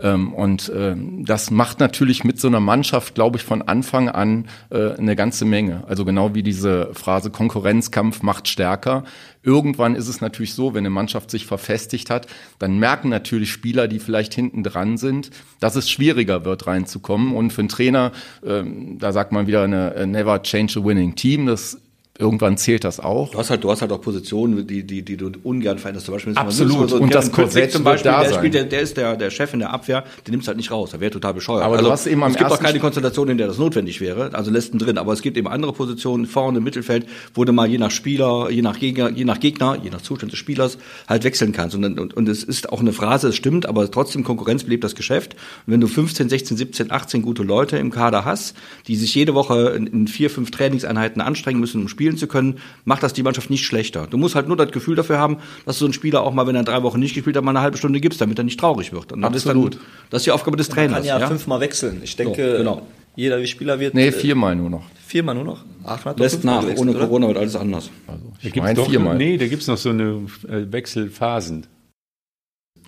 Ähm, 0.00 0.32
und 0.32 0.70
ähm, 0.74 1.24
das 1.24 1.50
macht 1.50 1.80
natürlich 1.80 2.24
mit 2.24 2.40
so 2.40 2.48
einer 2.48 2.60
Mannschaft, 2.60 3.14
glaube 3.14 3.38
ich, 3.38 3.44
von 3.44 3.62
Anfang 3.62 4.08
an 4.08 4.46
äh, 4.70 4.92
eine 4.92 5.16
ganze 5.16 5.44
Menge. 5.44 5.84
Also 5.86 6.04
genau 6.04 6.34
wie 6.34 6.42
diese 6.42 6.90
Phrase 6.92 7.30
Konkurrenzkampf 7.30 8.22
macht 8.22 8.48
stärker. 8.48 9.04
Irgendwann 9.42 9.94
ist 9.94 10.08
es 10.08 10.20
natürlich 10.20 10.54
so, 10.54 10.74
wenn 10.74 10.80
eine 10.80 10.90
Mannschaft 10.90 11.30
sich 11.30 11.46
verfestigt 11.46 12.10
hat, 12.10 12.26
dann 12.58 12.78
merken 12.78 13.08
natürlich 13.08 13.52
Spieler, 13.52 13.86
die 13.88 14.00
vielleicht 14.00 14.34
hinten 14.34 14.62
dran 14.62 14.96
sind, 14.96 15.30
dass 15.60 15.76
es 15.76 15.88
schwieriger 15.88 16.44
wird, 16.44 16.66
reinzukommen. 16.66 17.34
Und 17.34 17.52
für 17.52 17.60
einen 17.60 17.68
Trainer, 17.68 18.12
ähm, 18.44 18.98
da 18.98 19.12
sagt 19.12 19.32
man 19.32 19.46
wieder 19.46 19.62
eine 19.62 19.94
äh, 19.94 20.06
never 20.06 20.42
change 20.42 20.80
a 20.80 20.84
winning 20.84 21.14
team. 21.14 21.46
Das 21.46 21.80
Irgendwann 22.18 22.56
zählt 22.56 22.84
das 22.84 23.00
auch. 23.00 23.30
Du 23.32 23.38
hast 23.38 23.50
halt, 23.50 23.62
du 23.62 23.70
hast 23.70 23.82
halt 23.82 23.92
auch 23.92 24.00
Positionen, 24.00 24.66
die, 24.66 24.84
die, 24.84 25.02
die 25.02 25.16
du 25.16 25.30
ungern 25.42 25.78
veränderst. 25.78 26.06
Zum 26.06 26.14
Beispiel 26.14 26.34
Absolut. 26.34 26.90
So, 26.90 26.96
Und 26.96 27.14
das 27.14 27.30
Korsett 27.30 27.72
zum 27.72 27.84
Beispiel, 27.84 28.10
da 28.10 28.20
der, 28.20 28.30
sein. 28.30 28.38
spielt, 28.38 28.54
der, 28.54 28.64
der 28.64 28.80
ist 28.80 28.96
der, 28.96 29.16
der 29.16 29.30
Chef 29.30 29.52
in 29.52 29.58
der 29.58 29.70
Abwehr, 29.70 30.04
den 30.26 30.32
nimmst 30.32 30.46
du 30.46 30.48
halt 30.48 30.56
nicht 30.56 30.70
raus. 30.70 30.90
Der 30.90 31.00
wäre 31.00 31.10
total 31.10 31.34
bescheuert. 31.34 31.62
Also, 31.62 31.74
Aber 31.74 31.82
du 31.82 31.90
hast 31.90 32.06
eben 32.06 32.22
am 32.22 32.30
es 32.30 32.38
gibt 32.38 32.50
auch 32.50 32.60
keine 32.60 32.78
Konstellation, 32.78 33.28
in 33.28 33.38
der 33.38 33.46
das 33.46 33.58
notwendig 33.58 34.00
wäre. 34.00 34.30
Also 34.32 34.50
lässt 34.50 34.72
ihn 34.72 34.78
drin. 34.78 34.98
Aber 34.98 35.12
es 35.12 35.20
gibt 35.20 35.36
eben 35.36 35.48
andere 35.48 35.72
Positionen 35.72 36.26
vorne 36.26 36.58
im 36.58 36.64
Mittelfeld, 36.64 37.06
wo 37.34 37.44
du 37.44 37.52
mal 37.52 37.68
je 37.68 37.78
nach 37.78 37.90
Spieler, 37.90 38.50
je 38.50 38.62
nach 38.62 38.78
Gegner, 38.78 39.10
je 39.10 39.24
nach 39.24 39.40
Gegner, 39.40 39.78
je 39.82 39.90
nach 39.90 40.00
Zustand 40.00 40.32
des 40.32 40.38
Spielers 40.38 40.78
halt 41.08 41.24
wechseln 41.24 41.52
kannst. 41.52 41.76
Und, 41.76 41.98
und, 41.98 42.14
und 42.14 42.28
es 42.28 42.44
ist 42.44 42.72
auch 42.72 42.80
eine 42.80 42.92
Phrase, 42.92 43.28
es 43.28 43.36
stimmt, 43.36 43.66
aber 43.66 43.90
trotzdem 43.90 44.24
Konkurrenz 44.24 44.64
belebt 44.64 44.84
das 44.84 44.94
Geschäft. 44.94 45.34
Und 45.66 45.72
wenn 45.74 45.80
du 45.80 45.86
15, 45.86 46.28
16, 46.28 46.56
17, 46.56 46.90
18 46.90 47.22
gute 47.22 47.42
Leute 47.42 47.76
im 47.76 47.90
Kader 47.90 48.24
hast, 48.24 48.56
die 48.86 48.96
sich 48.96 49.14
jede 49.14 49.34
Woche 49.34 49.74
in, 49.76 49.86
in 49.86 50.08
vier, 50.08 50.30
fünf 50.30 50.50
Trainingseinheiten 50.50 51.20
anstrengen 51.20 51.60
müssen, 51.60 51.82
um 51.82 51.88
spielen 52.06 52.16
zu 52.18 52.28
können, 52.28 52.58
macht 52.84 53.02
das 53.02 53.12
die 53.14 53.22
Mannschaft 53.24 53.50
nicht 53.50 53.64
schlechter. 53.64 54.06
Du 54.08 54.16
musst 54.16 54.36
halt 54.36 54.46
nur 54.46 54.56
das 54.56 54.70
Gefühl 54.70 54.94
dafür 54.94 55.18
haben, 55.18 55.38
dass 55.64 55.76
du 55.76 55.80
so 55.80 55.86
einen 55.86 55.92
Spieler 55.92 56.22
auch 56.22 56.32
mal, 56.32 56.46
wenn 56.46 56.54
er 56.54 56.62
drei 56.62 56.82
Wochen 56.84 57.00
nicht 57.00 57.14
gespielt 57.14 57.36
hat, 57.36 57.42
mal 57.42 57.50
eine 57.50 57.62
halbe 57.62 57.76
Stunde 57.78 57.98
gibst, 58.00 58.20
damit 58.20 58.38
er 58.38 58.44
nicht 58.44 58.60
traurig 58.60 58.92
wird. 58.92 59.12
Und 59.12 59.24
Absolut. 59.24 59.74
Ist 59.74 59.80
dann, 59.82 59.86
das 60.10 60.20
ist 60.22 60.26
die 60.26 60.30
Aufgabe 60.30 60.56
des 60.56 60.68
Man 60.68 60.76
Trainers. 60.76 61.06
kann 61.06 61.20
ja, 61.20 61.26
fünfmal 61.26 61.60
wechseln. 61.60 62.00
Ich 62.04 62.14
denke, 62.14 62.52
So, 62.52 62.58
genau. 62.58 62.82
jeder 63.16 63.40
wie 63.40 63.46
Spieler 63.48 63.80
wird. 63.80 63.94
Nee, 63.94 64.08
äh, 64.08 64.12
viermal 64.12 64.54
nur 64.54 64.70
noch. 64.70 64.84
Viermal 65.04 65.34
nur 65.34 65.44
noch. 65.44 65.64
Doch 65.84 66.16
Lässt 66.16 66.44
nach. 66.44 66.60
gewechselt, 66.60 66.80
Ohne 66.80 66.90
oder? 66.92 67.00
Corona 67.06 67.26
wird 67.28 67.38
alles 67.38 67.56
anders. 67.56 67.90
Also 68.06 68.22
Da 68.24 68.32
ich 68.38 68.52
gibt's 68.52 68.58
meine 68.60 68.74
doch, 68.74 68.88
viermal. 68.88 69.16
Nee, 69.16 69.36
da 69.36 69.46
gibt's 69.48 69.66
noch 69.66 69.76
so 69.76 69.90
eine 69.90 70.26
äh, 70.48 70.70
Wechselphasen. 70.72 71.66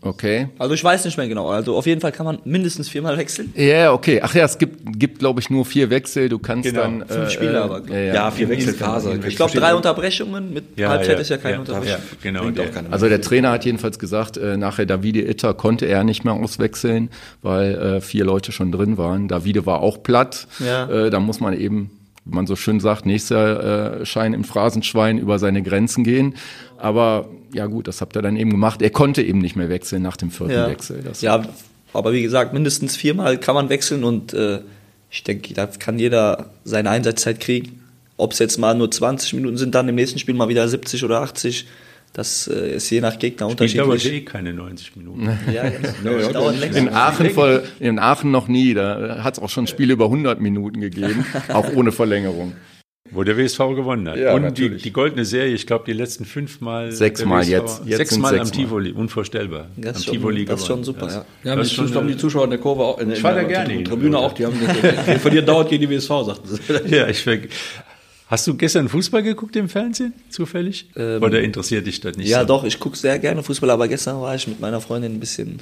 Okay. 0.00 0.48
Also 0.58 0.74
ich 0.74 0.84
weiß 0.84 1.04
nicht 1.06 1.16
mehr 1.16 1.26
genau. 1.26 1.48
Also 1.48 1.76
auf 1.76 1.86
jeden 1.86 2.00
Fall 2.00 2.12
kann 2.12 2.24
man 2.24 2.38
mindestens 2.44 2.88
viermal 2.88 3.16
wechseln. 3.16 3.52
Ja, 3.56 3.92
okay. 3.92 4.20
Ach 4.22 4.32
ja, 4.32 4.44
es 4.44 4.56
gibt, 4.58 4.77
gibt 4.98 5.18
glaube 5.20 5.40
ich, 5.40 5.50
nur 5.50 5.64
vier 5.64 5.90
Wechsel. 5.90 6.28
Du 6.28 6.38
kannst 6.38 6.68
Genau. 6.68 6.82
dann. 6.82 7.06
Fünf 7.06 7.30
Spieler 7.30 7.64
aber. 7.64 7.88
Ja, 7.96 8.30
vier 8.30 8.48
Wechselphase. 8.48 9.18
Ich 9.26 9.36
glaube 9.36 9.52
drei 9.58 9.74
Unterbrechungen 9.74 10.52
mit 10.52 10.64
Ja, 10.76 10.88
Halbzeit 10.90 11.14
ja, 11.16 11.20
ist 11.20 11.28
ja 11.30 11.36
keine 11.38 11.54
ja, 11.54 11.60
Unterbrechung. 11.60 11.88
ja, 11.88 11.98
genau. 12.22 12.42
Bringt 12.42 12.58
Der, 12.58 12.68
auch 12.68 12.72
keine 12.72 12.92
Also 12.92 13.08
der 13.08 13.20
Trainer 13.20 13.50
hat 13.52 13.64
jedenfalls 13.64 13.98
gesagt, 13.98 14.36
äh, 14.36 14.56
nachher 14.56 14.86
Davide 14.86 15.22
Itter 15.28 15.54
konnte 15.54 15.86
er 15.86 16.04
nicht 16.04 16.24
mehr 16.24 16.34
auswechseln, 16.34 17.10
weil 17.42 17.74
äh, 17.74 18.00
vier 18.00 18.24
Leute 18.24 18.52
schon 18.52 18.72
drin 18.72 18.96
waren. 18.98 19.28
Davide 19.28 19.66
war 19.66 19.80
auch 19.80 20.02
platt. 20.02 20.46
Ja. 20.58 20.88
Äh, 20.88 21.10
da 21.10 21.20
muss 21.20 21.40
man 21.40 21.54
eben, 21.58 21.90
wie 22.24 22.34
man 22.34 22.46
so 22.46 22.56
schön 22.56 22.80
sagt, 22.80 23.06
nächster 23.06 24.00
äh, 24.00 24.06
Schein 24.06 24.32
im 24.34 24.44
Phrasenschwein 24.44 25.18
über 25.18 25.38
seine 25.38 25.62
Grenzen 25.62 26.04
gehen. 26.04 26.34
Aber 26.76 27.28
ja 27.54 27.66
gut, 27.66 27.88
das 27.88 28.00
habt 28.00 28.16
ihr 28.16 28.22
dann 28.22 28.36
eben 28.36 28.50
gemacht. 28.50 28.82
Er 28.82 28.90
konnte 28.90 29.22
eben 29.22 29.38
nicht 29.38 29.56
mehr 29.56 29.68
wechseln 29.68 30.02
nach 30.02 30.16
dem 30.16 30.30
vierten 30.30 30.52
Ja. 30.52 30.68
Wechsel. 30.68 31.02
Das 31.04 31.22
ja, 31.22 31.42
aber 31.92 32.12
wie 32.12 32.22
gesagt, 32.22 32.52
mindestens 32.52 32.96
viermal 32.96 33.38
kann 33.38 33.54
man 33.54 33.68
wechseln 33.70 34.04
und 34.04 34.34
äh, 34.34 34.58
ich 35.10 35.22
denke, 35.24 35.54
da 35.54 35.66
kann 35.66 35.98
jeder 35.98 36.50
seine 36.64 36.90
Einsatzzeit 36.90 37.40
kriegen. 37.40 37.84
Ob 38.16 38.32
es 38.32 38.38
jetzt 38.40 38.58
mal 38.58 38.74
nur 38.74 38.90
20 38.90 39.34
Minuten 39.34 39.56
sind, 39.56 39.74
dann 39.74 39.88
im 39.88 39.94
nächsten 39.94 40.18
Spiel 40.18 40.34
mal 40.34 40.48
wieder 40.48 40.66
70 40.68 41.04
oder 41.04 41.20
80, 41.20 41.66
das 42.12 42.48
äh, 42.48 42.74
ist 42.76 42.90
je 42.90 43.00
nach 43.00 43.18
Gegner 43.18 43.48
Spiel 43.50 43.68
dauert 43.74 43.88
unterschiedlich. 43.90 44.22
eh 44.22 44.24
keine 44.24 44.52
90 44.54 44.96
Minuten. 44.96 45.28
Ja, 45.52 45.68
genau. 45.68 46.18
Das- 46.32 46.58
länger. 46.60 46.76
in 46.76 46.88
Aachen, 46.88 47.30
voll, 47.30 47.62
in 47.78 47.98
Aachen 47.98 48.30
noch 48.32 48.48
nie. 48.48 48.74
Da 48.74 49.22
hat 49.22 49.34
es 49.34 49.42
auch 49.42 49.50
schon 49.50 49.66
Spiele 49.66 49.92
über 49.92 50.06
100 50.06 50.40
Minuten 50.40 50.80
gegeben, 50.80 51.24
auch 51.52 51.72
ohne 51.74 51.92
Verlängerung. 51.92 52.54
Wo 53.10 53.22
der 53.24 53.36
WSV 53.36 53.58
gewonnen 53.74 54.08
hat. 54.08 54.16
Ja, 54.18 54.34
und 54.34 54.56
die, 54.58 54.70
die 54.76 54.92
goldene 54.92 55.24
Serie, 55.24 55.54
ich 55.54 55.66
glaube, 55.66 55.84
die 55.86 55.92
letzten 55.92 56.24
fünfmal. 56.24 56.92
Sechsmal 56.92 57.46
jetzt. 57.48 57.82
Jetzt 57.86 57.96
Sechsmal 57.98 58.32
sind 58.32 58.40
am. 58.42 58.52
Tivoli. 58.52 58.92
Unvorstellbar. 58.92 59.68
Das 59.76 59.90
am 59.94 59.96
ist 59.96 60.04
schon- 60.04 60.14
Tivoli 60.14 60.44
das 60.44 60.60
ist 60.60 60.66
schon 60.66 60.82
gewonnen. 60.82 60.84
super, 60.84 61.06
Das- 61.06 61.14
ja. 61.14 61.24
Ja, 61.44 61.56
das 61.56 61.68
die, 61.68 61.82
ist 61.84 61.92
schon 61.92 62.08
die 62.08 62.16
Zuschauer 62.16 62.44
in 62.44 62.50
der 62.50 62.58
Kurve 62.58 62.82
auch 62.84 62.98
in, 62.98 63.10
Ich 63.10 63.22
war 63.22 63.34
da 63.34 63.40
in 63.40 63.48
gerne 63.48 63.68
der 63.68 63.76
hin. 63.76 63.84
Tribüne 63.84 64.18
auch, 64.18 64.32
die 64.32 64.44
haben 64.46 64.58
gesagt, 64.58 65.20
verlieren 65.20 65.46
dauernd 65.46 65.70
gegen 65.70 65.88
die 65.88 65.90
WSV, 65.96 66.08
sagten 66.26 66.48
sie. 66.48 66.60
Ja, 66.96 67.08
ich 67.08 67.24
Hast 68.28 68.46
du 68.46 68.54
gestern 68.54 68.90
Fußball 68.90 69.22
geguckt 69.22 69.56
im 69.56 69.70
Fernsehen, 69.70 70.12
zufällig? 70.28 70.90
Ähm, 70.96 71.22
Oder 71.22 71.40
interessiert 71.40 71.86
dich 71.86 72.00
das 72.00 72.16
nicht 72.18 72.28
Ja, 72.28 72.40
so? 72.42 72.46
doch, 72.46 72.64
ich 72.64 72.78
gucke 72.78 72.94
sehr 72.96 73.18
gerne 73.18 73.42
Fußball, 73.42 73.70
aber 73.70 73.88
gestern 73.88 74.20
war 74.20 74.34
ich 74.34 74.46
mit 74.46 74.60
meiner 74.60 74.82
Freundin 74.82 75.14
ein 75.14 75.20
bisschen. 75.20 75.58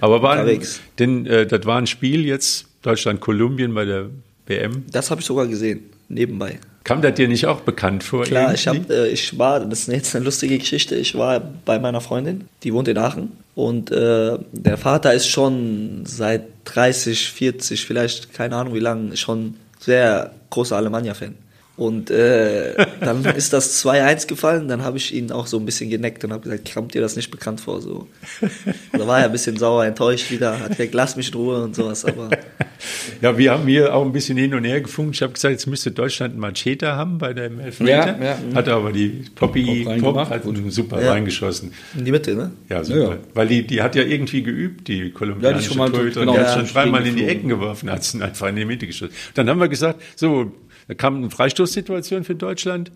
Aber 0.00 0.22
war, 0.22 0.32
unterwegs. 0.38 0.80
denn 1.00 1.26
äh, 1.26 1.44
das 1.46 1.66
war 1.66 1.78
ein 1.78 1.88
Spiel 1.88 2.24
jetzt 2.24 2.66
Deutschland-Kolumbien 2.82 3.74
bei 3.74 3.84
der 3.84 4.10
WM. 4.46 4.84
Das 4.92 5.10
habe 5.10 5.20
ich 5.20 5.26
sogar 5.26 5.46
gesehen, 5.48 5.80
nebenbei. 6.12 6.58
Kam 6.84 7.00
das 7.00 7.14
dir 7.14 7.28
nicht 7.28 7.46
auch 7.46 7.60
bekannt 7.60 8.02
vor? 8.02 8.24
Klar, 8.24 8.54
ich, 8.54 8.66
hab, 8.66 8.90
äh, 8.90 9.08
ich 9.08 9.38
war, 9.38 9.60
das 9.60 9.80
ist 9.80 9.88
jetzt 9.88 10.16
eine 10.16 10.24
lustige 10.24 10.58
Geschichte, 10.58 10.96
ich 10.96 11.14
war 11.14 11.40
bei 11.64 11.78
meiner 11.78 12.00
Freundin, 12.00 12.48
die 12.64 12.74
wohnt 12.74 12.88
in 12.88 12.98
Aachen 12.98 13.32
und 13.54 13.90
äh, 13.90 14.38
der 14.52 14.78
Vater 14.78 15.12
ist 15.12 15.28
schon 15.28 16.02
seit 16.04 16.44
30, 16.64 17.30
40, 17.30 17.84
vielleicht 17.84 18.32
keine 18.32 18.56
Ahnung 18.56 18.74
wie 18.74 18.80
lange, 18.80 19.16
schon 19.16 19.54
sehr 19.78 20.32
großer 20.50 20.76
Alemannia-Fan. 20.76 21.34
Und 21.76 22.10
äh, 22.10 22.74
dann 23.00 23.24
ist 23.24 23.52
das 23.52 23.84
2-1 23.84 24.26
gefallen, 24.26 24.68
dann 24.68 24.82
habe 24.82 24.98
ich 24.98 25.14
ihn 25.14 25.32
auch 25.32 25.46
so 25.46 25.58
ein 25.58 25.64
bisschen 25.64 25.90
geneckt 25.90 26.24
und 26.24 26.32
habe 26.32 26.42
gesagt, 26.42 26.72
kommt 26.72 26.94
dir 26.94 27.00
das 27.00 27.16
nicht 27.16 27.30
bekannt 27.30 27.60
vor? 27.60 27.80
So. 27.80 28.08
Da 28.92 29.06
war 29.06 29.20
er 29.20 29.26
ein 29.26 29.32
bisschen 29.32 29.56
sauer, 29.56 29.84
enttäuscht 29.84 30.30
wieder, 30.30 30.58
hat 30.58 30.76
gesagt, 30.76 30.94
lass 30.94 31.16
mich 31.16 31.28
in 31.28 31.34
Ruhe 31.34 31.62
und 31.62 31.74
sowas, 31.74 32.04
aber 32.04 32.30
Ja, 33.22 33.38
wir 33.38 33.52
haben 33.52 33.68
hier 33.68 33.94
auch 33.94 34.04
ein 34.04 34.10
bisschen 34.12 34.36
hin 34.36 34.52
und 34.52 34.64
her 34.64 34.80
gefunkt. 34.80 35.14
Ich 35.14 35.22
habe 35.22 35.32
gesagt, 35.32 35.52
jetzt 35.52 35.66
müsste 35.66 35.92
Deutschland 35.92 36.32
einen 36.32 36.40
Machete 36.40 36.92
haben 36.96 37.18
bei 37.18 37.32
dem 37.32 37.60
Elfmeter. 37.60 38.18
Ja, 38.20 38.24
ja. 38.24 38.38
Hat 38.54 38.68
aber 38.68 38.90
die 38.92 39.24
Poppy 39.34 39.62
Pop 39.84 39.86
reingemacht. 39.92 40.30
Pop 40.30 40.30
hat 40.30 40.72
super 40.72 41.00
Ja. 41.00 41.12
reingeschossen. 41.12 41.72
In 41.96 42.04
die 42.04 42.10
Mitte, 42.10 42.34
ne? 42.34 42.50
Ja, 42.68 42.82
super. 42.82 42.98
Ja, 43.00 43.10
ja. 43.10 43.18
Weil 43.34 43.46
die, 43.46 43.64
die 43.66 43.80
hat 43.80 43.94
ja 43.94 44.02
irgendwie 44.02 44.42
geübt, 44.42 44.88
die 44.88 45.10
kolumbianische 45.10 45.68
schon 45.68 45.78
mal- 45.78 45.90
Torhüterin. 45.90 46.26
genau, 46.28 46.32
die 46.32 46.44
hat 46.44 46.56
ja, 46.56 46.66
schon 46.66 46.74
dreimal 46.74 47.06
in 47.06 47.14
die. 47.16 47.24
Ecken 47.24 47.48
geworfen, 47.48 47.88
hat 47.90 48.00
es 48.02 48.20
einfach 48.20 48.48
in 48.48 48.56
die 48.56 48.64
Mitte 48.64 48.86
geschossen. 48.88 49.12
Dann 49.34 49.48
haben 49.48 49.60
wir 49.60 49.68
gesagt, 49.68 50.02
so, 50.16 50.50
da 50.88 50.94
kam 50.94 51.16
eine 51.18 51.30
Freistoßsituation 51.30 52.24
für 52.24 52.34
Deutschland. 52.34 52.90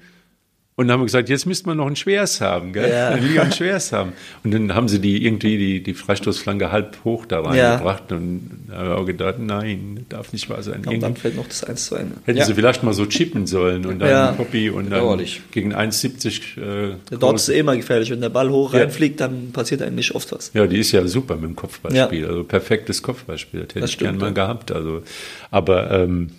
Und 0.79 0.89
dann 0.89 0.93
haben 0.95 1.01
wir 1.01 1.07
gesagt, 1.07 1.31
jetzt 1.31 1.47
müsste 1.47 1.67
man 1.69 1.79
noch 1.79 1.87
ein 1.87 1.97
Schwers 1.97 2.43
haben, 2.43 2.75
gell? 2.75 2.91
Ja. 2.91 3.11
Dann 3.13 3.25
will 3.27 3.41
ein 3.41 3.51
Schwers 3.51 3.93
haben. 3.93 4.13
Und 4.45 4.53
dann 4.53 4.75
haben 4.75 4.89
sie 4.89 4.99
die 5.01 5.25
irgendwie 5.25 5.57
die, 5.57 5.83
die 5.83 5.95
Freistoßflanke 5.95 6.71
halb 6.71 6.99
hoch 7.03 7.25
da 7.25 7.43
Ja. 7.55 7.71
reingebracht. 7.71 8.13
Und 8.13 8.67
da 8.69 8.77
haben 8.77 8.89
wir 8.91 8.99
auch 8.99 9.07
gedacht, 9.07 9.37
nein, 9.39 10.05
darf 10.11 10.35
nicht 10.35 10.51
wahr 10.51 10.63
sein. 10.63 10.85
Und 10.87 11.01
dann 11.03 11.17
fällt 11.17 11.35
noch 11.35 11.49
das 11.49 11.65
1 11.65 11.87
zu 11.87 11.95
1. 11.97 12.11
Hätten 12.27 12.39
Ja. 12.39 12.45
sie 12.45 12.53
vielleicht 12.53 12.83
mal 12.83 12.93
so 12.93 13.07
chippen 13.07 13.47
sollen 13.47 13.87
und 13.87 14.01
dann 14.01 14.11
Ja. 14.11 14.33
Poppy 14.33 14.69
und 14.69 14.91
dann 14.91 15.19
gegen 15.51 15.73
1,70 15.75 16.59
äh, 16.59 16.97
Dort 17.19 17.37
ist 17.37 17.49
es 17.49 17.55
immer 17.55 17.75
gefährlich. 17.75 18.11
Wenn 18.11 18.21
der 18.21 18.29
Ball 18.29 18.51
hoch 18.51 18.75
Ja. 18.75 18.81
reinfliegt, 18.81 19.19
dann 19.19 19.53
passiert 19.53 19.81
eigentlich 19.81 20.15
oft 20.15 20.31
was. 20.33 20.51
Ja, 20.53 20.67
die 20.67 20.77
ist 20.79 20.93
ja 20.93 21.07
super 21.07 21.37
mit 21.37 21.45
dem 21.45 21.57
Kopfballspiel. 21.57 22.27
Also 22.27 22.45
perfektes 22.45 23.03
Kopfballspiel. 23.03 23.61
Das 23.61 23.69
hätte 23.71 23.81
Das 23.81 23.91
ich 23.91 23.95
stimmt, 23.95 24.19
mal 24.21 24.27
ja. 24.27 24.33
gehabt. 24.33 24.73
Also, 24.73 25.03
aber 25.51 25.91
ähm, 25.91 26.33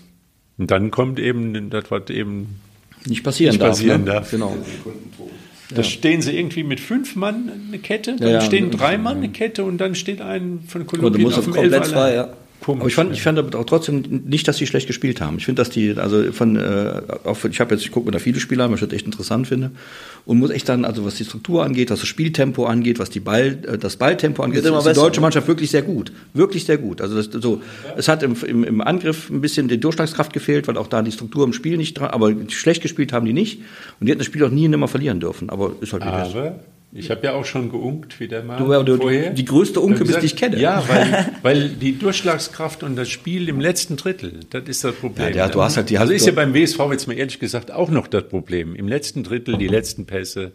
und 0.60 0.69
dann 0.69 0.91
kommt 0.91 1.19
eben, 1.19 1.71
das 1.71 1.86
was 1.89 2.10
eben, 2.12 2.60
Nicht 3.08 3.24
passieren 3.24 3.52
Nicht 3.52 3.62
darf. 3.62 3.70
passieren 3.72 4.04
ne? 4.04 4.12
darf. 4.12 4.32
Genau. 4.32 4.56
da 5.74 5.84
stehen 5.84 6.22
sie 6.22 6.38
irgendwie 6.38 6.63
mit 6.63 6.80
fünf 6.80 7.15
Mann 7.15 7.52
eine 7.67 7.80
Kette, 7.80 8.15
dann 8.17 8.28
Ja, 8.28 8.34
ja. 8.36 8.41
stehen 8.41 8.72
drei 8.72 8.98
Mann 8.98 9.17
eine 9.17 9.30
Kette 9.30 9.63
und 9.63 9.78
dann 9.80 9.96
steht 9.96 10.22
ein 10.22 10.60
von 10.67 10.82
du 10.82 10.88
Kolumbien 10.88 11.24
musst 11.24 11.38
auf 11.38 11.46
dem 11.46 11.54
komplett 11.54 11.88
frei, 11.88 12.15
ja. 12.15 12.30
Komisch, 12.60 12.82
Aber 12.82 12.88
ich 12.88 12.96
fand, 12.96 13.10
ja. 13.12 13.15
ich 13.15 13.22
fand 13.22 13.39
aber 13.39 13.60
auch 13.60 13.65
trotzdem 13.65 14.02
nicht, 14.26 14.48
dass 14.48 14.58
die 14.58 14.67
schlecht 14.67 14.88
gespielt 14.88 15.22
haben. 15.22 15.38
Ich 15.38 15.46
finde, 15.46 15.62
dass 15.62 15.70
die, 15.70 15.96
also 15.96 16.32
von, 16.32 16.56
äh, 16.56 17.02
auch 17.24 17.36
für, 17.36 17.50
ich 17.50 17.60
habe 17.60 17.76
jetzt, 17.76 17.84
ich 17.84 17.91
gucke 17.91 18.08
mir 18.08 18.12
da 18.12 18.20
viele 18.20 18.39
Spieler 18.39 18.65
an, 18.65 18.72
was 18.72 18.82
ich 18.82 18.88
das 18.88 18.96
echt 18.96 19.06
interessant 19.06 19.48
finde. 19.48 19.72
Und 20.26 20.39
muss 20.39 20.50
echt 20.50 20.67
dann, 20.67 20.84
also 20.84 21.06
was 21.06 21.15
die 21.15 21.24
Struktur 21.24 21.63
angeht, 21.63 21.91
was 21.91 22.00
das 22.00 22.10
Spieltempo 22.10 22.65
angeht, 22.65 23.00
was 23.00 23.10
die 23.10 23.20
Ball, 23.20 23.60
äh, 23.67 23.78
das 23.78 23.96
Balltempo 23.98 24.43
angeht, 24.43 24.65
ist 24.65 24.67
die 24.67 24.93
deutsche 24.93 25.20
ne? 25.20 25.22
Mannschaft 25.22 25.48
wirklich 25.48 25.70
sehr 25.70 25.84
gut. 25.84 26.12
Wirklich 26.34 26.65
sehr 26.65 26.78
gut. 26.78 27.00
Also 27.00 27.15
das, 27.15 27.30
so, 27.41 27.62
es 27.96 28.08
hat 28.08 28.24
im, 28.24 28.36
im, 28.46 28.63
im 28.63 28.82
Angriff 28.82 29.30
ein 29.30 29.41
bisschen 29.41 29.67
die 29.67 29.80
Durchschlagskraft 29.80 30.34
gefehlt, 30.34 30.67
weil 30.67 30.78
auch 30.78 30.88
da 30.88 31.02
die 31.02 31.12
Struktur 31.12 31.46
im 31.46 31.54
Spiel 31.54 31.78
nicht 31.78 31.93
dran, 31.93 32.10
aber 32.10 32.34
schlecht 32.50 32.82
gespielt 32.82 33.13
haben 33.13 33.26
die 33.26 33.34
nicht. 33.34 33.60
Und 34.00 34.08
die 34.08 34.12
hätten 34.12 34.20
das 34.20 34.28
Spiel 34.28 34.43
auch 34.43 34.50
nie 34.50 34.65
und 34.65 34.72
nimmer 34.72 34.88
verlieren 34.88 35.20
dürfen. 35.20 35.50
Aber 35.50 35.74
ist 35.82 35.93
halt 35.93 36.04
wie. 36.04 36.08
Aber 36.08 36.60
ich 36.93 37.12
habe 37.12 37.21
ja 37.26 37.34
auch 37.34 37.45
schon 37.45 37.69
geunkt, 37.69 38.19
wie 38.19 38.28
der 38.28 38.43
Mann 38.43 38.58
Du, 38.58 38.84
du- 38.84 38.97
vorher. 38.97 39.32
die 39.32 39.45
größte 39.45 39.80
Unke, 39.82 40.06
bis 40.06 40.17
ich 40.23 40.36
kenne. 40.36 40.60
Ja, 40.60 40.84
weil, 40.88 41.28
weil 41.43 41.69
die 41.69 41.97
Durchschlagskraft 41.97 42.82
und 42.84 42.95
das 42.95 43.10
Spiel 43.10 43.50
im 43.50 43.60
letzten 43.60 43.97
Drittel, 43.97 44.39
das 44.50 44.63
ist 44.67 44.84
das 44.84 44.95
Problem. 44.95 45.28
Ja, 45.28 45.34
der- 45.34 45.50
du 45.50 45.62
hast 45.62 45.78
halt 45.78 45.89
die- 45.89 45.97
also 45.97 46.13
ist 46.13 46.26
ja 46.26 46.32
beim 46.32 46.54
WSV 46.54 46.80
jetzt 46.91 47.08
mal 47.08 47.13
ehrlich 47.17 47.39
gesagt 47.39 47.71
auch 47.71 47.89
noch 47.89 48.08
das 48.08 48.23
Problem. 48.28 48.73
Im 48.76 48.88
letzten 48.88 49.23
Drittel 49.23 49.58
die 49.58 49.67
letzten 49.67 50.06
Pässe, 50.06 50.54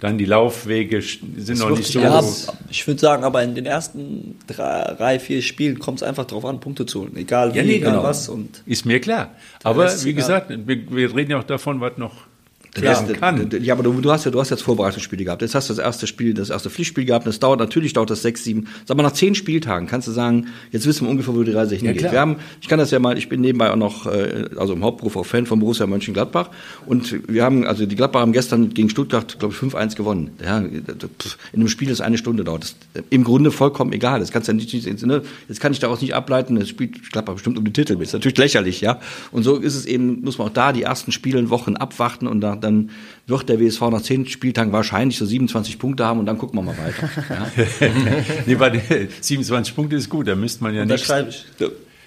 dann 0.00 0.18
die 0.18 0.24
Laufwege 0.24 1.00
sind 1.02 1.58
noch 1.60 1.70
nicht 1.70 1.92
so. 1.92 2.00
Ja, 2.00 2.22
ich 2.68 2.86
würde 2.86 3.00
sagen, 3.00 3.22
aber 3.22 3.42
in 3.44 3.54
den 3.54 3.64
ersten 3.64 4.36
drei, 4.48 5.18
vier 5.20 5.40
Spielen 5.40 5.78
kommt 5.78 5.98
es 5.98 6.02
einfach 6.02 6.24
darauf 6.24 6.44
an, 6.46 6.58
Punkte 6.60 6.84
zu 6.86 7.02
holen. 7.02 7.16
Egal 7.16 7.54
wie, 7.54 7.58
Ja, 7.58 7.62
nee, 7.62 7.76
egal 7.76 7.92
genau. 7.92 8.02
was. 8.02 8.28
Und 8.28 8.62
Ist 8.66 8.84
mir 8.86 9.00
klar. 9.00 9.34
Aber 9.62 9.88
wie 10.02 10.14
gesagt, 10.14 10.50
wir, 10.50 10.90
wir 10.90 11.14
reden 11.14 11.30
ja 11.30 11.38
auch 11.38 11.44
davon, 11.44 11.80
was 11.80 11.96
noch 11.96 12.26
Klar, 12.74 13.08
werden 13.08 13.20
kann. 13.20 13.62
Ja, 13.62 13.74
aber 13.74 13.82
du, 13.84 14.00
du 14.00 14.10
hast 14.10 14.24
ja, 14.24 14.30
du 14.30 14.40
hast 14.40 14.50
jetzt 14.50 14.62
Vorbereitungsspiele 14.62 15.24
gehabt. 15.24 15.42
Jetzt 15.42 15.54
hast 15.54 15.70
du 15.70 15.74
das 15.74 15.84
erste 15.84 16.06
Spiel, 16.06 16.34
das 16.34 16.50
erste 16.50 16.70
Pflichtspiel 16.70 17.04
gehabt. 17.04 17.26
Das 17.26 17.38
dauert 17.38 17.60
natürlich 17.60 17.92
dauert 17.92 18.10
das 18.10 18.22
sechs, 18.22 18.42
sieben. 18.44 18.66
Sag 18.84 18.96
mal 18.96 19.04
nach 19.04 19.12
zehn 19.12 19.34
Spieltagen 19.34 19.86
kannst 19.86 20.08
du 20.08 20.12
sagen, 20.12 20.48
jetzt 20.72 20.86
wissen 20.86 21.06
wir 21.06 21.10
ungefähr, 21.10 21.34
wo 21.34 21.42
die 21.42 21.52
Reise 21.52 21.76
hingeht. 21.76 21.98
klar. 21.98 22.12
wir 22.12 22.20
haben, 22.20 22.36
ich 22.60 22.68
kann 22.68 22.78
das 22.78 22.90
ja 22.90 22.98
mal, 22.98 23.16
ich 23.16 23.28
bin 23.28 23.40
nebenbei 23.40 23.70
auch 23.70 23.76
noch, 23.76 24.06
äh, 24.06 24.46
also 24.56 24.72
im 24.72 24.82
Hauptberuf 24.82 25.16
auch 25.16 25.26
Fan 25.26 25.46
von 25.46 25.60
Borussia 25.60 25.86
Mönchengladbach 25.86 26.50
und 26.86 27.14
wir 27.28 27.44
haben, 27.44 27.64
also 27.64 27.86
die 27.86 27.94
Gladbacher 27.96 28.22
haben 28.22 28.32
gestern 28.32 28.74
gegen 28.74 28.90
Stuttgart, 28.90 29.38
glaube 29.38 29.54
ich, 29.54 29.60
5-1 29.60 29.94
gewonnen. 29.96 30.30
Ja, 30.44 30.60
pff, 30.60 31.38
in 31.52 31.60
einem 31.60 31.68
Spiel, 31.68 31.88
das 31.88 32.00
eine 32.00 32.18
Stunde 32.18 32.42
dauert. 32.42 32.64
Das 32.64 32.70
ist 32.70 33.04
im 33.10 33.22
Grunde 33.24 33.52
vollkommen 33.52 33.92
egal. 33.92 34.20
Das 34.20 34.32
kannst 34.32 34.48
du 34.48 34.52
ja 34.52 34.56
nicht, 34.56 35.02
ne, 35.06 35.22
jetzt 35.48 35.60
kann 35.60 35.72
ich 35.72 35.78
daraus 35.78 36.00
nicht 36.00 36.14
ableiten, 36.14 36.56
das 36.56 36.68
spielt 36.68 37.12
Gladbach 37.12 37.34
bestimmt 37.34 37.56
um 37.56 37.64
den 37.64 37.72
Titel. 37.72 37.94
Das 37.94 38.08
ist 38.08 38.12
natürlich 38.14 38.38
lächerlich, 38.38 38.80
ja. 38.80 38.98
Und 39.30 39.44
so 39.44 39.56
ist 39.56 39.76
es 39.76 39.86
eben, 39.86 40.22
muss 40.22 40.38
man 40.38 40.48
auch 40.48 40.52
da 40.52 40.72
die 40.72 40.82
ersten 40.82 41.12
Spiele 41.12 41.44
Wochen 41.50 41.76
abwarten 41.76 42.26
und 42.26 42.40
da, 42.40 42.56
dann 42.64 42.90
wird 43.26 43.48
der 43.48 43.60
WSV 43.60 43.80
nach 43.82 44.02
zehn 44.02 44.26
Spieltagen 44.26 44.72
wahrscheinlich 44.72 45.16
so 45.18 45.26
27 45.26 45.78
Punkte 45.78 46.04
haben 46.04 46.20
und 46.20 46.26
dann 46.26 46.38
gucken 46.38 46.58
wir 46.58 46.62
mal 46.62 46.76
weiter. 46.76 47.08
Ja. 47.30 47.46
nee, 48.46 48.56
den 48.56 49.08
27 49.20 49.74
Punkte 49.74 49.96
ist 49.96 50.08
gut, 50.08 50.28
da 50.28 50.34
müsste 50.34 50.62
man 50.62 50.74
ja 50.74 50.84
da 50.84 50.96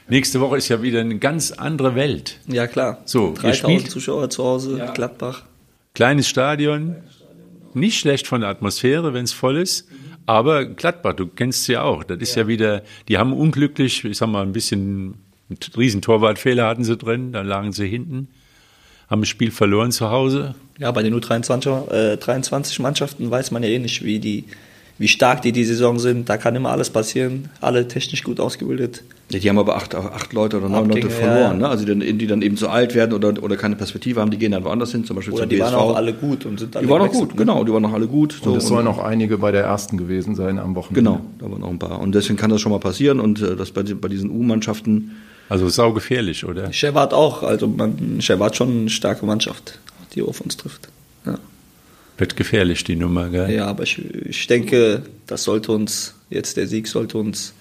nächste, 0.10 0.40
Woche 0.42 0.58
ist 0.58 0.68
ja 0.70 0.82
wieder 0.82 1.02
eine 1.02 1.18
ganz 1.18 1.52
andere 1.52 1.96
Welt. 1.96 2.40
Ja, 2.48 2.68
klar. 2.68 3.00
So, 3.06 3.30
ihr 3.30 3.34
3000 3.34 3.58
spielt- 3.58 3.92
Zuschauer 3.92 4.30
zu 4.30 4.44
Hause, 4.44 4.92
Gladbach. 4.94 5.44
Kleines 5.94 6.28
Stadion, 6.28 6.96
nicht 7.74 8.00
schlecht 8.00 8.28
von 8.28 8.42
der 8.42 8.50
Atmosphäre, 8.50 9.14
wenn 9.14 9.24
es 9.24 9.34
voll 9.34 9.58
ist. 9.58 9.88
Aber 10.28 10.66
Gladbach, 10.66 11.14
du 11.14 11.28
kennst 11.28 11.64
sie 11.64 11.74
ja 11.74 11.84
auch. 11.84 12.04
Das 12.04 12.20
ist 12.20 12.36
ja. 12.36 12.48
wieder, 12.48 12.84
die 13.08 13.18
haben 13.18 13.34
unglücklich, 13.34 14.04
ich 14.04 14.18
sag 14.18 14.28
mal, 14.28 14.44
ein 14.44 14.52
bisschen, 14.52 15.16
einen 15.50 15.58
riesen 15.78 16.02
Torwartfehler 16.02 16.68
hatten 16.68 16.84
sie 16.84 16.98
drin, 16.98 17.32
da 17.32 17.42
lagen 17.42 17.72
sie 17.72 17.88
hinten, 17.88 18.28
haben 19.10 19.22
das 19.22 19.30
Spiel 19.30 19.52
verloren 19.52 19.92
zu 19.92 20.10
Hause. 20.10 20.56
Ja, 20.80 20.92
bei 20.92 21.04
den 21.04 21.14
U23 21.16 21.92
äh, 21.92 22.18
23 22.18 22.80
Mannschaften 22.80 23.30
weiß 23.32 23.52
man 23.52 23.64
ja 23.64 23.70
eh 23.70 23.80
nicht, 23.80 24.04
wie 24.04 24.20
die, 24.20 24.46
wie 24.98 25.08
stark 25.08 25.42
die 25.42 25.52
die 25.52 25.64
Saison 25.64 25.98
sind. 25.98 26.30
Da 26.30 26.38
kann 26.38 26.56
immer 26.56 26.70
alles 26.70 26.90
passieren. 26.90 27.50
Alle 27.62 27.88
technisch 27.88 28.24
gut 28.24 28.40
ausgebildet. 28.40 29.04
Ja, 29.30 29.40
die 29.40 29.50
haben 29.50 29.58
aber 29.58 29.76
acht, 29.76 29.94
acht 29.94 30.32
Leute 30.32 30.58
oder 30.58 30.70
neun 30.70 30.90
Leute 30.90 31.10
verloren, 31.10 31.38
ja, 31.38 31.48
ja. 31.52 31.54
ne? 31.54 31.68
Also 31.68 31.86
die 31.86 32.00
dann, 32.00 32.18
die 32.18 32.28
dann 32.28 32.42
eben 32.42 32.56
zu 32.56 32.70
alt 32.70 32.96
werden 32.96 33.14
oder, 33.14 33.44
oder 33.44 33.58
keine 33.58 33.76
Perspektive 33.76 34.22
haben, 34.22 34.32
die 34.32 34.38
gehen 34.38 34.54
dann 34.54 34.64
woanders 34.64 34.92
hin, 34.94 35.04
zum 35.04 35.18
Beispiel 35.18 35.34
Oder 35.34 35.44
zum 35.44 35.50
die 35.50 35.58
BSV. 35.58 35.74
waren 35.74 35.76
auch 35.76 35.96
alle 35.96 36.14
gut 36.14 36.46
und 36.46 36.60
sind 36.60 36.76
alle 36.76 36.86
die 36.86 36.92
waren 36.92 37.02
auch 37.02 37.12
gut, 37.12 37.32
ne? 37.32 37.36
genau, 37.36 37.64
die 37.66 37.74
waren 37.74 37.84
auch 37.86 37.94
alle 37.94 38.08
gut. 38.08 38.40
So, 38.42 38.52
Und 38.52 38.58
es 38.58 38.68
sollen 38.68 38.88
auch 38.88 39.00
einige 39.00 39.38
bei 39.38 39.52
der 39.52 39.64
ersten 39.64 39.98
gewesen 39.98 40.36
sein 40.36 40.60
am 40.60 40.76
Wochenende. 40.76 41.12
genau, 41.12 41.22
da 41.40 41.52
waren 41.52 41.64
auch 41.64 41.70
ein 41.70 41.80
paar. 41.80 42.00
Und 42.00 42.16
deswegen 42.16 42.38
kann 42.38 42.52
das 42.52 42.62
schon 42.62 42.72
mal 42.72 42.80
passieren 42.80 43.20
und 43.20 43.42
äh, 43.42 43.58
das 43.58 43.72
bei, 43.72 43.84
bei 43.84 44.08
diesen 44.08 44.30
U-Mannschaften, 44.30 45.12
Also 45.50 45.70
saugefährlich, 45.70 46.46
oder? 46.46 46.72
Shevard 46.74 47.14
auch. 47.14 47.44
Also 47.44 47.68
man, 47.68 48.22
Shevard 48.22 48.56
schon 48.56 48.82
eine 48.82 48.90
starke 48.90 49.26
Mannschaft, 49.26 49.80
die 50.14 50.22
auf 50.22 50.42
uns 50.42 50.58
trifft. 50.58 50.90
Ja, 51.26 51.40
Wird 52.18 52.36
gefährlich, 52.36 52.84
die 52.84 52.96
Nummer, 52.96 53.30
gell? 53.30 53.52
ja 53.52 53.66
aber 53.68 53.84
ich, 53.84 53.98
ich 54.26 54.48
denke, 54.48 55.04
das 55.26 55.44
sollte 55.44 55.72
uns, 55.72 56.16
jetzt 56.30 56.58
der 56.58 56.68
Sieg 56.68 56.88
sollte 56.88 57.18
uns 57.18 57.54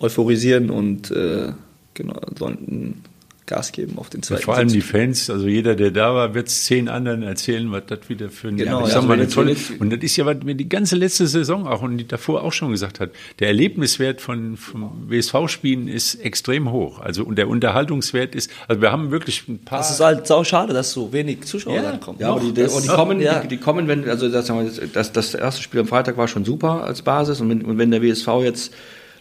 euphorisieren 0.00 0.70
und 0.70 1.10
äh, 1.10 1.52
genau, 1.94 2.20
sollten 2.36 3.02
Gas 3.46 3.72
geben 3.72 3.98
auf 3.98 4.08
den 4.08 4.22
zweiten 4.22 4.42
Vor 4.42 4.56
allem 4.56 4.70
Sitz. 4.70 4.82
die 4.84 4.90
Fans, 4.90 5.28
also 5.28 5.46
jeder, 5.46 5.74
der 5.76 5.90
da 5.90 6.14
war, 6.14 6.34
wird 6.34 6.48
es 6.48 6.64
zehn 6.64 6.88
anderen 6.88 7.22
erzählen, 7.22 7.70
was 7.72 7.82
das 7.86 8.00
wieder 8.08 8.30
für 8.30 8.48
ein 8.48 8.56
Genau, 8.56 8.80
ich 8.80 8.86
ja, 8.86 8.86
sag 8.86 8.96
also 8.96 9.08
mal, 9.08 9.14
eine 9.14 9.28
tolle, 9.28 9.54
Und 9.80 9.90
das 9.92 10.00
ist 10.02 10.16
ja, 10.16 10.24
was 10.24 10.42
mir 10.44 10.54
die 10.54 10.68
ganze 10.68 10.96
letzte 10.96 11.26
Saison 11.26 11.66
auch 11.66 11.82
und 11.82 11.98
die 11.98 12.08
davor 12.08 12.42
auch 12.42 12.52
schon 12.54 12.70
gesagt 12.70 13.00
hat, 13.00 13.10
der 13.40 13.48
Erlebniswert 13.48 14.22
von 14.22 14.56
vom 14.56 15.04
WSV-Spielen 15.10 15.88
ist 15.88 16.14
extrem 16.16 16.72
hoch. 16.72 17.00
Also 17.00 17.22
und 17.24 17.36
der 17.36 17.48
Unterhaltungswert 17.48 18.34
ist, 18.34 18.50
also 18.66 18.80
wir 18.80 18.90
haben 18.92 19.10
wirklich 19.10 19.46
ein 19.48 19.58
paar. 19.58 19.80
Es 19.80 19.90
ist 19.90 20.00
halt 20.00 20.26
sau 20.26 20.42
schade, 20.44 20.72
dass 20.72 20.92
so 20.92 21.12
wenig 21.12 21.42
Zuschauer 21.44 21.76
Ja. 21.76 21.82
dann 21.82 22.00
kommen. 22.00 22.18
Ja, 22.20 22.30
aber 22.30 22.40
die, 22.40 22.54
Das- 22.54 22.72
und 22.74 22.84
die 22.84 22.88
kommen, 22.88 23.20
ja. 23.20 23.40
die, 23.40 23.48
die 23.48 23.56
kommen, 23.58 23.88
wenn, 23.88 24.08
also 24.08 24.28
das, 24.30 24.46
sagen 24.46 24.64
wir, 24.64 24.88
das, 24.88 25.12
das 25.12 25.34
erste 25.34 25.62
Spiel 25.62 25.80
am 25.80 25.86
Freitag 25.86 26.16
war 26.16 26.28
schon 26.28 26.44
super 26.46 26.84
als 26.84 27.02
Basis 27.02 27.40
und 27.40 27.50
wenn, 27.50 27.62
und 27.62 27.76
wenn 27.78 27.90
der 27.90 28.00
WSV 28.02 28.26
jetzt 28.42 28.72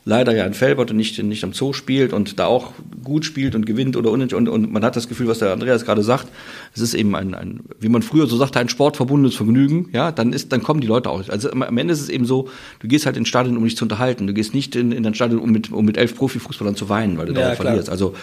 leider 0.06 0.36
ja 0.36 0.46
in 0.46 0.54
Felbert 0.54 0.92
und 0.92 0.98
nicht, 0.98 1.22
nicht 1.24 1.44
am 1.44 1.54
Zoo 1.54 1.74
spielt 1.74 2.12
und 2.14 2.38
da 2.40 2.46
auch 2.46 2.74
gut 3.04 3.24
spielt 3.26 3.56
und 3.56 3.66
gewinnt 3.66 3.96
oder 3.96 4.12
und, 4.12 4.34
und, 4.34 4.50
und 4.50 4.72
man 4.72 4.84
hat 4.84 4.96
das 4.96 5.08
Gefühl, 5.08 5.28
was 5.28 5.40
der 5.40 5.54
Andreas 5.54 5.86
gerade 5.86 6.04
sagt, 6.04 6.28
es 6.74 6.82
ist 6.82 6.94
eben 6.94 7.16
ein, 7.16 7.34
ein, 7.34 7.62
wie 7.80 7.90
man 7.90 8.02
früher 8.02 8.28
so 8.28 8.36
sagte, 8.36 8.60
ein 8.60 8.70
sportverbundenes 8.70 9.36
Vergnügen, 9.36 9.90
ja, 9.94 10.12
dann 10.12 10.34
ist, 10.34 10.52
dann 10.52 10.62
kommen 10.62 10.82
die 10.82 10.88
Leute 10.88 11.10
auch. 11.10 11.28
Also 11.30 11.52
am 11.52 11.78
Ende 11.78 11.94
ist 11.94 12.02
es 12.02 12.10
eben 12.10 12.26
so, 12.26 12.50
du 12.80 12.88
gehst 12.88 13.06
halt 13.06 13.16
ins 13.18 13.30
Stadion, 13.30 13.56
um 13.58 13.64
dich 13.64 13.78
zu 13.78 13.86
unterhalten. 13.86 14.28
Du 14.28 14.34
gehst 14.34 14.54
nicht 14.54 14.76
in, 14.76 14.92
in 14.92 15.04
dein 15.04 15.14
Stadion, 15.16 15.40
um 15.40 15.52
mit, 15.52 15.72
um 15.72 15.86
mit 15.86 15.98
elf 15.98 16.16
Profifußballern 16.16 16.76
zu 16.76 16.90
weinen, 16.90 17.18
weil 17.18 17.28
du 17.28 17.34
Ja, 17.34 17.56
klar. 17.56 17.56
verlierst. 17.56 17.90
Also 17.90 18.14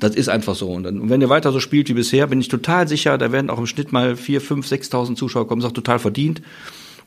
das 0.00 0.14
ist 0.14 0.28
einfach 0.28 0.54
so. 0.54 0.70
Und, 0.70 0.84
dann, 0.84 1.00
und 1.00 1.10
wenn 1.10 1.20
ihr 1.20 1.28
weiter 1.28 1.52
so 1.52 1.60
spielt 1.60 1.88
wie 1.88 1.94
bisher, 1.94 2.26
bin 2.28 2.40
ich 2.40 2.48
total 2.48 2.88
sicher, 2.88 3.18
da 3.18 3.32
werden 3.32 3.50
auch 3.50 3.58
im 3.58 3.66
Schnitt 3.66 3.92
mal 3.92 4.16
4, 4.16 4.40
5, 4.40 4.66
6.000 4.66 5.16
Zuschauer 5.16 5.48
kommen. 5.48 5.60
Das 5.60 5.66
ist 5.66 5.72
auch 5.72 5.74
total 5.74 5.98
verdient. 5.98 6.40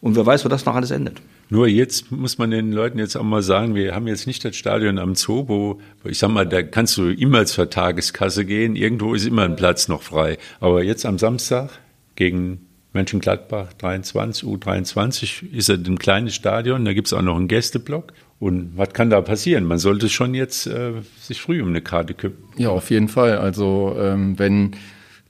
Und 0.02 0.16
wer 0.16 0.26
weiß, 0.26 0.44
wo 0.44 0.50
das 0.50 0.66
noch 0.66 0.76
alles 0.76 0.90
endet. 0.90 1.22
Nur 1.50 1.68
jetzt 1.68 2.12
muss 2.12 2.40
man 2.40 2.50
den 2.50 2.72
Leuten 2.72 2.98
jetzt 2.98 3.16
auch 3.16 3.24
mal 3.24 3.44
sagen, 3.44 3.76
wir 3.76 3.94
haben 3.94 4.08
jetzt 4.08 4.26
nicht 4.26 4.44
das 4.44 4.56
Stadion 4.56 4.98
am 4.98 5.14
Zoo, 5.14 5.48
wo, 5.48 5.80
wo 6.04 6.10
ich 6.10 6.18
sag 6.18 6.32
mal, 6.32 6.48
da 6.48 6.64
kannst 6.64 6.98
du 6.98 7.10
immer 7.10 7.46
zur 7.46 7.70
Tageskasse 7.70 8.46
gehen. 8.46 8.76
Irgendwo 8.76 9.14
ist 9.14 9.28
immer 9.28 9.44
ein 9.44 9.56
Platz 9.56 9.88
noch 9.88 10.02
frei. 10.02 10.40
Aber 10.60 10.84
jetzt 10.84 11.06
am 11.06 11.20
Samstag 11.20 11.70
gegen 12.16 12.66
Mönchengladbach 12.94 13.74
23, 13.74 14.48
U23 14.48 15.54
ist 15.54 15.70
er 15.70 15.76
ein 15.76 16.00
kleines 16.00 16.36
Stadion, 16.36 16.84
da 16.84 16.94
gibt's 16.94 17.14
auch 17.14 17.22
noch 17.22 17.38
einen 17.38 17.48
Gästeblock. 17.48 18.14
Und 18.40 18.76
was 18.76 18.90
kann 18.94 19.12
da 19.12 19.22
passieren? 19.22 19.66
Man 19.66 19.78
sollte 19.78 20.10
schon 20.10 20.34
jetzt 20.34 20.66
äh, 20.66 20.94
sich 21.20 21.40
früh 21.40 21.62
um 21.62 21.70
eine 21.70 21.82
Karte 21.82 22.16
kümmern. 22.16 22.40
Ja, 22.58 22.70
auf 22.70 22.90
jeden 22.90 23.08
Fall. 23.08 23.38
Also 23.38 23.96
ähm, 24.00 24.40
wenn 24.40 24.72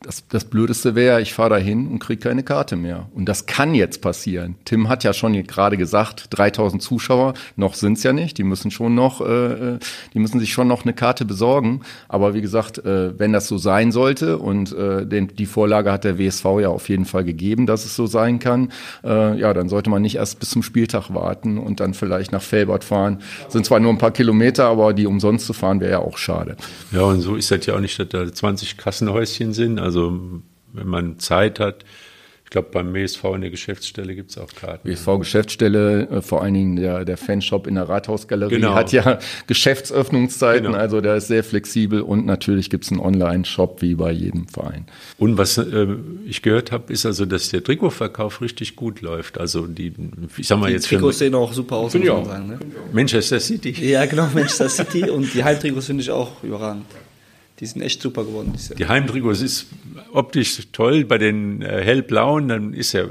das, 0.03 0.27
das 0.27 0.45
Blödeste 0.45 0.95
wäre, 0.95 1.21
ich 1.21 1.33
fahre 1.33 1.51
dahin 1.51 1.87
und 1.87 1.99
kriege 1.99 2.21
keine 2.21 2.41
Karte 2.41 2.75
mehr. 2.75 3.07
Und 3.13 3.25
das 3.25 3.45
kann 3.45 3.75
jetzt 3.75 4.01
passieren. 4.01 4.55
Tim 4.65 4.89
hat 4.89 5.03
ja 5.03 5.13
schon 5.13 5.33
gerade 5.43 5.77
gesagt, 5.77 6.27
3000 6.31 6.81
Zuschauer, 6.81 7.33
noch 7.55 7.75
sind's 7.75 8.01
ja 8.01 8.11
nicht. 8.11 8.39
Die 8.39 8.43
müssen 8.43 8.71
schon 8.71 8.95
noch, 8.95 9.21
äh, 9.21 9.77
die 10.13 10.19
müssen 10.19 10.39
sich 10.39 10.53
schon 10.53 10.67
noch 10.67 10.83
eine 10.83 10.93
Karte 10.93 11.23
besorgen. 11.23 11.81
Aber 12.07 12.33
wie 12.33 12.41
gesagt, 12.41 12.79
äh, 12.79 13.17
wenn 13.19 13.31
das 13.31 13.47
so 13.47 13.59
sein 13.59 13.91
sollte 13.91 14.39
und 14.39 14.73
äh, 14.73 15.05
den, 15.05 15.27
die 15.35 15.45
Vorlage 15.45 15.91
hat 15.91 16.03
der 16.03 16.17
WSV 16.17 16.45
ja 16.61 16.69
auf 16.69 16.89
jeden 16.89 17.05
Fall 17.05 17.23
gegeben, 17.23 17.67
dass 17.67 17.85
es 17.85 17.95
so 17.95 18.07
sein 18.07 18.39
kann, 18.39 18.71
äh, 19.03 19.39
ja, 19.39 19.53
dann 19.53 19.69
sollte 19.69 19.91
man 19.91 20.01
nicht 20.01 20.15
erst 20.15 20.39
bis 20.39 20.49
zum 20.49 20.63
Spieltag 20.63 21.13
warten 21.13 21.59
und 21.59 21.79
dann 21.79 21.93
vielleicht 21.93 22.31
nach 22.31 22.41
Felbert 22.41 22.83
fahren. 22.83 23.19
Sind 23.49 23.67
zwar 23.67 23.79
nur 23.79 23.91
ein 23.91 23.99
paar 23.99 24.11
Kilometer, 24.11 24.65
aber 24.65 24.93
die 24.93 25.05
umsonst 25.05 25.45
zu 25.45 25.53
fahren 25.53 25.79
wäre 25.79 25.91
ja 25.91 25.99
auch 25.99 26.17
schade. 26.17 26.55
Ja, 26.91 27.03
und 27.03 27.21
so 27.21 27.35
ist 27.35 27.51
das 27.51 27.65
ja 27.67 27.75
auch 27.75 27.79
nicht, 27.79 27.99
dass 27.99 28.09
da 28.09 28.31
20 28.31 28.77
Kassenhäuschen 28.77 29.53
sind. 29.53 29.77
Also 29.77 29.90
wenn 29.93 30.87
man 30.87 31.19
Zeit 31.19 31.59
hat, 31.59 31.83
ich 32.45 32.53
glaube, 32.53 32.67
beim 32.73 32.93
WSV 32.93 33.23
in 33.35 33.41
der 33.41 33.49
Geschäftsstelle 33.49 34.13
gibt 34.13 34.31
es 34.31 34.37
auch 34.37 34.49
Karten. 34.53 34.85
WSV-Geschäftsstelle, 34.89 36.09
äh, 36.09 36.21
vor 36.21 36.41
allen 36.41 36.53
Dingen 36.53 36.75
der, 36.75 37.05
der 37.05 37.15
Fanshop 37.15 37.65
in 37.65 37.75
der 37.75 37.87
Rathausgalerie 37.87 38.55
Genau. 38.55 38.73
hat 38.75 38.91
ja 38.91 39.19
Geschäftsöffnungszeiten, 39.47 40.65
Genau. 40.65 40.77
also 40.77 40.99
der 40.99 41.15
ist 41.15 41.27
sehr 41.27 41.45
flexibel 41.45 42.01
und 42.01 42.25
natürlich 42.25 42.69
gibt 42.69 42.83
es 42.83 42.91
einen 42.91 42.99
Online-Shop 42.99 43.81
wie 43.81 43.95
bei 43.95 44.11
jedem 44.11 44.49
Verein. 44.49 44.85
Und 45.17 45.37
was 45.37 45.57
äh, 45.57 45.87
ich 46.25 46.41
gehört 46.41 46.73
habe, 46.73 46.91
ist 46.91 47.05
also, 47.05 47.25
dass 47.25 47.47
der 47.49 47.63
Trikotverkauf 47.63 48.41
richtig 48.41 48.75
gut 48.75 48.99
läuft. 48.99 49.37
Also 49.39 49.65
die, 49.67 49.93
ich 50.35 50.47
sag 50.47 50.59
mal 50.59 50.67
Die 50.67 50.73
jetzt 50.73 50.87
für 50.87 50.95
Trikots 50.95 51.19
sehen 51.19 51.33
auch 51.35 51.53
super 51.53 51.77
aus, 51.77 51.93
muss 51.93 52.05
man 52.05 52.25
sagen. 52.25 52.47
Ne? 52.47 52.59
Manchester 52.91 53.39
City. 53.39 53.71
Ja, 53.89 54.05
genau, 54.05 54.27
Manchester 54.33 54.67
City 54.67 55.09
und 55.09 55.33
die 55.33 55.41
Heimtrikots 55.41 55.85
finde 55.85 56.03
ich 56.03 56.11
auch 56.11 56.43
überragend. 56.43 56.83
Die 57.61 57.67
sind 57.67 57.81
echt 57.81 58.01
super 58.01 58.25
geworden. 58.25 58.51
dieses 58.53 58.69
Jahr. 58.69 58.77
Die 58.77 58.87
Heimtrikots 58.87 59.41
ist 59.41 59.67
optisch 60.11 60.59
toll. 60.71 61.05
Bei 61.05 61.19
den 61.19 61.61
äh, 61.61 61.81
hellblauen, 61.83 62.47
dann 62.47 62.73
ist 62.73 62.93
ja, 62.93 63.05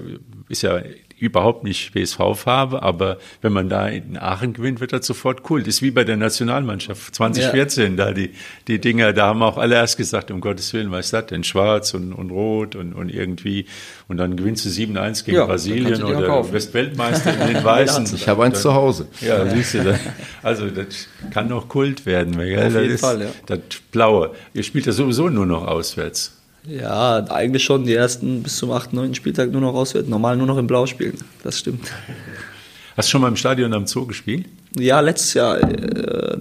ist 0.48 0.62
ja 0.62 0.82
überhaupt 1.20 1.64
nicht 1.64 1.94
WSV-Farbe, 1.94 2.82
aber 2.82 3.18
wenn 3.42 3.52
man 3.52 3.68
da 3.68 3.86
in 3.86 4.16
Aachen 4.16 4.54
gewinnt, 4.54 4.80
wird 4.80 4.92
das 4.92 5.06
sofort 5.06 5.48
cool. 5.50 5.60
Das 5.60 5.76
ist 5.76 5.82
wie 5.82 5.90
bei 5.90 6.04
der 6.04 6.16
Nationalmannschaft 6.16 7.14
2014, 7.14 7.96
da 7.96 8.12
die, 8.12 8.30
die 8.68 8.80
Dinger, 8.80 9.12
da 9.12 9.26
haben 9.26 9.42
auch 9.42 9.58
alle 9.58 9.74
erst 9.74 9.98
gesagt, 9.98 10.30
um 10.30 10.40
Gottes 10.40 10.72
Willen, 10.72 10.90
was 10.90 11.06
ist 11.06 11.12
das 11.12 11.26
denn? 11.26 11.44
Schwarz 11.44 11.92
und, 11.92 12.12
und 12.12 12.30
Rot 12.30 12.74
und, 12.74 12.94
und 12.94 13.10
irgendwie. 13.10 13.66
Und 14.08 14.16
dann 14.16 14.36
gewinnst 14.36 14.64
du 14.64 14.70
7-1 14.70 15.24
gegen 15.24 15.36
Ja, 15.36 15.46
Brasilien 15.46 16.02
oder. 16.02 16.52
Westweltmeister 16.52 17.34
in 17.34 17.54
den 17.54 17.64
Weißen. 17.64 18.06
Ich 18.14 18.26
habe 18.26 18.44
eins 18.44 18.62
zu 18.62 18.74
Hause. 18.74 19.06
Ja, 19.20 19.46
siehst 19.46 19.74
du, 19.74 19.84
das, 19.84 20.00
also 20.42 20.68
das 20.68 21.08
kann 21.32 21.48
noch 21.48 21.68
Kult 21.68 22.06
werden. 22.06 22.38
Gell? 22.38 22.56
Auf 22.56 22.72
das 22.72 22.82
jeden 22.82 22.94
ist, 22.94 23.00
Fall, 23.00 23.20
ja. 23.20 23.28
Das 23.46 23.60
Blaue. 23.92 24.30
Ihr 24.54 24.62
spielt 24.62 24.86
ja 24.86 24.92
sowieso 24.92 25.28
nur 25.28 25.46
noch 25.46 25.66
auswärts. 25.66 26.39
Ja, 26.66 27.24
eigentlich 27.30 27.64
schon 27.64 27.84
die 27.84 27.94
ersten 27.94 28.42
bis 28.42 28.56
zum 28.58 28.70
8., 28.70 28.92
9. 28.92 29.14
Spieltag 29.14 29.50
nur 29.50 29.60
noch 29.62 29.74
auswärts. 29.74 30.08
Normal 30.08 30.36
nur 30.36 30.46
noch 30.46 30.58
in 30.58 30.66
Blau 30.66 30.86
spielen. 30.86 31.16
Das 31.42 31.58
stimmt. 31.58 31.90
Hast 32.96 33.08
du 33.08 33.12
schon 33.12 33.20
mal 33.22 33.28
im 33.28 33.36
Stadion 33.36 33.72
am 33.72 33.86
Zoo 33.86 34.06
gespielt? 34.06 34.46
Ja, 34.78 35.00
letztes 35.00 35.34
Jahr. 35.34 35.58
Äh, 35.60 36.36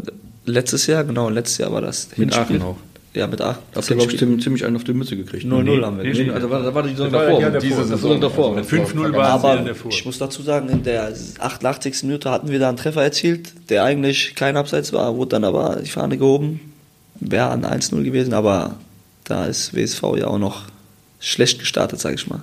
letztes 0.46 0.88
Jahr, 0.88 1.04
genau, 1.06 1.30
letztes 1.30 1.58
Jahr 1.60 1.72
war 1.72 1.82
das. 1.82 2.10
Mit 2.18 2.34
Hinspiel. 2.34 2.58
Aachen 2.58 2.62
auch. 2.68 2.78
Ja, 3.14 3.28
mit 3.28 3.42
Aachen. 3.42 3.60
Da 3.72 3.78
habt 3.80 3.90
ihr, 3.90 3.96
glaube 3.96 4.12
ich, 4.12 4.20
ziemlich, 4.20 4.44
ziemlich 4.44 4.66
einen 4.66 4.76
auf 4.76 4.84
die 4.84 4.94
Mütze 4.94 5.16
gekriegt. 5.16 5.46
0-0 5.46 5.84
haben 5.86 5.98
wir. 5.98 6.04
Nee, 6.04 6.24
nee, 6.26 6.30
Also, 6.32 6.50
war- 6.50 6.62
da 6.64 6.74
war 6.76 6.84
die 6.84 6.90
Saison 6.90 7.12
war 7.14 7.26
davor. 7.26 7.42
ja 7.42 7.50
diese 7.60 7.84
Saison. 7.86 8.22
davor. 8.22 8.56
Mit 8.56 8.66
5-0 8.66 9.14
waren 9.14 9.40
sie 9.42 9.48
Aber 9.48 9.56
davor. 9.62 9.92
ich 9.92 10.06
muss 10.06 10.18
dazu 10.20 10.42
sagen, 10.44 10.70
in 10.70 10.84
der 10.84 11.14
88. 11.40 12.04
Minute 12.04 12.30
hatten 12.30 12.50
wir 12.50 12.60
da 12.60 12.68
einen 12.70 12.78
Treffer 12.78 13.02
erzielt, 13.04 13.54
der 13.70 13.84
eigentlich 13.86 14.36
kein 14.36 14.58
Abseits 14.58 14.92
war, 14.94 15.16
wurde 15.16 15.30
dann 15.30 15.44
aber 15.46 15.78
die 15.84 15.90
Fahne 15.90 16.18
gehoben. 16.18 16.60
Wäre 17.22 17.50
ein 17.52 17.66
1-0 17.66 18.04
gewesen, 18.04 18.34
aber 18.34 18.76
da 19.30 19.46
ist 19.46 19.74
WSV 19.76 20.02
ja 20.18 20.28
auch 20.28 20.39
noch 20.39 20.63
schlecht 21.20 21.60
gestartet, 21.60 22.00
sag 22.00 22.15
ich 22.15 22.28
mal. 22.28 22.42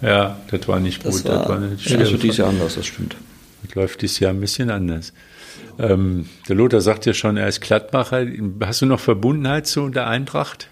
Ja, 0.00 0.36
das 0.50 0.66
war 0.68 0.80
nicht 0.80 1.04
Das 1.04 1.22
gut. 1.22 1.30
war- 1.30 1.38
das 1.40 1.48
war 1.48 1.56
eine 1.56 1.76
Ja, 1.80 2.10
wird 2.10 2.22
dieses 2.22 2.36
Jahr 2.38 2.48
anders, 2.48 2.74
das 2.74 2.86
stimmt. 2.86 3.16
Das 3.64 3.74
läuft 3.76 4.02
dieses 4.02 4.18
Jahr 4.18 4.32
ein 4.32 4.40
bisschen 4.40 4.70
anders. 4.70 5.12
Ähm, 5.78 6.26
der 6.48 6.56
Lothar 6.56 6.80
sagt 6.80 7.06
ja 7.06 7.14
schon, 7.14 7.36
er 7.36 7.48
ist 7.48 7.60
Gladbacher. 7.60 8.26
Hast 8.64 8.82
du 8.82 8.86
noch 8.86 9.00
Verbundenheit 9.00 9.66
zu 9.66 9.88
der 9.88 10.06
Eintracht? 10.08 10.68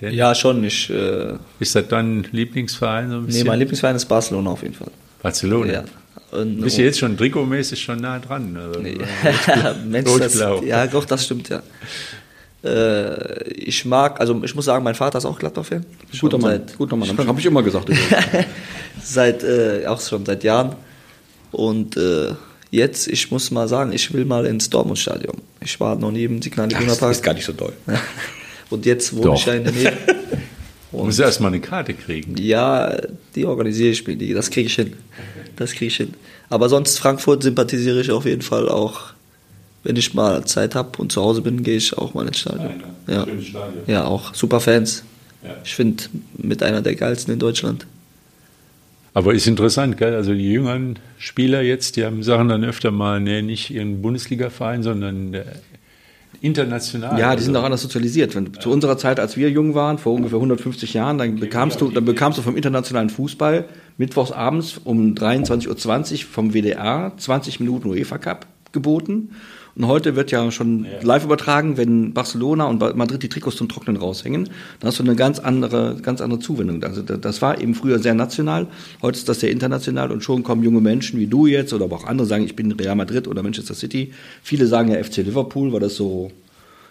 Der, 0.00 0.12
Ja, 0.12 0.34
schon. 0.34 0.62
Ich, 0.64 0.88
äh, 0.88 1.34
Ist 1.58 1.74
das 1.74 1.88
dein 1.88 2.26
Lieblingsverein? 2.32 3.10
So 3.10 3.16
ein 3.16 3.20
nee, 3.22 3.26
bisschen? 3.26 3.46
mein 3.48 3.58
Lieblingsverein 3.58 3.96
ist 3.96 4.06
Barcelona 4.06 4.50
auf 4.50 4.62
jeden 4.62 4.74
Fall. 4.74 4.88
Barcelona. 5.22 5.72
Ja. 5.72 5.84
Und, 6.30 6.60
Bist 6.60 6.78
du 6.78 6.82
jetzt 6.82 7.00
schon 7.00 7.16
trikotmäßig 7.18 7.82
schon 7.82 7.98
nah 8.00 8.18
dran? 8.20 8.56
Also, 8.56 8.80
Nee. 8.80 8.96
Rot-blau. 10.06 10.62
ja, 10.62 10.86
doch, 10.86 11.04
das 11.04 11.24
stimmt, 11.26 11.48
ja. 11.48 11.62
Äh, 12.62 13.44
ich 13.54 13.84
mag, 13.84 14.20
also 14.20 14.42
ich 14.44 14.54
muss 14.54 14.66
sagen, 14.66 14.84
mein 14.84 14.94
Vater 14.94 15.18
ist 15.18 15.24
auch 15.24 15.38
Gladbach-Fan. 15.38 15.84
Guter 16.20 16.38
Mann, 16.38 16.50
Seit, 16.52 16.76
guter 16.76 16.96
Mann. 16.96 17.16
Habe 17.16 17.40
ich 17.40 17.46
immer 17.46 17.62
gesagt. 17.62 17.90
seit 19.02 19.42
äh, 19.42 19.86
auch 19.86 20.00
schon 20.00 20.26
seit 20.26 20.44
Jahren. 20.44 20.76
Und 21.52 21.96
äh, 21.96 22.34
jetzt, 22.70 23.08
ich 23.08 23.30
muss 23.30 23.50
mal 23.50 23.66
sagen, 23.68 23.92
ich 23.92 24.12
will 24.12 24.24
mal 24.24 24.46
ins 24.46 24.68
Dortmund-Stadion. 24.70 25.36
Ich 25.60 25.80
war 25.80 25.96
noch 25.96 26.10
nie 26.10 26.24
im 26.24 26.42
Signal 26.42 26.70
Iduna 26.70 26.86
das 26.86 26.98
Park. 26.98 27.12
ist 27.12 27.22
gar 27.22 27.34
nicht 27.34 27.46
so 27.46 27.52
doll. 27.52 27.72
Und 28.70 28.86
jetzt 28.86 29.14
wohne 29.14 29.24
Doch. 29.24 29.34
ich 29.34 29.46
ja 29.46 29.54
in 29.54 29.64
der 29.64 29.72
Nähe. 29.72 29.92
Du 30.92 31.04
musst 31.04 31.20
erst 31.20 31.40
mal 31.40 31.46
eine 31.48 31.60
Karte 31.60 31.94
kriegen. 31.94 32.36
Ja, 32.36 32.96
die 33.36 33.46
organisiere 33.46 33.90
ich 33.90 34.04
mir, 34.06 34.34
das 34.34 34.50
kriege 34.50 34.66
ich 34.66 34.74
hin. 34.74 34.94
Das 35.54 35.70
kriege 35.70 35.86
ich 35.86 35.96
hin. 35.96 36.14
Aber 36.48 36.68
sonst 36.68 36.98
Frankfurt 36.98 37.44
sympathisiere 37.44 38.00
ich 38.00 38.10
auf 38.10 38.26
jeden 38.26 38.42
Fall 38.42 38.68
auch. 38.68 39.12
Wenn 39.82 39.96
ich 39.96 40.14
mal 40.14 40.44
Zeit 40.44 40.74
habe 40.74 40.98
und 40.98 41.10
zu 41.10 41.22
Hause 41.22 41.40
bin, 41.40 41.62
gehe 41.62 41.76
ich 41.76 41.96
auch 41.96 42.14
mal 42.14 42.26
ins 42.26 42.40
Stadion. 42.40 42.82
Ja, 43.06 43.24
Schönes 43.24 43.46
Stadion. 43.46 43.84
ja 43.86 44.04
auch 44.04 44.34
super 44.34 44.60
Fans. 44.60 45.04
Ja. 45.42 45.50
Ich 45.64 45.74
finde, 45.74 46.04
mit 46.36 46.62
einer 46.62 46.82
der 46.82 46.94
geilsten 46.94 47.32
in 47.32 47.40
Deutschland. 47.40 47.86
Aber 49.14 49.34
ist 49.34 49.46
interessant, 49.46 49.96
gell? 49.96 50.14
Also 50.14 50.34
die 50.34 50.52
jüngeren 50.52 50.98
Spieler 51.18 51.62
jetzt, 51.62 51.96
die 51.96 52.04
haben 52.04 52.22
sagen 52.22 52.48
dann 52.48 52.62
öfter 52.64 52.90
mal, 52.90 53.20
nee, 53.20 53.42
nicht 53.42 53.70
ihren 53.70 54.02
Bundesliga-Verein, 54.02 54.82
sondern 54.82 55.32
der 55.32 55.46
international. 56.40 57.18
Ja, 57.18 57.34
die 57.34 57.42
sind 57.42 57.54
also, 57.54 57.60
auch 57.60 57.64
anders 57.66 57.82
sozialisiert. 57.82 58.34
Wenn, 58.34 58.54
zu 58.54 58.70
unserer 58.70 58.96
Zeit, 58.98 59.20
als 59.20 59.36
wir 59.36 59.50
jung 59.50 59.74
waren, 59.74 59.98
vor 59.98 60.14
ungefähr 60.14 60.36
150 60.36 60.94
Jahren, 60.94 61.18
dann 61.18 61.36
bekamst 61.36 61.80
du, 61.80 61.90
dann 61.90 62.04
bekamst 62.04 62.38
du 62.38 62.42
vom 62.42 62.56
internationalen 62.56 63.10
Fußball 63.10 63.64
mittwochs 63.98 64.32
abends 64.32 64.80
um 64.82 65.14
23.20 65.14 66.12
Uhr 66.12 66.18
vom 66.30 66.54
WDR 66.54 67.12
20 67.16 67.60
Minuten 67.60 67.88
UEFA 67.88 68.18
Cup 68.18 68.46
geboten. 68.72 69.30
Und 69.76 69.86
heute 69.86 70.16
wird 70.16 70.30
ja 70.30 70.50
schon 70.50 70.86
live 71.02 71.24
übertragen, 71.24 71.76
wenn 71.76 72.12
Barcelona 72.12 72.64
und 72.66 72.80
Madrid 72.96 73.22
die 73.22 73.28
Trikots 73.28 73.56
zum 73.56 73.68
Trocknen 73.68 73.96
raushängen, 73.96 74.44
dann 74.80 74.88
hast 74.88 74.98
du 74.98 75.02
eine 75.04 75.14
ganz 75.16 75.38
andere, 75.38 75.96
ganz 76.02 76.20
andere 76.20 76.40
Zuwendung. 76.40 76.82
Also 76.84 77.02
da- 77.02 77.16
das 77.16 77.40
war 77.40 77.60
eben 77.60 77.74
früher 77.74 77.98
sehr 77.98 78.14
national, 78.14 78.66
heute 79.02 79.18
ist 79.18 79.28
das 79.28 79.40
sehr 79.40 79.50
international 79.50 80.10
und 80.10 80.22
schon 80.24 80.42
kommen 80.42 80.62
junge 80.64 80.80
Menschen 80.80 81.20
wie 81.20 81.26
du 81.26 81.46
jetzt 81.46 81.72
oder 81.72 81.84
aber 81.84 81.96
auch 81.96 82.04
andere 82.06 82.26
sagen, 82.26 82.44
ich 82.44 82.56
bin 82.56 82.72
Real 82.72 82.96
Madrid 82.96 83.28
oder 83.28 83.42
Manchester 83.42 83.74
City. 83.74 84.12
Viele 84.42 84.66
sagen 84.66 84.90
ja 84.90 85.02
FC 85.02 85.18
Liverpool, 85.18 85.72
weil 85.72 85.80
das 85.80 85.94
so 85.96 86.30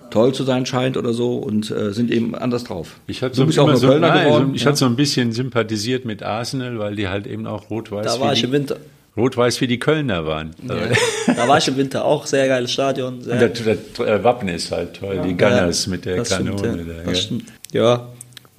toll 0.10 0.34
zu 0.34 0.44
sein 0.44 0.66
scheint 0.66 0.98
oder 0.98 1.14
so 1.14 1.36
und 1.38 1.70
äh, 1.70 1.94
sind 1.94 2.10
eben 2.10 2.34
anders 2.34 2.64
drauf. 2.64 3.00
Ich 3.08 3.22
hatte 3.22 3.36
du 3.36 3.52
so, 3.52 3.62
ja 3.68 3.72
auch 3.72 3.76
so, 3.76 3.88
Kölner 3.88 4.08
nein, 4.10 4.26
geworden. 4.28 4.48
so, 4.50 4.56
ich 4.56 4.66
hatte 4.66 4.78
so 4.78 4.86
ein 4.86 4.96
bisschen 4.96 5.32
sympathisiert 5.34 6.06
mit 6.06 6.24
Arsenal, 6.24 6.80
weil 6.80 6.96
die 6.96 7.08
halt 7.08 7.28
eben 7.28 7.46
auch 7.46 7.70
rot-weiß 7.70 8.06
Da 8.06 8.20
war 8.20 8.34
ich 8.34 8.44
im 8.44 8.52
Winter. 8.52 8.78
Rot-Weiß 9.18 9.60
wie 9.62 9.68
die 9.68 9.80
Kölner 9.80 10.26
waren. 10.26 10.56
Da 10.66 11.48
war 11.48 11.58
ich 11.58 11.68
im 11.68 11.78
Winter 11.78 12.06
auch. 12.06 12.26
Sehr 12.26 12.48
geiles 12.48 12.72
Stadion. 12.72 13.22
Sehr, 13.22 13.34
Und 13.34 13.42
das, 13.42 13.78
das 13.98 14.08
äh, 14.08 14.24
Wappen 14.24 14.48
ist 14.48 14.72
halt 14.72 14.96
toll, 14.96 15.22
die 15.26 15.36
Gunners 15.36 15.86
Ja, 15.86 15.92
mit 15.92 16.06
der 16.06 16.24
Kanone. 16.24 16.58
Stimmt, 16.58 16.88
ja. 16.88 16.94
da, 16.94 17.10
das 17.10 17.22
stimmt. 17.22 17.44
ja, 17.72 18.08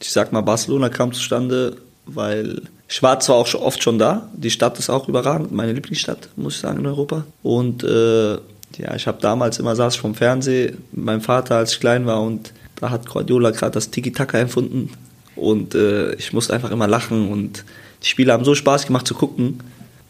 ich 0.01 0.11
sag 0.11 0.33
mal, 0.33 0.41
Barcelona 0.41 0.89
kam 0.89 1.13
zustande, 1.13 1.77
weil 2.07 2.63
ich 2.89 3.03
war 3.03 3.21
zwar 3.21 3.37
auch 3.37 3.47
schon 3.47 3.63
oft 3.63 3.83
schon 3.83 3.99
da. 3.99 4.29
Die 4.35 4.51
Stadt 4.51 4.79
ist 4.79 4.91
auch 4.91 5.09
überragend, 5.09 5.53
meine 5.53 5.73
Lieblingsstadt, 5.73 6.29
muss 6.37 6.57
ich 6.57 6.61
sagen, 6.61 6.81
in 6.81 6.87
Europa. 6.87 7.25
Und 7.43 7.85
äh, 7.85 8.33
ja, 8.33 8.95
ich 8.97 9.07
habe 9.07 9.19
damals 9.21 9.59
immer 9.59 9.77
saß 9.77 9.95
ich 9.95 10.01
vom 10.01 10.15
Fernsehen 10.15 10.79
mit 10.93 11.05
meinem 11.05 11.21
Vater, 11.21 11.57
als 11.57 11.73
ich 11.73 11.81
klein 11.81 12.07
war, 12.07 12.23
und 12.23 12.53
da 12.77 12.91
hat 12.91 13.09
Guardiola 13.09 13.51
gerade 13.51 13.73
das 13.73 13.91
Tiki-Taka 13.91 14.39
empfunden. 14.39 14.91
Und 15.37 15.75
äh, 15.75 16.15
ich 16.15 16.33
musste 16.33 16.53
einfach 16.53 16.71
immer 16.71 16.89
lachen 16.89 17.31
und 17.31 17.65
die 18.03 18.07
Spiele 18.07 18.33
haben 18.33 18.45
so 18.45 18.55
Spaß 18.55 18.87
gemacht 18.87 19.07
zu 19.07 19.15
gucken, 19.15 19.61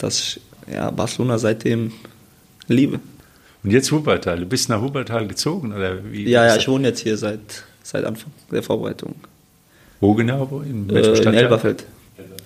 dass 0.02 0.18
ich 0.18 0.40
ja, 0.74 0.90
Barcelona 0.90 1.38
seitdem 1.38 1.92
liebe. 2.68 3.00
Und 3.62 3.70
jetzt 3.70 3.92
Wuppertal. 3.92 4.38
Du 4.40 4.46
bist 4.46 4.68
nach 4.68 4.80
Wuppertal 4.80 5.26
gezogen, 5.28 5.72
oder 5.72 5.98
wie? 6.10 6.28
Ja, 6.28 6.46
ja, 6.46 6.56
ich 6.56 6.66
wohne 6.66 6.88
jetzt 6.88 7.00
hier 7.00 7.16
seit, 7.16 7.40
seit 7.82 8.04
Anfang 8.04 8.32
der 8.50 8.62
Vorbereitung. 8.62 9.14
Wo 10.00 10.14
genau? 10.14 10.50
Wo? 10.50 10.60
In 10.60 10.88
Äh, 10.88 11.00
in? 11.00 11.34
Elberfeld. 11.34 11.84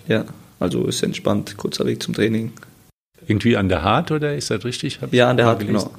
Ja, 0.09 0.25
also 0.59 0.85
ist 0.87 1.03
entspannt, 1.03 1.57
kurzer 1.57 1.87
Weg 1.87 2.03
zum 2.03 2.15
Training. 2.15 2.53
Irgendwie 3.27 3.57
an 3.57 3.69
der 3.69 3.83
Hart, 3.83 4.11
oder 4.11 4.35
ist 4.35 4.51
das 4.51 4.65
richtig? 4.65 5.01
Hab 5.01 5.13
Ja, 5.15 5.31
an 5.31 5.37
der 5.37 5.47
Hart, 5.47 5.61
gelesen. 5.61 5.89
genau. 5.89 5.95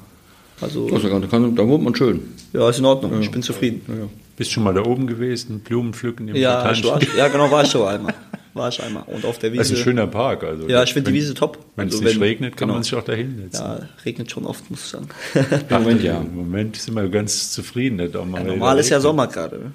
Also, 0.60 0.88
ja 0.88 1.18
da, 1.18 1.26
kann, 1.26 1.54
da 1.54 1.66
wohnt 1.66 1.84
man 1.84 1.94
schön. 1.94 2.22
ja, 2.52 2.68
ist 2.70 2.78
in 2.78 2.84
Ordnung, 2.84 3.20
ich 3.20 3.30
bin 3.30 3.42
zufrieden. 3.42 4.10
Bist 4.36 4.52
schon 4.52 4.62
mal 4.64 4.74
da 4.74 4.82
oben 4.82 5.06
gewesen, 5.06 5.60
Blumen 5.60 5.92
pflücken 5.92 6.28
im 6.28 6.36
Ja, 6.36 6.70
ich 6.70 6.82
ja, 7.16 7.28
genau, 7.28 7.50
war 7.50 7.64
ich 7.64 7.70
schon 7.70 7.86
einmal. 7.88 8.14
War 8.56 8.68
ich 8.70 8.82
einmal. 8.82 9.02
Und 9.06 9.24
auf 9.24 9.38
der 9.38 9.52
Wiese. 9.52 9.60
Das 9.62 9.70
ist 9.70 9.78
ein 9.78 9.82
schöner 9.84 10.06
Park. 10.06 10.42
Also 10.44 10.66
ja, 10.68 10.82
ich 10.82 10.92
finde 10.92 11.10
die 11.10 11.16
Wiese 11.16 11.34
top. 11.34 11.58
Wenn 11.76 11.88
es 11.88 11.94
Also 11.94 12.04
nicht 12.04 12.16
wenn- 12.16 12.22
regnet, 12.22 12.56
kann 12.56 12.68
genau. 12.68 12.74
man 12.74 12.82
sich 12.82 12.94
auch 12.94 13.04
da 13.04 13.12
hinsetzen. 13.12 13.64
Ja, 13.64 13.80
regnet 14.04 14.30
schon 14.30 14.46
oft, 14.46 14.70
muss 14.70 14.80
ich 14.84 14.90
sagen. 14.90 15.08
Ach, 15.70 15.78
Moment, 15.80 16.02
ja. 16.02 16.18
Im 16.20 16.34
Moment 16.34 16.76
sind 16.76 16.94
wir 16.94 17.08
ganz 17.08 17.52
zufrieden. 17.52 17.98
dass 17.98 18.14
auch 18.16 18.24
mal 18.24 18.40
Ja, 18.42 18.48
normal 18.48 18.78
ist 18.78 18.88
ja. 18.88 18.98
Sommer 19.00 19.26
gerade. 19.26 19.58
ne? 19.58 19.72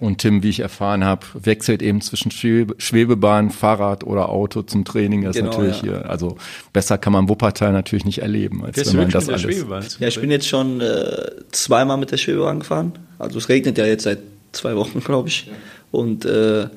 Und 0.00 0.18
Tim, 0.18 0.44
wie 0.44 0.50
ich 0.50 0.60
erfahren 0.60 1.02
habe, 1.04 1.26
wechselt 1.34 1.82
eben 1.82 2.00
zwischen 2.00 2.30
Schwebe 2.30 2.76
Schwebebahn, 2.78 3.50
Fahrrad 3.50 4.04
oder 4.04 4.28
Auto 4.28 4.62
zum 4.62 4.84
Training. 4.84 5.24
Das 5.24 5.34
Genau, 5.34 5.50
ist 5.50 5.56
natürlich 5.56 5.76
ja. 5.82 5.98
hier, 6.02 6.08
also 6.10 6.36
besser 6.72 6.98
kann 6.98 7.12
man 7.12 7.28
Wuppertal 7.28 7.72
natürlich 7.72 8.04
nicht 8.04 8.18
erleben, 8.22 8.64
als 8.64 8.76
Fährst 8.76 8.92
wenn 8.92 9.00
man 9.00 9.10
das 9.10 9.26
mit 9.26 9.30
der 9.30 9.44
alles. 9.44 9.56
Schwebebahn? 9.56 9.84
Ja, 9.98 10.06
ich 10.06 10.20
bin 10.20 10.30
jetzt 10.30 10.46
schon 10.46 10.80
äh, 10.80 11.30
zweimal 11.50 11.96
mit 11.96 12.12
der 12.12 12.16
Schwebebahn 12.16 12.60
gefahren. 12.60 12.92
Also 13.18 13.38
es 13.38 13.48
regnet 13.48 13.76
ja 13.76 13.86
jetzt 13.86 14.04
seit 14.04 14.20
zwei 14.52 14.76
Wochen, 14.76 15.00
glaube 15.04 15.28
ich. 15.30 15.50
Und 15.90 16.24
äh, 16.24 16.68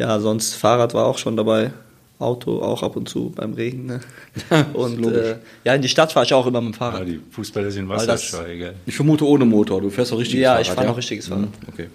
ja, 0.00 0.18
sonst 0.20 0.54
Fahrrad 0.54 0.94
war 0.94 1.06
auch 1.06 1.18
schon 1.18 1.36
dabei. 1.36 1.72
Auto 2.18 2.60
auch 2.60 2.82
ab 2.82 2.96
und 2.96 3.08
zu 3.08 3.30
beim 3.34 3.54
Regen. 3.54 3.86
Ne? 3.86 4.00
Und 4.74 5.06
äh, 5.06 5.36
ja, 5.64 5.74
in 5.74 5.80
die 5.80 5.88
Stadt 5.88 6.12
fahre 6.12 6.26
ich 6.26 6.34
auch 6.34 6.46
immer 6.46 6.60
mit 6.60 6.74
dem 6.74 6.82
Ah, 6.82 6.90
Fahrrad. 6.90 7.08
die 7.08 7.18
Fußballer 7.30 7.70
sind 7.70 7.88
wasserscheu, 7.88 8.58
gell? 8.58 8.74
Ich 8.84 8.94
vermute 8.94 9.26
ohne 9.26 9.46
Motor. 9.46 9.80
Du 9.80 9.88
fährst 9.88 10.12
doch 10.12 10.18
richtiges 10.18 10.42
Ja, 10.42 10.50
Fahrrad. 10.50 10.66
ich 10.66 10.72
fahre 10.72 10.86
noch 10.88 10.96
richtiges 10.98 11.28
Fahrrad. 11.28 11.44
Mhm, 11.46 11.68
Okay. 11.72 11.86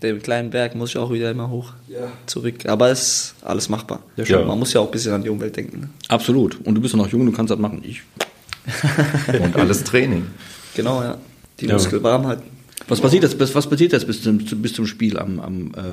Den 0.00 0.22
kleinen 0.22 0.50
Berg 0.50 0.74
muss 0.76 0.90
ich 0.90 0.96
auch 0.98 1.10
wieder 1.12 1.30
immer 1.32 1.48
hoch 1.50 1.72
zurück. 2.26 2.64
Aber 2.66 2.90
es 2.90 3.02
ist 3.02 3.34
alles 3.42 3.68
machbar. 3.68 4.00
Ja, 4.16 4.24
schön. 4.26 4.46
Man 4.46 4.58
muss 4.58 4.72
ja 4.72 4.80
auch 4.80 4.86
ein 4.86 4.90
bisschen 4.92 5.12
an 5.14 5.22
die 5.24 5.30
Umwelt 5.30 5.56
denken. 5.56 5.80
Ne? 5.80 5.88
Absolut. 6.08 6.58
Und 6.64 6.74
du 6.76 6.80
bist 6.80 6.94
ja 6.94 6.98
noch 6.98 7.08
jung, 7.08 7.26
du 7.26 7.32
kannst 7.32 7.50
das 7.50 7.58
machen. 7.58 7.82
Ich. 7.84 8.02
Und 9.42 9.56
alles 9.56 9.82
Training. 9.84 10.26
Genau, 10.74 11.02
ja. 11.02 11.18
Die 11.60 11.66
Ja. 11.66 11.74
Muskel 11.74 12.00
warm 12.02 12.26
halten. 12.26 12.42
Was 12.88 13.00
passiert 13.00 13.22
jetzt, 13.24 13.38
bis- 13.38 13.54
was 13.54 13.68
passiert 13.68 13.92
jetzt 13.92 14.06
bis 14.06 14.22
zum, 14.22 14.38
bis 14.38 14.72
zum 14.74 14.86
Spiel 14.86 15.18
am, 15.18 15.38
am, 15.40 15.66
äh, 15.74 15.92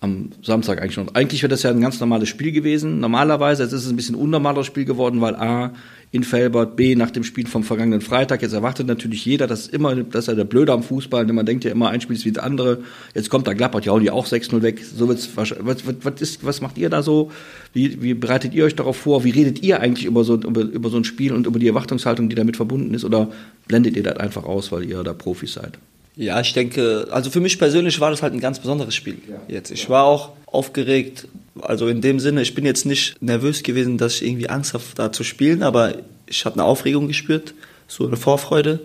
am 0.00 0.30
Samstag 0.42 0.80
eigentlich 0.80 0.94
schon? 0.94 1.14
Eigentlich 1.14 1.42
wäre 1.42 1.50
das 1.50 1.62
ja 1.62 1.70
ein 1.70 1.80
ganz 1.80 2.00
normales 2.00 2.28
Spiel 2.28 2.52
gewesen. 2.52 3.00
Normalerweise, 3.00 3.62
jetzt 3.62 3.72
ist 3.72 3.84
es 3.84 3.90
ein 3.90 3.96
bisschen 3.96 4.14
unnormaleres 4.14 4.66
Spiel 4.66 4.84
geworden, 4.84 5.20
weil 5.20 5.34
A, 5.36 5.72
in 6.12 6.22
Felbert, 6.22 6.76
B, 6.76 6.94
nach 6.94 7.10
dem 7.10 7.24
Spiel 7.24 7.46
vom 7.46 7.64
vergangenen 7.64 8.00
Freitag, 8.00 8.40
jetzt 8.40 8.52
erwartet 8.52 8.86
natürlich 8.86 9.24
jeder, 9.24 9.46
das 9.46 9.62
ist 9.62 9.74
immer, 9.74 9.96
das 9.96 10.24
ist 10.24 10.28
ja 10.28 10.34
der 10.34 10.44
Blöde 10.44 10.72
am 10.72 10.82
Fußball, 10.82 11.26
denn 11.26 11.34
man 11.34 11.46
denkt 11.46 11.64
ja 11.64 11.72
immer, 11.72 11.90
ein 11.90 12.00
Spiel 12.00 12.16
ist 12.16 12.24
wie 12.24 12.32
das 12.32 12.44
andere. 12.44 12.78
Jetzt 13.14 13.28
kommt 13.28 13.46
da 13.46 13.54
Gladbach, 13.54 13.82
ja, 13.82 13.98
die 13.98 14.10
auch 14.10 14.26
6-0 14.26 14.62
weg. 14.62 14.82
So 14.84 15.08
wird's 15.08 15.28
was, 15.34 15.54
was, 15.58 15.78
was, 16.02 16.20
ist, 16.20 16.44
was 16.44 16.60
macht 16.60 16.78
ihr 16.78 16.90
da 16.90 17.02
so? 17.02 17.32
Wie, 17.72 18.00
wie 18.02 18.14
bereitet 18.14 18.54
ihr 18.54 18.64
euch 18.64 18.76
darauf 18.76 18.96
vor? 18.96 19.24
Wie 19.24 19.30
redet 19.30 19.62
ihr 19.62 19.80
eigentlich 19.80 20.06
über 20.06 20.24
so, 20.24 20.34
über, 20.34 20.62
über 20.62 20.90
so 20.90 20.96
ein 20.96 21.04
Spiel 21.04 21.32
und 21.32 21.46
über 21.46 21.58
die 21.58 21.68
Erwartungshaltung, 21.68 22.28
die 22.28 22.36
damit 22.36 22.56
verbunden 22.56 22.94
ist? 22.94 23.04
Oder 23.04 23.28
blendet 23.66 23.96
ihr 23.96 24.02
das 24.02 24.16
einfach 24.16 24.44
aus, 24.44 24.70
weil 24.72 24.84
ihr 24.84 25.02
da 25.02 25.12
Profis 25.12 25.54
seid? 25.54 25.78
Ja, 26.16 26.40
ich 26.40 26.52
denke, 26.54 27.08
also 27.10 27.30
für 27.30 27.40
mich 27.40 27.58
persönlich 27.58 28.00
war 28.00 28.10
das 28.10 28.22
halt 28.22 28.32
ein 28.32 28.40
ganz 28.40 28.58
besonderes 28.58 28.94
Spiel 28.94 29.18
jetzt. 29.48 29.70
Ich 29.70 29.90
war 29.90 30.04
auch 30.04 30.30
aufgeregt, 30.46 31.28
also 31.60 31.88
in 31.88 32.00
dem 32.00 32.20
Sinne, 32.20 32.40
ich 32.42 32.54
bin 32.54 32.64
jetzt 32.64 32.86
nicht 32.86 33.20
nervös 33.22 33.62
gewesen, 33.62 33.98
dass 33.98 34.14
ich 34.16 34.26
irgendwie 34.26 34.48
Angst 34.48 34.72
habe, 34.72 34.82
da 34.94 35.12
zu 35.12 35.24
spielen, 35.24 35.62
aber 35.62 35.94
ich 36.26 36.44
habe 36.46 36.54
eine 36.54 36.64
Aufregung 36.64 37.06
gespürt, 37.08 37.52
so 37.86 38.06
eine 38.06 38.16
Vorfreude. 38.16 38.80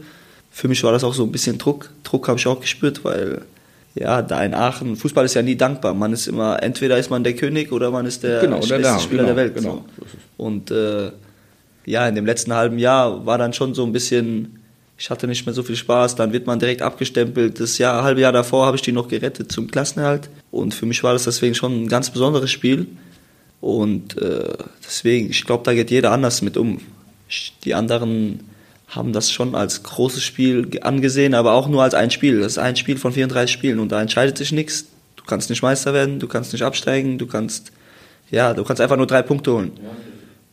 Für 0.51 0.67
mich 0.67 0.83
war 0.83 0.91
das 0.91 1.05
auch 1.05 1.13
so 1.13 1.23
ein 1.23 1.31
bisschen 1.31 1.57
Druck. 1.57 1.89
Druck 2.03 2.27
habe 2.27 2.37
ich 2.37 2.45
auch 2.47 2.59
gespürt, 2.59 3.05
weil 3.05 3.43
ja, 3.95 4.21
da 4.21 4.43
in 4.43 4.53
Aachen, 4.53 4.97
Fußball 4.97 5.23
ist 5.25 5.33
ja 5.33 5.41
nie 5.41 5.55
dankbar. 5.55 5.93
Man 5.93 6.11
ist 6.11 6.27
immer, 6.27 6.61
entweder 6.61 6.97
ist 6.97 7.09
man 7.09 7.23
der 7.23 7.33
König 7.35 7.71
oder 7.71 7.91
man 7.91 8.05
ist 8.05 8.23
der 8.23 8.41
Genau, 8.41 8.61
schlechteste 8.61 8.93
der- 8.95 8.99
Spieler 8.99 9.23
genau, 9.23 9.35
der 9.35 9.43
Welt. 9.43 9.55
genau. 9.55 9.85
So. 9.97 10.03
Und 10.43 10.71
äh, 10.71 11.11
ja, 11.85 12.07
in 12.07 12.15
dem 12.15 12.25
letzten 12.25 12.53
halben 12.53 12.77
Jahr 12.77 13.25
war 13.25 13.37
dann 13.37 13.53
schon 13.53 13.73
so 13.73 13.85
ein 13.85 13.91
bisschen, 13.93 14.60
ich 15.01 15.09
hatte 15.09 15.25
nicht 15.27 15.47
mehr 15.47 15.53
so 15.55 15.63
viel 15.63 15.75
Spaß, 15.75 16.13
dann 16.15 16.31
wird 16.31 16.45
man 16.45 16.59
direkt 16.59 16.83
abgestempelt. 16.83 17.59
Das 17.59 17.79
Jahr, 17.79 18.03
halbe 18.03 18.21
Jahr 18.21 18.31
davor 18.31 18.67
habe 18.67 18.75
ich 18.77 18.83
die 18.83 18.91
noch 18.91 19.07
gerettet 19.07 19.51
zum 19.51 19.65
Klassenerhalt. 19.71 20.29
Und 20.51 20.75
für 20.75 20.85
mich 20.85 21.03
war 21.03 21.13
das 21.13 21.23
deswegen 21.23 21.55
schon 21.55 21.83
ein 21.85 21.87
ganz 21.87 22.11
besonderes 22.11 22.51
Spiel. 22.51 22.85
Und 23.61 24.15
äh, 24.21 24.53
deswegen, 24.85 25.31
ich 25.31 25.43
glaube, 25.43 25.63
da 25.63 25.73
geht 25.73 25.89
jeder 25.89 26.11
anders 26.11 26.43
mit 26.43 26.55
um. 26.55 26.81
Ich, 27.27 27.53
die 27.63 27.73
anderen 27.73 28.41
haben 28.89 29.11
das 29.11 29.31
schon 29.31 29.55
als 29.55 29.81
großes 29.81 30.21
Spiel 30.23 30.67
ge- 30.67 30.81
angesehen, 30.81 31.33
aber 31.33 31.53
auch 31.53 31.67
nur 31.67 31.81
als 31.81 31.95
ein 31.95 32.11
Spiel. 32.11 32.39
Das 32.39 32.51
ist 32.53 32.57
ein 32.59 32.75
Spiel 32.75 32.97
von 32.97 33.11
34 33.11 33.51
Spielen 33.51 33.79
und 33.79 33.91
da 33.91 33.99
entscheidet 34.03 34.37
sich 34.37 34.51
nichts. 34.51 34.85
Du 35.15 35.23
kannst 35.25 35.49
nicht 35.49 35.63
Meister 35.63 35.95
werden, 35.95 36.19
du 36.19 36.27
kannst 36.27 36.53
nicht 36.53 36.61
absteigen, 36.63 37.17
du 37.17 37.25
kannst, 37.25 37.71
ja, 38.29 38.53
du 38.53 38.63
kannst 38.63 38.79
einfach 38.81 38.97
nur 38.97 39.07
drei 39.07 39.23
Punkte 39.23 39.51
holen. 39.53 39.71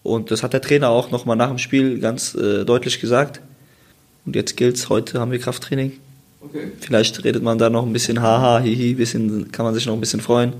Und 0.03 0.30
das 0.30 0.42
hat 0.42 0.55
der 0.55 0.62
Trainer 0.62 0.88
auch 0.88 1.11
nochmal 1.11 1.36
nach 1.36 1.49
dem 1.49 1.59
Spiel 1.59 1.99
ganz 1.99 2.34
äh, 2.34 2.64
deutlich 2.64 2.99
gesagt. 2.99 3.42
Und 4.29 4.37
jetzt 4.37 4.59
gilt's, 4.59 4.91
heute 4.91 5.20
haben 5.20 5.33
wir 5.33 5.39
Krafttraining. 5.39 5.93
Vielleicht 6.81 7.24
redet 7.24 7.43
man 7.43 7.57
da 7.57 7.70
noch 7.70 7.87
ein 7.87 7.95
bisschen 7.95 8.20
haha, 8.20 8.59
hihi, 8.61 8.93
bisschen, 8.93 9.51
kann 9.53 9.64
man 9.64 9.72
sich 9.72 9.87
noch 9.87 9.95
ein 9.95 10.01
bisschen 10.01 10.20
freuen. 10.20 10.53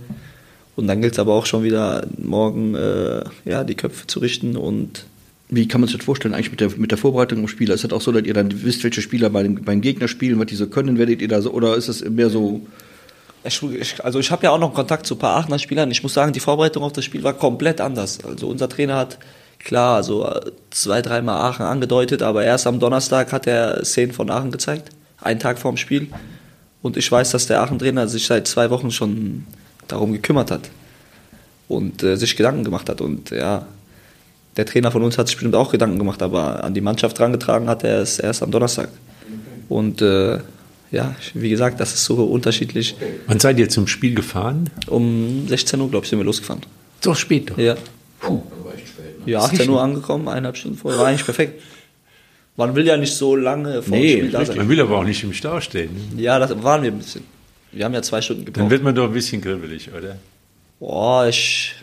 Und 0.75 0.87
dann 0.87 1.03
gilt 1.03 1.13
es 1.13 1.19
aber 1.19 1.35
auch 1.35 1.45
schon 1.45 1.65
wieder 1.65 2.07
morgen 2.17 2.75
äh, 2.75 3.25
ja, 3.45 3.65
die 3.65 3.75
Köpfe 3.75 4.07
zu 4.07 4.21
richten 4.21 4.57
und 4.57 5.05
Wie 5.51 5.69
kann 5.69 5.83
man 5.83 5.89
sich 5.89 5.99
das 5.99 6.07
vorstellen 6.07 6.33
eigentlich 6.33 6.51
mit 6.51 6.61
der, 6.61 6.71
mit 6.79 6.93
der 6.93 6.97
Vorbereitung 6.97 7.41
am 7.41 7.49
Spiel? 7.49 7.69
Ist 7.69 7.85
das 7.85 7.93
auch 7.93 8.01
so, 8.01 8.11
dass 8.11 8.25
ihr 8.25 8.33
dann 8.33 8.63
wisst, 8.63 8.85
welche 8.85 9.03
Spieler 9.03 9.29
bei 9.29 9.47
beim 9.47 9.83
Gegner 9.83 10.09
spielen, 10.09 10.39
was 10.39 10.47
die 10.47 10.57
so 10.57 10.67
können, 10.67 10.97
werdet 10.97 11.21
ihr 11.21 11.29
da 11.29 11.43
so, 11.43 11.53
oder 11.53 11.77
ist 11.77 11.91
das 11.91 12.03
mehr 12.03 12.31
so, 12.31 12.63
Ich, 13.45 13.63
ich, 13.63 14.03
also 14.03 14.19
ich 14.19 14.31
habe 14.31 14.45
ja 14.45 14.51
auch 14.51 14.59
noch 14.59 14.73
Kontakt 14.73 15.07
zu 15.07 15.15
ein 15.15 15.19
paar 15.19 15.37
Aachener 15.37 15.59
Spielern. 15.59 15.91
Ich 15.91 16.03
muss 16.03 16.15
sagen, 16.15 16.33
die 16.33 16.41
Vorbereitung 16.41 16.83
auf 16.83 16.93
das 16.95 17.05
Spiel 17.05 17.23
war 17.23 17.35
komplett 17.35 17.83
anders. 17.83 18.19
Also 18.25 18.49
unser 18.49 18.69
Trainer 18.71 18.97
hat 18.97 19.19
klar, 19.59 19.97
also 19.97 20.27
äh, 20.27 20.53
zwei, 20.71 21.03
dreimal 21.03 21.41
Aachen 21.41 21.67
angedeutet, 21.67 22.23
aber 22.23 22.45
erst 22.45 22.67
am 22.67 22.81
Donnerstag 22.81 23.33
hat 23.33 23.47
er 23.47 23.85
Szenen 23.85 24.13
von 24.13 24.31
Aachen 24.31 24.51
gezeigt, 24.51 24.91
einen 25.21 25.41
Tag 25.41 25.59
vorm 25.59 25.77
Spiel. 25.77 26.09
Und 26.83 26.97
ich 26.97 27.11
weiß, 27.11 27.31
dass 27.31 27.47
der 27.47 27.61
Aachen-Trainer 27.63 28.07
sich 28.09 28.27
seit 28.27 28.47
zwei 28.47 28.71
Wochen 28.71 28.91
schon 28.91 29.47
darum 29.89 30.13
gekümmert 30.13 30.51
hat 30.51 30.71
und 31.67 32.03
äh, 32.03 32.17
sich 32.17 32.37
Gedanken 32.37 32.65
gemacht 32.65 32.89
hat. 32.89 33.01
Und 33.01 33.31
ja, 33.31 33.67
der 34.57 34.67
Trainer 34.67 34.91
von 34.91 35.03
uns 35.03 35.19
hat 35.19 35.29
sich 35.29 35.37
bestimmt 35.37 35.55
auch 35.55 35.71
Gedanken 35.71 35.99
gemacht, 35.99 36.23
aber 36.23 36.63
an 36.65 36.75
die 36.75 36.81
Mannschaft 36.81 37.19
drangetragen 37.19 37.69
hat 37.69 37.85
er 37.85 38.01
es 38.01 38.19
erst 38.19 38.43
am 38.43 38.51
Donnerstag. 38.51 38.89
Und 39.69 40.01
äh, 40.03 40.39
ja, 40.91 41.15
wie 41.35 41.51
gesagt, 41.51 41.81
das 41.81 41.95
ist 41.95 42.05
so 42.05 42.25
unterschiedlich. 42.25 42.97
Wann 43.27 43.41
seid 43.41 43.59
ihr 43.59 43.69
zum 43.69 43.87
Spiel 43.87 44.15
gefahren? 44.15 44.71
Um 44.87 45.47
16 45.47 45.81
Uhr, 45.81 45.91
glaube 45.91 46.05
ich, 46.05 46.11
sind 46.11 46.19
wir 46.19 46.25
losgefahren. 46.25 46.63
So 47.01 47.15
spät 47.15 47.51
doch. 47.51 47.59
Ja. 47.59 47.77
Ja, 49.27 49.41
18 49.41 49.69
Uhr 49.69 49.81
angekommen, 49.83 50.29
eineinhalb 50.29 50.57
Stunden 50.57 50.77
vorher. 50.79 50.99
War 51.01 51.07
eigentlich 51.09 51.25
perfekt. 51.25 51.63
Man 52.57 52.75
will 52.75 52.87
ja 52.87 52.97
nicht 52.97 53.15
so 53.15 53.37
lange 53.37 53.83
vor 53.83 53.97
Nee, 53.97 54.17
dem 54.17 54.19
Spiel 54.21 54.31
da 54.33 54.45
sein. 54.45 54.57
Man 54.57 54.69
will 54.69 54.81
aber 54.81 54.99
auch 54.99 55.05
nicht 55.05 55.23
im 55.23 55.33
Stau 55.33 55.61
stehen. 55.61 55.91
Ja, 56.17 56.39
das 56.39 56.61
waren 56.63 56.83
wir 56.83 56.91
ein 56.91 56.99
bisschen. 56.99 57.23
Wir 57.71 57.85
haben 57.85 57.95
ja 57.95 58.03
zwei 58.03 58.21
Stunden 58.21 58.45
Dann 58.47 58.53
gebraucht. 58.55 58.71
wird 58.71 58.83
man 58.83 58.95
doch 58.95 59.05
ein 59.05 59.13
bisschen 59.13 59.41
kribbelig, 59.41 59.91
oder? 59.97 60.17
Boah, 60.81 61.27
ich. 61.29 61.75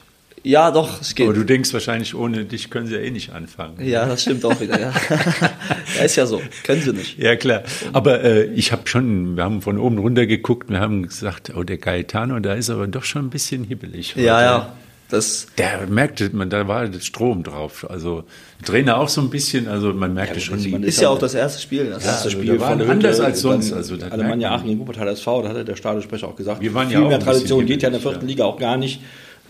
Ja, 0.43 0.69
doch, 0.69 1.01
es 1.01 1.15
geht. 1.15 1.25
Aber 1.27 1.33
du 1.35 1.43
denkst 1.43 1.73
wahrscheinlich, 1.73 2.13
ohne 2.13 2.45
dich 2.45 2.69
können 2.69 2.85
sie 2.85 2.93
ja 2.93 2.99
eh 3.01 3.09
nicht 3.09 3.31
anfangen. 3.31 3.83
ja, 3.83 4.05
das 4.05 4.21
stimmt 4.23 4.45
auch 4.45 4.59
wieder, 4.61 4.79
ja. 4.79 4.93
ja. 5.97 6.03
Ist 6.03 6.17
ja 6.17 6.25
so. 6.27 6.39
Können 6.63 6.81
sie 6.83 6.93
nicht. 6.93 7.17
Ja, 7.17 7.35
klar. 7.35 7.63
Aber 7.93 8.23
äh, 8.23 8.43
ich 8.53 8.71
habe 8.71 8.83
schon, 8.85 9.37
wir 9.37 9.43
haben 9.43 9.61
von 9.63 9.79
oben 9.79 9.97
runter 9.97 10.27
geguckt, 10.27 10.69
wir 10.69 10.79
haben 10.79 11.03
gesagt, 11.07 11.51
oh, 11.55 11.63
der 11.63 11.77
Gaetano, 11.77 12.39
da 12.39 12.53
ist 12.53 12.69
aber 12.69 12.85
doch 12.85 13.03
schon 13.05 13.25
ein 13.25 13.29
bisschen 13.31 13.63
hibbelig. 13.63 14.15
heute. 14.15 14.25
Ja, 14.25 14.41
ja. 14.41 14.73
Das, 15.15 15.47
Der 15.57 15.87
merkte 15.87 16.29
man, 16.33 16.49
da 16.49 16.67
war 16.67 16.87
der 16.87 16.99
Strom 16.99 17.43
drauf. 17.43 17.87
Also 17.89 18.25
Trainer 18.65 18.97
auch 18.97 19.07
so 19.07 19.21
ein 19.21 19.29
bisschen, 19.29 19.67
also 19.69 19.93
man 19.93 20.13
merkte 20.13 20.41
schon 20.41 20.61
die. 20.61 20.69
man 20.69 20.83
ist 20.83 20.99
ja 20.99 21.09
auch 21.09 21.19
das 21.19 21.33
erste 21.33 21.61
Spiel. 21.61 21.89
Das 21.89 22.03
das 22.03 22.19
ist, 22.19 22.25
also 22.25 22.43
wir 22.43 22.59
waren 22.59 22.81
anders 22.81 23.21
als 23.21 23.39
sonst, 23.39 23.71
also 23.71 23.95
Alemannia. 24.09 24.51
Aachen 24.51 24.67
gegen 24.67 24.79
Wuppertal 24.79 25.07
SV, 25.07 25.43
da 25.43 25.49
hatte 25.49 25.63
der 25.63 25.77
Stadionsprecher 25.77 26.27
auch 26.27 26.35
gesagt, 26.35 26.61
Wir 26.61 26.73
waren 26.73 26.89
ja 26.89 26.97
viel 26.97 27.05
auch 27.05 27.09
mehr 27.09 27.19
bisschen 27.19 27.31
Tradition 27.33 27.65
geht 27.65 27.81
ja 27.81 27.87
in 27.87 27.93
der 27.93 28.01
vierten 28.01 28.21
ja. 28.21 28.27
Liga 28.27 28.43
auch 28.43 28.59
gar 28.59 28.75
nicht. 28.75 29.01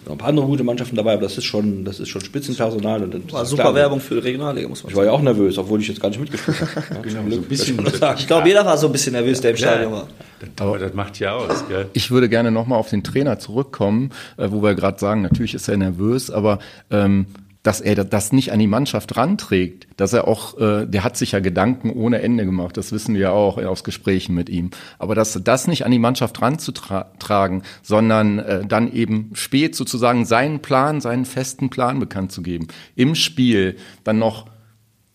Sind 0.06 0.12
Ein 0.12 0.18
paar 0.20 0.30
andere 0.30 0.45
gute 0.45 0.64
Mannschaften 0.64 0.95
dabei, 0.95 1.14
aber 1.14 1.24
das 1.24 1.36
ist 1.38 1.45
schon, 1.45 1.84
das 1.84 1.99
ist 1.99 2.10
schon 2.10 2.22
Spitzenpersonal. 2.22 3.03
Und 3.03 3.14
das 3.26 3.34
war 3.34 3.43
super 3.45 3.64
klar. 3.64 3.76
Werbung 3.76 3.99
für 3.99 4.14
die 4.16 4.20
Regionalliga, 4.22 4.68
muss 4.68 4.84
man 4.84 4.91
Ich 4.91 4.95
war 4.95 5.03
sagen. 5.03 5.14
ja 5.14 5.20
auch 5.20 5.24
nervös, 5.24 5.58
obwohl 5.58 5.82
ich 5.82 5.88
jetzt 5.88 5.99
gar 5.99 6.10
nicht 6.10 6.20
mitgespielt 6.20 6.58
habe. 6.62 7.01
Genau, 7.01 7.22
so 7.30 7.36
ein 7.38 7.41
bisschen- 7.43 7.86
sagen. 7.97 8.18
Ich 8.20 8.28
glaube, 8.28 8.47
jeder 8.47 8.64
war 8.66 8.78
so 8.78 8.86
ein 8.86 8.91
bisschen 8.91 9.14
nervös, 9.14 9.41
der 9.41 9.51
im 9.51 9.58
Stadion 9.58 9.91
war. 9.91 10.08
Aber 10.60 10.78
das 10.78 10.93
macht 10.93 11.18
ja 11.20 11.34
aus, 11.34 11.64
gell? 11.68 11.88
Ich 11.93 12.12
würde 12.12 12.30
gerne 12.30 12.51
nochmal 12.51 12.78
auf 12.78 12.89
den 12.91 13.03
Trainer 13.03 13.39
zurückkommen, 13.39 14.12
äh, 14.38 14.47
wo 14.51 14.62
wir 14.62 14.76
gerade 14.76 14.99
sagen, 14.99 15.24
natürlich 15.24 15.56
ist 15.56 15.68
er 15.68 15.78
nervös, 15.78 16.30
aber 16.30 16.60
ähm, 16.91 17.26
dass 17.66 17.82
er 17.82 17.95
das 17.95 18.32
nicht 18.32 18.51
an 18.51 18.59
die 18.59 18.68
Mannschaft 18.68 19.18
ranträgt, 19.18 19.88
dass 19.97 20.13
er 20.13 20.28
auch, 20.28 20.55
äh, 20.59 20.86
der 20.86 21.03
hat 21.03 21.18
sich 21.18 21.32
ja 21.32 21.39
Gedanken 21.39 21.89
ohne 21.89 22.22
Ende 22.22 22.45
gemacht, 22.45 22.78
das 22.78 22.91
wissen 22.91 23.16
wir 23.16 23.22
ja 23.22 23.32
auch 23.32 23.57
aus 23.57 23.84
Gesprächen 23.84 24.36
mit 24.36 24.49
ihm. 24.49 24.70
Aber 24.99 25.16
dass 25.16 25.39
das 25.43 25.68
nicht 25.68 25.84
an 25.84 25.91
die 25.91 25.97
Mannschaft 25.97 26.39
ranzutragen, 26.43 27.63
sondern 27.82 28.38
äh, 28.38 28.66
dann 28.68 28.93
eben 28.93 29.32
spät 29.34 29.76
sozusagen 29.76 30.26
seinen 30.26 30.59
Plan, 30.59 31.01
seinen 31.01 31.26
festen 31.26 31.72
Plan 31.72 31.99
bekannt 31.99 32.32
zu 32.32 32.43
geben, 32.43 32.68
im 32.95 33.16
Spiel 33.16 33.78
dann 34.03 34.20
noch 34.20 34.45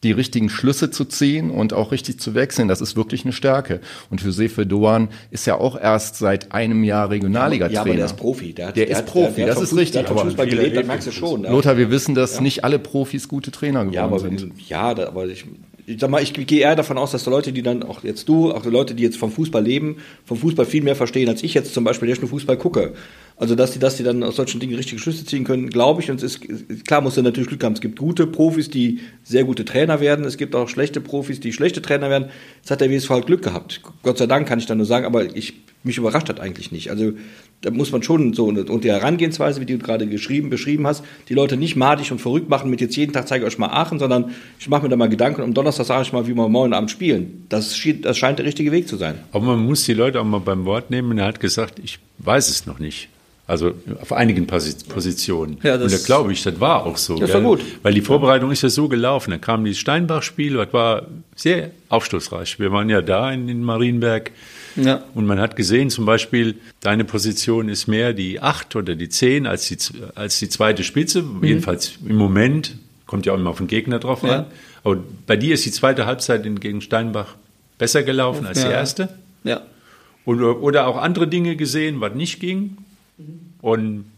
die 0.02 0.12
richtigen 0.12 0.48
Schlüsse 0.48 0.90
zu 0.90 1.04
ziehen 1.04 1.50
und 1.50 1.74
auch 1.74 1.92
richtig 1.92 2.18
zu 2.20 2.34
wechseln, 2.34 2.68
das 2.68 2.80
ist 2.80 2.96
wirklich 2.96 3.24
eine 3.24 3.32
Stärke. 3.34 3.80
Und 4.10 4.22
Josefe 4.22 4.64
Doan 4.66 5.08
ist 5.30 5.46
ja 5.46 5.56
auch 5.56 5.78
erst 5.78 6.16
seit 6.16 6.52
einem 6.52 6.84
Jahr 6.84 7.10
Regionalliga-Trainer. 7.10 7.74
Ja, 7.74 7.80
aber 7.82 7.94
der 7.96 8.06
ist 8.06 8.16
Profi. 8.16 8.54
Der, 8.54 8.68
hat, 8.68 8.76
Der 8.76 8.86
der 8.86 8.96
ist 8.96 9.06
Profi, 9.06 9.34
der, 9.36 9.46
der 9.46 9.54
das 9.54 9.62
ist 9.64 9.76
richtig, 9.76 10.06
Der 10.06 10.10
hat 10.16 10.20
Fußball 10.20 10.46
viel 10.48 10.56
gelebt, 10.56 10.76
das 10.76 10.86
merkst 10.86 11.06
du 11.08 11.12
schon. 11.12 11.44
ja. 11.44 11.50
Lothar, 11.50 11.76
wir 11.76 11.90
wissen, 11.90 12.14
dass 12.14 12.40
nicht 12.40 12.64
alle 12.64 12.78
Profis 12.78 13.28
gute 13.28 13.50
Trainer 13.50 13.80
geworden 13.80 13.94
Ja, 13.94 14.04
aber, 14.04 14.20
sind. 14.20 14.40
wenn, 14.40 14.52
ja, 14.68 14.94
da, 14.94 15.08
aber 15.08 15.26
ich, 15.26 15.44
ich 15.90 16.00
sag 16.00 16.10
mal, 16.10 16.22
ich 16.22 16.32
gehe 16.32 16.60
eher 16.60 16.76
davon 16.76 16.98
aus, 16.98 17.10
dass 17.10 17.24
die 17.24 17.30
Leute, 17.30 17.52
die 17.52 17.62
dann, 17.62 17.82
auch 17.82 18.04
jetzt 18.04 18.28
du, 18.28 18.52
auch 18.52 18.62
die 18.62 18.70
Leute, 18.70 18.94
die 18.94 19.02
jetzt 19.02 19.16
vom 19.16 19.32
Fußball 19.32 19.62
leben, 19.62 19.96
vom 20.24 20.36
Fußball 20.36 20.64
viel 20.64 20.82
mehr 20.82 20.96
verstehen, 20.96 21.28
als 21.28 21.42
ich 21.42 21.54
jetzt 21.54 21.74
zum 21.74 21.84
Beispiel, 21.84 22.06
der 22.06 22.14
ich 22.14 22.20
nur 22.20 22.30
Fußball 22.30 22.56
gucke. 22.56 22.92
Also, 23.36 23.54
dass 23.54 23.72
die, 23.72 23.78
dass 23.78 23.96
die 23.96 24.02
dann 24.02 24.22
aus 24.22 24.36
solchen 24.36 24.60
Dingen 24.60 24.74
richtige 24.74 25.00
Schlüsse 25.00 25.24
ziehen 25.24 25.44
können, 25.44 25.70
glaube 25.70 26.02
ich. 26.02 26.10
Und 26.10 26.22
es 26.22 26.36
ist, 26.36 26.84
klar 26.86 27.00
muss 27.00 27.16
er 27.16 27.22
natürlich 27.22 27.48
Glück 27.48 27.64
haben. 27.64 27.72
Es 27.72 27.80
gibt 27.80 27.98
gute 27.98 28.26
Profis, 28.26 28.68
die 28.68 29.00
sehr 29.24 29.44
gute 29.44 29.64
Trainer 29.64 30.00
werden. 30.00 30.24
Es 30.24 30.36
gibt 30.36 30.54
auch 30.54 30.68
schlechte 30.68 31.00
Profis, 31.00 31.40
die 31.40 31.52
schlechte 31.52 31.80
Trainer 31.80 32.10
werden. 32.10 32.28
Jetzt 32.58 32.70
hat 32.70 32.80
der 32.82 32.90
WSV 32.90 33.08
halt 33.10 33.26
Glück 33.26 33.42
gehabt. 33.42 33.80
Gott 34.02 34.18
sei 34.18 34.26
Dank 34.26 34.46
kann 34.46 34.58
ich 34.58 34.66
da 34.66 34.74
nur 34.74 34.86
sagen, 34.86 35.06
aber 35.06 35.34
ich, 35.34 35.54
mich 35.82 35.96
überrascht 35.96 36.28
hat 36.28 36.38
eigentlich 36.38 36.70
nicht. 36.70 36.90
Also, 36.90 37.12
da 37.62 37.70
muss 37.70 37.92
man 37.92 38.02
schon 38.02 38.32
so, 38.32 38.46
und 38.46 38.84
die 38.84 38.90
Herangehensweise, 38.90 39.60
wie 39.60 39.66
du 39.66 39.76
gerade 39.76 40.06
geschrieben, 40.06 40.48
beschrieben 40.48 40.86
hast, 40.86 41.04
die 41.28 41.34
Leute 41.34 41.58
nicht 41.58 41.76
madig 41.76 42.10
und 42.10 42.18
verrückt 42.18 42.48
machen 42.48 42.70
mit 42.70 42.80
jetzt 42.80 42.96
jeden 42.96 43.12
Tag 43.12 43.28
zeige 43.28 43.44
ich 43.44 43.52
euch 43.52 43.58
mal 43.58 43.68
Aachen, 43.68 43.98
sondern 43.98 44.30
ich 44.58 44.68
mache 44.68 44.84
mir 44.84 44.88
da 44.88 44.96
mal 44.96 45.10
Gedanken 45.10 45.42
und 45.42 45.48
am 45.48 45.54
Donnerstag 45.54 45.84
sage 45.84 46.02
ich 46.02 46.12
mal, 46.12 46.26
wie 46.26 46.34
wir 46.34 46.48
morgen 46.48 46.72
Abend 46.72 46.90
spielen. 46.90 47.44
Das, 47.50 47.78
das 48.02 48.16
scheint 48.16 48.38
der 48.38 48.46
richtige 48.46 48.72
Weg 48.72 48.88
zu 48.88 48.96
sein. 48.96 49.16
Aber 49.32 49.44
man 49.44 49.64
muss 49.64 49.84
die 49.84 49.92
Leute 49.92 50.20
auch 50.20 50.24
mal 50.24 50.40
beim 50.40 50.64
Wort 50.64 50.90
nehmen. 50.90 51.18
Er 51.18 51.26
hat 51.26 51.40
gesagt, 51.40 51.78
ich 51.84 51.98
weiß 52.18 52.48
es 52.48 52.66
noch 52.66 52.78
nicht. 52.78 53.08
Also 53.50 53.72
auf 54.00 54.12
einigen 54.12 54.46
Positionen. 54.46 55.58
Ja, 55.64 55.74
und 55.74 55.90
da 55.90 55.98
glaube 55.98 56.32
ich, 56.32 56.44
das 56.44 56.60
war 56.60 56.86
auch 56.86 56.96
so. 56.96 57.18
Das 57.18 57.34
war 57.34 57.40
gut. 57.40 57.60
Weil 57.82 57.92
die 57.92 58.00
Vorbereitung 58.00 58.52
ist 58.52 58.62
ja 58.62 58.68
so 58.68 58.86
gelaufen. 58.86 59.32
Da 59.32 59.38
kam 59.38 59.64
dieses 59.64 59.80
Steinbach-Spiel, 59.80 60.54
das 60.54 60.72
war 60.72 61.08
sehr 61.34 61.72
aufschlussreich. 61.88 62.60
Wir 62.60 62.70
waren 62.70 62.88
ja 62.88 63.02
da 63.02 63.32
in, 63.32 63.48
in 63.48 63.64
Marienberg. 63.64 64.30
Ja. 64.76 65.02
Und 65.16 65.26
man 65.26 65.40
hat 65.40 65.56
gesehen, 65.56 65.90
zum 65.90 66.06
Beispiel, 66.06 66.60
deine 66.80 67.04
Position 67.04 67.68
ist 67.68 67.88
mehr 67.88 68.12
die 68.12 68.40
8 68.40 68.76
oder 68.76 68.94
die 68.94 69.08
10 69.08 69.48
als 69.48 69.66
die, 69.66 69.78
als 70.14 70.38
die 70.38 70.48
zweite 70.48 70.84
Spitze. 70.84 71.22
Mhm. 71.22 71.42
Jedenfalls 71.42 71.94
im 72.06 72.14
Moment. 72.14 72.76
Kommt 73.06 73.26
ja 73.26 73.32
auch 73.32 73.36
immer 73.36 73.50
auf 73.50 73.58
den 73.58 73.66
Gegner 73.66 73.98
drauf 73.98 74.22
ja. 74.22 74.30
an. 74.30 74.46
Aber 74.84 74.98
bei 75.26 75.34
dir 75.34 75.54
ist 75.54 75.66
die 75.66 75.72
zweite 75.72 76.06
Halbzeit 76.06 76.44
gegen 76.60 76.82
Steinbach 76.82 77.34
besser 77.78 78.04
gelaufen 78.04 78.46
als 78.46 78.62
ja. 78.62 78.68
die 78.68 78.74
erste. 78.74 79.08
Ja. 79.42 79.62
Und, 80.24 80.40
oder 80.40 80.86
auch 80.86 80.98
andere 80.98 81.26
Dinge 81.26 81.56
gesehen, 81.56 82.00
was 82.00 82.14
nicht 82.14 82.38
ging. 82.38 82.76
Und 83.62 84.09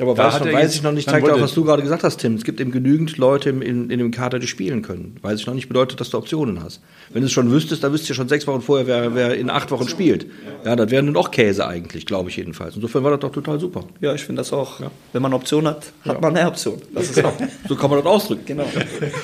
aber 0.00 0.14
da 0.14 0.24
weiß, 0.24 0.40
noch, 0.40 0.52
weiß 0.52 0.74
ich 0.74 0.82
noch 0.82 0.92
nicht, 0.92 1.08
zeigt 1.08 1.28
auch, 1.28 1.40
was 1.40 1.52
du 1.52 1.64
gerade 1.64 1.82
gesagt 1.82 2.04
hast, 2.04 2.18
Tim. 2.18 2.34
Es 2.34 2.44
gibt 2.44 2.60
eben 2.60 2.72
genügend 2.72 3.18
Leute 3.18 3.50
in, 3.50 3.90
in, 3.90 3.98
dem 3.98 4.10
Kader, 4.10 4.38
die 4.38 4.46
spielen 4.46 4.82
können. 4.82 5.16
Weiß 5.20 5.40
ich 5.40 5.46
noch 5.46 5.54
nicht 5.54 5.68
bedeutet, 5.68 6.00
dass 6.00 6.10
du 6.10 6.18
Optionen 6.18 6.62
hast. 6.62 6.80
Wenn 7.10 7.22
du 7.22 7.26
es 7.26 7.32
schon 7.32 7.50
wüsstest, 7.50 7.84
dann 7.84 7.92
wüsstest 7.92 8.10
du 8.10 8.14
schon 8.14 8.28
sechs 8.28 8.46
Wochen 8.46 8.62
vorher, 8.62 8.86
wer, 8.86 9.14
wer 9.14 9.34
in 9.34 9.50
acht 9.50 9.70
Wochen 9.70 9.88
spielt. 9.88 10.26
Ja, 10.64 10.74
das 10.76 10.90
wäre 10.90 11.02
nun 11.02 11.16
auch 11.16 11.30
Käse 11.30 11.66
eigentlich, 11.66 12.06
glaube 12.06 12.30
ich 12.30 12.36
jedenfalls. 12.36 12.76
Insofern 12.76 13.04
war 13.04 13.10
das 13.10 13.20
doch 13.20 13.32
total 13.32 13.60
super. 13.60 13.84
Ja, 14.00 14.14
ich 14.14 14.22
finde 14.22 14.40
das 14.40 14.52
auch. 14.52 14.80
Ja. 14.80 14.90
Wenn 15.12 15.22
man 15.22 15.34
Optionen 15.34 15.68
hat, 15.68 15.92
hat 16.04 16.14
ja. 16.14 16.20
man 16.20 16.36
eine 16.36 16.48
Option. 16.48 16.80
Das 16.94 17.04
ist 17.04 17.16
genau. 17.16 17.32
so 17.68 17.76
kann 17.76 17.90
man 17.90 17.98
das 17.98 18.06
ausdrücken. 18.06 18.46
Genau. 18.46 18.66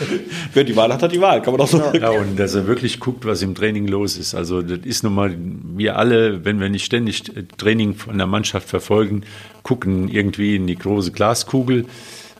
Wer 0.53 0.65
die 0.65 0.77
Wahl 0.77 0.93
hat, 0.93 1.03
hat 1.03 1.13
die 1.13 1.21
Wahl. 1.21 1.41
Kann 1.43 1.53
man 1.53 1.61
auch 1.63 1.69
so 1.69 1.79
ja. 1.79 1.95
ja, 1.95 2.11
und 2.11 2.39
dass 2.39 2.55
er 2.55 2.67
wirklich 2.67 3.01
guckt, 3.01 3.25
was 3.25 3.43
im 3.43 3.55
Training 3.55 3.87
los 3.89 4.17
ist. 4.19 4.35
Also 4.35 4.63
das 4.63 4.81
ist 4.85 5.05
nun 5.05 5.15
mal, 5.15 5.35
wir 5.39 5.97
alle, 5.97 6.45
wenn 6.45 6.61
wir 6.61 6.69
nicht 6.69 6.85
ständig 6.85 7.25
Training 7.57 7.95
von 7.95 8.19
der 8.19 8.27
Mannschaft 8.27 8.69
verfolgen, 8.69 9.23
gucken 9.67 10.09
irgendwie 10.09 10.55
in 10.55 10.69
die 10.69 10.77
große 10.77 11.11
Glaskugel. 11.11 11.87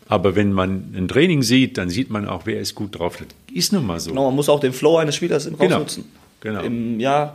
Aber 0.09 0.37
wenn 0.37 0.53
man 0.53 0.95
ein 0.97 1.09
Training 1.09 1.43
sieht, 1.43 1.77
dann 1.77 1.91
sieht 1.91 2.09
man 2.09 2.29
auch, 2.29 2.43
wer 2.45 2.61
ist 2.61 2.77
gut 2.77 2.97
drauf. 2.97 3.17
Das 3.17 3.27
ist 3.53 3.73
nun 3.73 3.85
mal 3.85 3.99
so. 3.99 4.11
Genau, 4.11 4.27
man 4.27 4.37
muss 4.37 4.49
auch 4.49 4.61
den 4.61 4.73
Flow 4.73 4.99
eines 4.99 5.17
Spielers 5.17 5.47
im 5.47 5.59
genau. 5.59 5.81
nutzen. 5.81 6.05
Genau. 6.39 6.63
Im 6.63 7.01
Jahr 7.01 7.35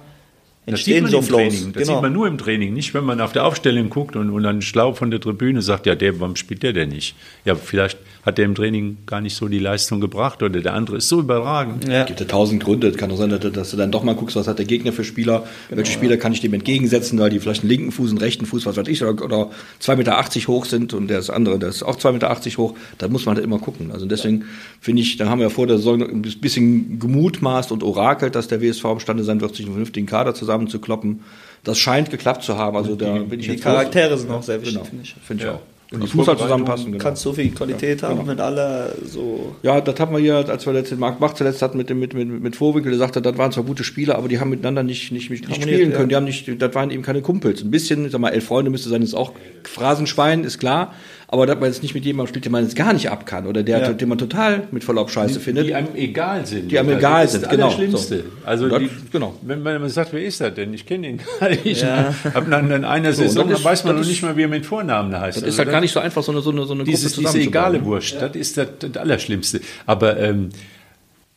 das 0.65 0.85
sieht 0.85 1.01
man 1.01 1.11
so 1.11 1.19
im 1.19 1.27
Training. 1.27 1.73
Das 1.73 1.83
genau. 1.83 1.95
sieht 1.95 2.01
man 2.03 2.13
nur 2.13 2.27
im 2.27 2.37
Training, 2.37 2.73
nicht 2.73 2.93
wenn 2.93 3.03
man 3.03 3.19
auf 3.19 3.33
der 3.33 3.45
Aufstellung 3.45 3.89
guckt 3.89 4.15
und, 4.15 4.29
und 4.29 4.43
dann 4.43 4.61
schlau 4.61 4.93
von 4.93 5.11
der 5.11 5.19
Tribüne 5.19 5.61
sagt, 5.61 5.87
ja, 5.87 5.95
der, 5.95 6.21
warum 6.21 6.37
spielt 6.37 6.63
der 6.63 6.71
denn 6.71 6.89
nicht? 6.89 7.15
Ja, 7.43 7.55
vielleicht 7.55 7.97
hat 8.23 8.37
der 8.37 8.45
im 8.45 8.55
Training 8.55 8.97
gar 9.05 9.21
nicht 9.21 9.35
so 9.35 9.47
die 9.47 9.59
Leistung 9.59 9.99
gebracht 9.99 10.43
oder 10.43 10.61
der 10.61 10.73
andere 10.73 10.97
ist 10.97 11.09
so 11.09 11.19
überragend. 11.19 11.87
Ja. 11.87 12.01
Es 12.01 12.07
gibt 12.07 12.19
ja 12.19 12.25
tausend 12.27 12.63
Gründe. 12.63 12.87
Es 12.87 12.97
kann 12.97 13.09
doch 13.09 13.17
sein, 13.17 13.29
dass 13.29 13.71
du 13.71 13.77
dann 13.77 13.91
doch 13.91 14.03
mal 14.03 14.15
guckst, 14.15 14.35
was 14.35 14.47
hat 14.47 14.59
der 14.59 14.65
Gegner 14.65 14.91
für 14.91 15.03
Spieler, 15.03 15.39
genau, 15.69 15.77
welche 15.77 15.91
Spieler 15.91 16.17
kann 16.17 16.31
ich 16.31 16.41
dem 16.41 16.53
entgegensetzen, 16.53 17.17
weil 17.19 17.29
die 17.29 17.39
vielleicht 17.39 17.63
einen 17.63 17.69
linken 17.69 17.91
Fuß, 17.91 18.11
einen 18.11 18.19
rechten 18.19 18.45
Fuß, 18.45 18.65
was 18.65 18.77
weiß 18.77 18.87
ich, 18.87 19.03
oder, 19.03 19.23
oder 19.23 19.49
2,80 19.81 19.95
Meter 19.95 20.47
hoch 20.47 20.65
sind 20.65 20.93
und 20.93 21.07
der 21.07 21.21
andere, 21.29 21.57
der 21.57 21.69
ist 21.69 21.83
auch 21.83 21.97
2,80 21.97 22.11
Meter 22.11 22.57
hoch. 22.57 22.75
Da 22.97 23.07
muss 23.07 23.25
man 23.25 23.35
halt 23.35 23.43
immer 23.45 23.59
gucken. 23.59 23.91
Also 23.91 24.05
deswegen 24.05 24.45
finde 24.79 25.01
ich, 25.01 25.17
da 25.17 25.27
haben 25.27 25.39
wir 25.39 25.47
ja 25.47 25.49
vor 25.49 25.67
der 25.67 25.77
Saison 25.77 26.01
ein 26.01 26.21
bisschen 26.21 26.99
gemutmaßt 26.99 27.71
und 27.71 27.83
orakelt, 27.83 28.35
dass 28.35 28.47
der 28.47 28.61
WSV 28.61 28.85
imstande 28.85 29.23
sein 29.23 29.41
wird, 29.41 29.55
sich 29.55 29.65
einen 29.65 29.73
vernünftigen 29.73 30.05
Kader 30.05 30.35
zusammenzukloppen. 30.35 31.21
Das 31.63 31.77
scheint 31.77 32.09
geklappt 32.09 32.43
zu 32.43 32.57
haben. 32.57 32.75
Also 32.75 32.95
da 32.95 33.17
bin 33.17 33.39
ich 33.39 33.47
die 33.47 33.57
Charaktere 33.57 34.17
sind 34.17 34.31
auch 34.31 34.43
sehr 34.43 34.61
wichtig, 34.61 34.75
genau. 34.75 34.85
finde 34.85 35.03
ich. 35.03 35.15
Find 35.23 35.39
ich 35.41 35.45
ja. 35.45 35.53
auch. 35.53 35.61
Und 35.91 36.03
die 36.03 36.07
Fußball 36.07 36.37
zusammenpassen. 36.37 36.93
Genau. 36.93 37.03
Kannst 37.03 37.21
so 37.21 37.33
viel 37.33 37.51
Qualität 37.51 38.01
ja, 38.01 38.07
haben, 38.07 38.19
genau. 38.19 38.29
wenn 38.29 38.39
alle 38.39 38.95
so. 39.05 39.55
Ja, 39.61 39.81
das 39.81 39.99
haben 39.99 40.13
wir 40.13 40.19
hier, 40.19 40.35
als 40.47 40.65
wir 40.65 40.71
letzten 40.71 40.97
Marc 40.97 41.19
Bach 41.19 41.33
zuletzt 41.33 41.61
hatten 41.61 41.77
mit 41.77 41.89
dem 41.89 41.99
mit, 41.99 42.13
mit, 42.13 42.29
mit 42.29 42.55
Vorwinkel, 42.55 42.91
der 42.91 42.99
sagte, 42.99 43.21
das 43.21 43.37
waren 43.37 43.51
zwar 43.51 43.65
gute 43.65 43.83
Spieler, 43.83 44.17
aber 44.17 44.29
die 44.29 44.39
haben 44.39 44.49
miteinander 44.49 44.83
nicht, 44.83 45.11
nicht, 45.11 45.29
nicht, 45.29 45.49
nicht 45.49 45.61
spielen 45.61 45.91
können. 45.91 46.03
Ja. 46.03 46.07
Die 46.07 46.15
haben 46.15 46.23
nicht, 46.23 46.61
das 46.61 46.75
waren 46.75 46.91
eben 46.91 47.03
keine 47.03 47.21
Kumpels. 47.21 47.61
Ein 47.61 47.71
bisschen, 47.71 48.09
sag 48.09 48.21
mal, 48.21 48.29
elf 48.29 48.45
Freunde 48.45 48.71
müsste 48.71 48.87
sein, 48.87 49.01
ist 49.01 49.13
auch 49.13 49.33
Phrasenschwein, 49.63 50.45
ist 50.45 50.59
klar. 50.59 50.93
Aber 51.33 51.45
dass 51.45 51.57
man 51.57 51.69
jetzt 51.69 51.81
nicht 51.81 51.95
mit 51.95 52.03
jemandem 52.03 52.27
spielt, 52.27 52.43
den 52.43 52.51
man 52.51 52.63
jetzt 52.63 52.75
gar 52.75 52.91
nicht 52.91 53.09
ab 53.09 53.25
kann 53.25 53.47
oder 53.47 53.63
der, 53.63 53.79
ja. 53.79 53.93
den 53.93 54.09
man 54.09 54.17
total 54.17 54.67
mit 54.71 54.83
Verlaub 54.83 55.09
scheiße 55.09 55.35
die, 55.35 55.39
findet. 55.39 55.65
Die 55.65 55.73
einem 55.73 55.95
egal 55.95 56.45
sind. 56.45 56.69
Die 56.69 56.77
einem 56.77 56.97
egal 56.97 57.25
sind, 57.25 57.49
genau. 57.49 57.67
Das 57.67 57.75
Schlimmste. 57.75 58.17
So. 58.17 58.23
Also, 58.43 58.67
das, 58.67 58.79
die, 58.79 58.89
genau. 59.13 59.33
Wenn 59.41 59.63
man 59.63 59.87
sagt, 59.87 60.11
wer 60.11 60.21
ist 60.21 60.41
das 60.41 60.53
denn? 60.55 60.73
Ich 60.73 60.85
kenne 60.85 61.07
ihn 61.07 61.21
gar 61.39 61.49
nicht. 61.49 61.83
Ja. 61.83 62.13
Ab 62.33 62.49
nach 62.49 62.61
einer 62.61 63.13
Saison 63.13 63.47
so, 63.47 63.53
ist, 63.53 63.63
weiß 63.63 63.85
man 63.85 63.95
noch 63.95 64.05
nicht 64.05 64.21
mal, 64.21 64.35
wie 64.35 64.43
er 64.43 64.49
mit 64.49 64.65
Vornamen 64.65 65.17
heißt. 65.17 65.37
Das 65.37 65.43
also 65.43 65.53
ist 65.53 65.57
halt 65.59 65.71
gar 65.71 65.79
nicht 65.79 65.93
so 65.93 66.01
einfach, 66.01 66.21
so 66.21 66.33
eine, 66.33 66.41
so 66.41 66.51
eine, 66.51 66.65
so 66.65 66.73
eine 66.73 66.83
dieses, 66.83 67.15
Gruppe 67.15 67.29
Diese 67.31 67.47
egale 67.47 67.85
Wurst, 67.85 68.15
ja. 68.15 68.27
das 68.27 68.35
ist 68.35 68.57
das, 68.57 68.67
das 68.79 68.97
Allerschlimmste. 68.97 69.61
Aber 69.85 70.19
ähm, 70.19 70.49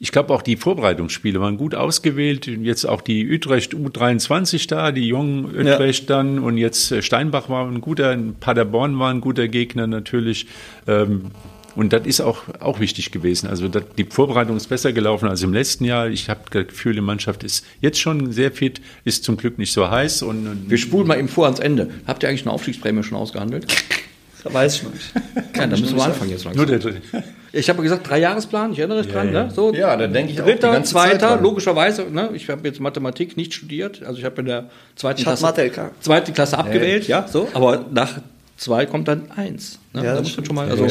ich 0.05 0.13
glaube 0.13 0.35
auch 0.35 0.43
die 0.43 0.59
Vorbereitungsspiele 0.59 1.41
waren 1.41 1.57
gut 1.57 1.75
ausgewählt. 1.75 2.47
Jetzt 2.47 2.85
auch 2.85 3.01
die 3.01 3.27
Utrecht 3.27 3.73
U23 3.73 4.69
da, 4.69 4.93
die 4.93 5.09
jungen 5.09 5.47
Utrecht 5.47 6.11
ja. 6.11 6.17
dann 6.17 6.41
und 6.41 6.59
jetzt 6.59 6.93
äh, 6.93 7.01
Steinbach 7.01 7.49
war 7.49 7.67
ein 7.67 7.81
guter, 7.81 8.15
Paderborn 8.39 8.99
war 8.99 9.11
ein 9.11 9.23
guter 9.23 9.49
Gegner 9.49 9.87
natürlich. 9.87 10.47
Ähm, 10.87 11.31
und 11.75 11.95
das 11.95 12.07
ist 12.07 12.21
auch, 12.21 12.43
auch 12.61 12.81
wichtig 12.81 13.13
gewesen. 13.13 13.49
Also 13.49 13.67
die 13.69 14.05
Vorbereitung 14.05 14.59
ist 14.59 14.67
besser 14.67 14.93
gelaufen 14.93 15.27
als 15.27 15.43
im 15.43 15.55
letzten 15.55 15.87
Jahr. 15.87 16.09
Ich 16.09 16.29
habe 16.29 16.41
das 16.51 16.67
Gefühl, 16.67 16.93
die 16.93 17.01
Mannschaft 17.01 17.43
ist 17.43 17.65
jetzt 17.81 17.99
schon 17.99 18.31
sehr 18.31 18.53
fit, 18.53 18.83
ist 19.07 19.25
zum 19.25 19.39
Glück 19.39 19.57
nicht 19.57 19.73
so 19.73 19.91
heiß. 19.91 20.23
Und, 20.23 20.69
Wir 20.69 20.77
spulen 20.77 21.07
mal 21.07 21.19
eben 21.19 21.29
vor 21.29 21.47
ans 21.47 21.61
Ende. 21.61 21.89
Habt 22.07 22.23
ihr 22.23 22.29
eigentlich 22.29 22.43
eine 22.43 22.53
Aufstiegsprämie 22.53 23.03
schon 23.05 23.17
ausgehandelt? 23.17 23.75
Da 24.45 24.53
weiß 24.53 24.77
ich 24.77 24.83
noch 24.85 24.93
nicht. 24.93 25.13
Ja, 25.57 25.67
da 25.69 25.77
müssen 25.77 25.97
wir 25.97 26.05
anfangen 26.05 26.31
jetzt 26.31 26.45
langsam. 26.45 26.67
Nur 26.67 26.79
der 26.79 26.93
Ich 27.53 27.71
habe 27.71 27.83
gesagt, 27.83 28.09
drei 28.09 28.19
Jahresplan, 28.19 28.73
ich 28.73 28.79
erinnere 28.81 28.99
mich 28.99 29.07
ja, 29.07 29.13
dran. 29.13 29.33
Ja. 29.33 29.45
Ne? 29.45 29.51
So, 29.51 29.73
ja, 29.73 29.97
dann 29.97 30.13
denke 30.13 30.33
ich 30.33 30.39
Dritter, 30.39 30.73
auch 30.73 30.83
zweiter, 30.83 31.41
logischerweise. 31.41 32.03
Ne? 32.11 32.31
Ich 32.35 32.51
habe 32.51 32.67
jetzt 32.67 32.81
Mathematik 32.81 33.37
nicht 33.37 33.55
studiert, 33.55 34.03
also 34.05 34.19
ich 34.19 34.25
habe 34.25 34.41
in 34.41 34.47
der 34.47 34.71
zweiten 34.97 35.21
ich 35.21 35.25
Klasse, 35.25 35.55
zweite 36.01 36.33
Klasse 36.33 36.59
abgewählt, 36.59 37.09
ja, 37.09 37.27
so. 37.27 37.49
Aber 37.55 37.87
nach 37.91 38.19
zwei 38.57 38.85
kommt 38.85 39.09
dann 39.09 39.31
eins. 39.35 39.79
Ne? 39.93 40.05
Ja, 40.05 40.15
da 40.15 40.21
muss 40.21 40.37
man 40.37 40.45
schon 40.45 40.57
mal, 40.57 40.69
also 40.69 40.87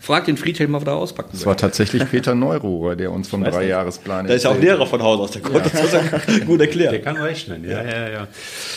frag 0.00 0.24
den 0.24 0.36
Friedhelm 0.36 0.72
mal, 0.72 0.80
was 0.80 0.88
er 0.88 0.94
auspacken 0.94 1.30
Das 1.32 1.46
war 1.46 1.56
tatsächlich 1.56 2.04
Peter 2.10 2.34
Neururer, 2.34 2.96
der 2.96 3.12
uns 3.12 3.28
vom 3.28 3.44
Dreijahresplan 3.44 4.26
Der 4.26 4.36
ist 4.36 4.44
ja 4.44 4.50
auch 4.50 4.58
Lehrer 4.58 4.86
von 4.86 5.02
Haus 5.02 5.20
aus, 5.20 5.30
der 5.32 5.42
konnte 5.42 5.70
ja. 5.72 5.82
das 5.82 6.40
gut 6.46 6.60
erklären. 6.60 6.92
Der 6.92 7.02
kann 7.02 7.16
rechnen, 7.16 7.64
ja, 7.64 7.82
ja, 7.82 8.08
ja. 8.08 8.28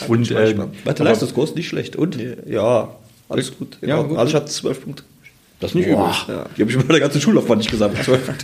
Und, 0.07 0.29
äh, 0.31 0.55
Warte, 0.83 1.03
Leistungskurs, 1.03 1.55
nicht 1.55 1.69
schlecht. 1.69 1.95
Und? 1.95 2.19
Ja, 2.45 2.89
alles 3.29 3.57
gut. 3.57 3.77
Ja, 3.81 4.01
gut. 4.01 4.17
Ich 4.27 4.35
hatte 4.35 4.47
zwölf 4.47 4.83
Punkte. 4.83 5.03
Das 5.59 5.71
ist 5.71 5.75
nicht 5.75 5.87
übel. 5.87 5.97
Ja. 5.97 6.45
Die 6.55 6.61
habe 6.61 6.71
ich 6.71 6.77
bei 6.77 6.93
der 6.93 7.01
ganzen 7.01 7.19
Schullaufbahn 7.19 7.57
nicht 7.57 7.69
gesagt. 7.69 7.93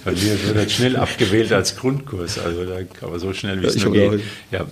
Bei 0.04 0.12
mir 0.12 0.46
wird 0.46 0.58
das 0.58 0.74
schnell 0.74 0.98
abgewählt 0.98 1.54
als 1.54 1.78
Grundkurs, 1.78 2.38
also 2.38 2.66
da, 2.66 2.80
aber 3.02 3.20
so 3.20 3.32
schnell 3.32 3.62
wie 3.62 3.68
es 3.68 3.82
nur 3.82 3.94
geht. 3.94 4.20
Ja. 4.52 4.66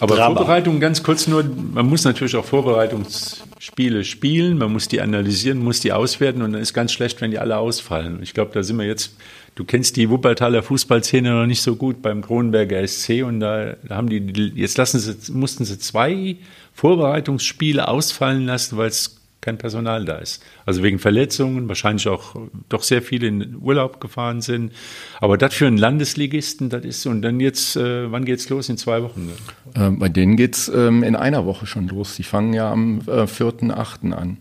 Aber 0.00 0.16
Drama. 0.16 0.36
Vorbereitung 0.36 0.80
ganz 0.80 1.02
kurz 1.02 1.26
nur, 1.26 1.44
man 1.44 1.86
muss 1.86 2.04
natürlich 2.04 2.36
auch 2.36 2.44
Vorbereitungsspiele 2.46 4.02
spielen, 4.04 4.56
man 4.56 4.72
muss 4.72 4.88
die 4.88 5.02
analysieren, 5.02 5.58
muss 5.58 5.80
die 5.80 5.92
auswerten 5.92 6.40
und 6.40 6.54
dann 6.54 6.62
ist 6.62 6.72
ganz 6.72 6.90
schlecht, 6.90 7.20
wenn 7.20 7.30
die 7.30 7.38
alle 7.38 7.58
ausfallen. 7.58 8.20
Ich 8.22 8.32
glaube, 8.32 8.52
da 8.54 8.62
sind 8.62 8.78
wir 8.78 8.86
jetzt, 8.86 9.14
du 9.54 9.64
kennst 9.64 9.96
die 9.96 10.08
Wuppertaler 10.08 10.62
Fußballszene 10.62 11.32
noch 11.32 11.46
nicht 11.46 11.60
so 11.60 11.76
gut 11.76 12.00
beim 12.00 12.22
Kronenberger 12.22 12.86
SC 12.88 13.22
und 13.26 13.40
da 13.40 13.76
haben 13.90 14.08
die, 14.08 14.52
jetzt 14.54 14.78
lassen 14.78 15.00
sie, 15.00 15.32
mussten 15.32 15.66
sie 15.66 15.78
zwei 15.78 16.36
Vorbereitungsspiele 16.72 17.86
ausfallen 17.86 18.46
lassen, 18.46 18.78
weil 18.78 18.88
es 18.88 19.16
kein 19.44 19.58
Personal 19.58 20.04
da 20.04 20.16
ist. 20.16 20.42
Also 20.64 20.82
wegen 20.82 20.98
Verletzungen, 20.98 21.68
wahrscheinlich 21.68 22.08
auch 22.08 22.34
doch 22.70 22.82
sehr 22.82 23.02
viele 23.02 23.26
in 23.26 23.56
Urlaub 23.60 24.00
gefahren 24.00 24.40
sind. 24.40 24.72
Aber 25.20 25.36
das 25.36 25.54
für 25.54 25.66
einen 25.66 25.76
Landesligisten, 25.76 26.70
das 26.70 26.84
ist, 26.84 27.06
und 27.06 27.20
dann 27.22 27.40
jetzt, 27.40 27.76
äh, 27.76 28.10
wann 28.10 28.24
geht's 28.24 28.48
los? 28.48 28.68
In 28.70 28.78
zwei 28.78 29.02
Wochen? 29.02 29.26
Ne? 29.26 29.86
Äh, 29.86 29.90
bei 29.90 30.08
denen 30.08 30.36
geht's 30.36 30.68
ähm, 30.74 31.02
in 31.02 31.14
einer 31.14 31.44
Woche 31.44 31.66
schon 31.66 31.88
los. 31.88 32.16
Die 32.16 32.22
fangen 32.22 32.54
ja 32.54 32.72
am 32.72 33.00
äh, 33.06 33.24
4.8. 33.24 34.12
an. 34.12 34.38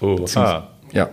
Oh, 0.00 0.24
ah. 0.34 0.68
Ja. 0.92 1.10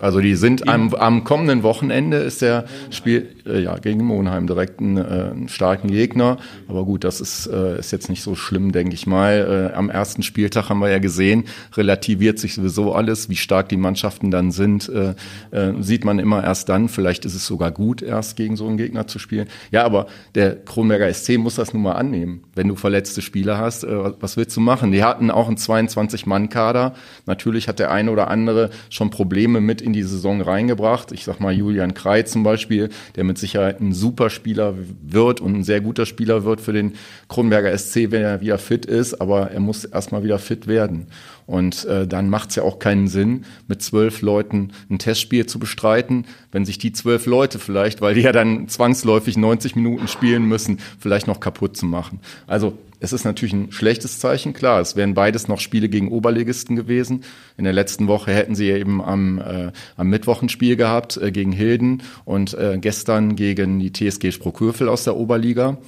Also 0.00 0.20
die 0.20 0.34
sind 0.34 0.68
am, 0.68 0.94
am 0.94 1.24
kommenden 1.24 1.62
Wochenende 1.62 2.16
ist 2.18 2.42
der 2.42 2.64
Spiel 2.90 3.28
äh, 3.46 3.60
ja 3.60 3.76
gegen 3.78 4.04
Monheim 4.04 4.46
direkt 4.46 4.80
ein, 4.80 4.96
äh, 4.96 5.00
einen 5.00 5.48
starken 5.48 5.88
Gegner. 5.88 6.38
Aber 6.68 6.84
gut, 6.84 7.04
das 7.04 7.20
ist, 7.20 7.46
äh, 7.46 7.78
ist 7.78 7.92
jetzt 7.92 8.08
nicht 8.08 8.22
so 8.22 8.34
schlimm, 8.34 8.72
denke 8.72 8.94
ich 8.94 9.06
mal. 9.06 9.70
Äh, 9.72 9.76
am 9.76 9.90
ersten 9.90 10.22
Spieltag 10.22 10.68
haben 10.68 10.80
wir 10.80 10.90
ja 10.90 10.98
gesehen, 10.98 11.44
relativiert 11.74 12.38
sich 12.38 12.54
sowieso 12.54 12.94
alles, 12.94 13.28
wie 13.28 13.36
stark 13.36 13.68
die 13.68 13.76
Mannschaften 13.76 14.30
dann 14.30 14.50
sind, 14.50 14.88
äh, 14.88 15.14
äh, 15.50 15.74
sieht 15.80 16.04
man 16.04 16.18
immer 16.18 16.42
erst 16.42 16.68
dann. 16.68 16.88
Vielleicht 16.88 17.24
ist 17.24 17.34
es 17.34 17.46
sogar 17.46 17.70
gut, 17.70 18.02
erst 18.02 18.36
gegen 18.36 18.56
so 18.56 18.66
einen 18.66 18.78
Gegner 18.78 19.06
zu 19.06 19.18
spielen. 19.18 19.48
Ja, 19.70 19.84
aber 19.84 20.06
der 20.34 20.56
Kronberger 20.56 21.12
SC 21.12 21.36
muss 21.38 21.56
das 21.56 21.74
nun 21.74 21.82
mal 21.82 21.92
annehmen. 21.92 22.44
Wenn 22.54 22.68
du 22.68 22.76
verletzte 22.76 23.20
Spieler 23.20 23.58
hast, 23.58 23.84
äh, 23.84 24.12
was 24.20 24.36
willst 24.36 24.56
du 24.56 24.60
machen? 24.60 24.92
Die 24.92 25.04
hatten 25.04 25.30
auch 25.30 25.48
einen 25.48 25.56
22-Mann-Kader. 25.56 26.94
Natürlich 27.26 27.68
hat 27.68 27.78
der 27.78 27.90
eine 27.90 28.10
oder 28.10 28.28
andere 28.28 28.70
schon 28.88 29.10
Probleme 29.10 29.60
mit 29.60 29.82
in 29.90 29.94
die 29.94 30.02
Saison 30.04 30.40
reingebracht. 30.40 31.10
Ich 31.10 31.24
sag 31.24 31.40
mal 31.40 31.52
Julian 31.52 31.94
Krei 31.94 32.22
zum 32.22 32.44
Beispiel, 32.44 32.88
der 33.16 33.24
mit 33.24 33.38
Sicherheit 33.38 33.80
ein 33.80 33.92
super 33.92 34.30
Spieler 34.30 34.74
wird 35.02 35.40
und 35.40 35.54
ein 35.54 35.64
sehr 35.64 35.80
guter 35.80 36.06
Spieler 36.06 36.44
wird 36.44 36.60
für 36.60 36.72
den 36.72 36.94
Kronberger 37.28 37.76
SC, 37.76 38.10
wenn 38.10 38.22
er 38.22 38.40
wieder 38.40 38.58
fit 38.58 38.86
ist. 38.86 39.20
Aber 39.20 39.50
er 39.50 39.60
muss 39.60 39.84
erstmal 39.84 40.22
wieder 40.22 40.38
fit 40.38 40.68
werden. 40.68 41.08
Und 41.46 41.84
äh, 41.86 42.06
dann 42.06 42.30
macht 42.30 42.50
es 42.50 42.56
ja 42.56 42.62
auch 42.62 42.78
keinen 42.78 43.08
Sinn, 43.08 43.44
mit 43.66 43.82
zwölf 43.82 44.22
Leuten 44.22 44.72
ein 44.88 45.00
Testspiel 45.00 45.46
zu 45.46 45.58
bestreiten, 45.58 46.26
wenn 46.52 46.64
sich 46.64 46.78
die 46.78 46.92
zwölf 46.92 47.26
Leute 47.26 47.58
vielleicht, 47.58 48.00
weil 48.00 48.14
die 48.14 48.20
ja 48.20 48.30
dann 48.30 48.68
zwangsläufig 48.68 49.36
90 49.36 49.74
Minuten 49.74 50.06
spielen 50.06 50.44
müssen, 50.44 50.78
vielleicht 51.00 51.26
noch 51.26 51.40
kaputt 51.40 51.76
zu 51.76 51.86
machen. 51.86 52.20
Also 52.46 52.78
es 53.00 53.12
ist 53.12 53.24
natürlich 53.24 53.54
ein 53.54 53.72
schlechtes 53.72 54.18
Zeichen, 54.18 54.52
klar. 54.52 54.80
Es 54.80 54.94
wären 54.94 55.14
beides 55.14 55.48
noch 55.48 55.58
Spiele 55.58 55.88
gegen 55.88 56.12
Oberligisten 56.12 56.76
gewesen. 56.76 57.24
In 57.56 57.64
der 57.64 57.72
letzten 57.72 58.06
Woche 58.06 58.32
hätten 58.32 58.54
sie 58.54 58.70
eben 58.70 59.02
am, 59.02 59.38
äh, 59.38 59.72
am 59.96 60.08
Mittwoch 60.08 60.42
ein 60.42 60.50
Spiel 60.50 60.76
gehabt 60.76 61.16
äh, 61.16 61.32
gegen 61.32 61.52
Hilden 61.52 62.02
und 62.24 62.54
äh, 62.54 62.78
gestern 62.80 63.36
gegen 63.36 63.78
die 63.80 63.92
TSG 63.92 64.32
Sprockhövel 64.32 64.88
aus 64.88 65.04
der 65.04 65.16
Oberliga. 65.16 65.78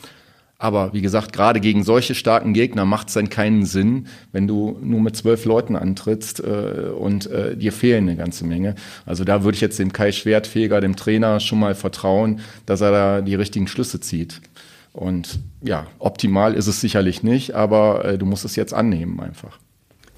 Aber 0.63 0.93
wie 0.95 1.03
gesagt, 1.03 1.33
gerade 1.33 1.59
gegen 1.59 1.83
solche 1.83 2.15
starken 2.15 2.55
Gegner 2.55 2.85
macht 2.85 3.09
es 3.09 3.15
dann 3.15 3.29
keinen 3.29 3.65
Sinn, 3.65 4.07
wenn 4.31 4.47
du 4.47 4.79
nur 4.81 5.01
mit 5.01 5.17
zwölf 5.17 5.45
Leuten 5.45 5.75
antrittst 5.75 6.39
äh, 6.39 6.93
und 6.97 7.27
äh, 7.27 7.57
dir 7.57 7.73
fehlen 7.73 8.09
eine 8.09 8.17
ganze 8.17 8.47
Menge. 8.47 8.77
Also 9.05 9.25
da 9.25 9.43
würde 9.43 9.57
ich 9.57 9.61
jetzt 9.61 9.81
dem 9.81 9.93
Kai 9.93 10.13
Schwertfeger, 10.13 10.81
dem 10.81 10.95
Trainer, 10.95 11.41
schon 11.41 11.59
mal 11.59 11.75
vertrauen, 11.75 12.41
dass 12.65 12.81
er 12.81 12.93
da 12.93 13.21
die 13.23 13.35
richtigen 13.35 13.67
Schlüsse 13.67 13.99
zieht. 13.99 14.41
Und 14.93 15.41
ja, 15.63 15.87
optimal 15.99 16.55
ist 16.55 16.67
es 16.67 16.81
sicherlich 16.81 17.23
nicht, 17.23 17.55
aber 17.55 18.05
äh, 18.05 18.19
du 18.19 18.27
musst 18.27 18.45
es 18.45 18.57
jetzt 18.57 18.75
annehmen 18.75 19.21
einfach. 19.21 19.59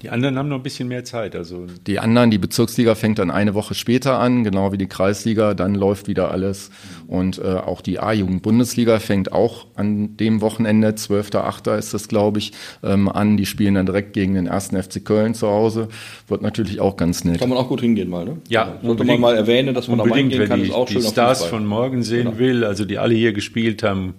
Die 0.01 0.11
anderen 0.11 0.37
haben 0.37 0.49
noch 0.49 0.57
ein 0.57 0.63
bisschen 0.63 0.87
mehr 0.87 1.03
Zeit. 1.03 1.35
Also 1.35 1.65
die 1.87 1.97
anderen, 1.97 2.29
die 2.29 2.37
Bezirksliga 2.37 2.93
fängt 2.93 3.17
dann 3.17 3.31
eine 3.31 3.55
Woche 3.55 3.73
später 3.73 4.19
an, 4.19 4.43
genau 4.43 4.71
wie 4.71 4.77
die 4.77 4.85
Kreisliga, 4.85 5.55
dann 5.55 5.73
läuft 5.73 6.07
wieder 6.07 6.29
alles. 6.29 6.69
Und 7.07 7.39
äh, 7.39 7.55
auch 7.55 7.81
die 7.81 7.97
A-Jugend-Bundesliga 7.97 8.99
fängt 8.99 9.31
auch 9.31 9.65
an 9.73 10.15
dem 10.17 10.41
Wochenende, 10.41 10.89
12.8. 10.89 11.75
ist 11.77 11.95
das, 11.95 12.07
glaube 12.07 12.37
ich, 12.37 12.51
ähm, 12.83 13.09
an. 13.09 13.35
Die 13.35 13.47
spielen 13.47 13.73
dann 13.73 13.87
direkt 13.87 14.13
gegen 14.13 14.35
den 14.35 14.45
ersten 14.45 14.79
FC 14.79 15.03
Köln 15.03 15.33
zu 15.33 15.47
Hause. 15.47 15.87
Wird 16.27 16.43
natürlich 16.43 16.81
auch 16.81 16.97
ganz 16.97 17.23
nett. 17.23 17.39
Kann 17.39 17.49
man 17.49 17.57
auch 17.57 17.69
gut 17.69 17.81
hingehen 17.81 18.09
mal, 18.09 18.25
ne? 18.25 18.37
Ja, 18.47 18.77
sollte 18.83 19.05
man 19.05 19.19
mal 19.19 19.35
erwähnen, 19.35 19.73
dass 19.73 19.87
man 19.87 19.97
da 19.97 20.05
mal 20.05 20.17
hingehen 20.17 20.47
kann, 20.47 20.59
die, 20.59 20.67
ist 20.67 20.75
auch 20.75 20.85
die 20.85 21.01
schön 21.01 21.03
Stars 21.03 21.45
von 21.45 21.65
morgen 21.65 22.03
sehen 22.03 22.25
genau. 22.25 22.37
will, 22.37 22.63
also 22.63 22.85
die 22.85 22.99
alle 22.99 23.15
hier 23.15 23.33
gespielt 23.33 23.81
haben, 23.81 24.13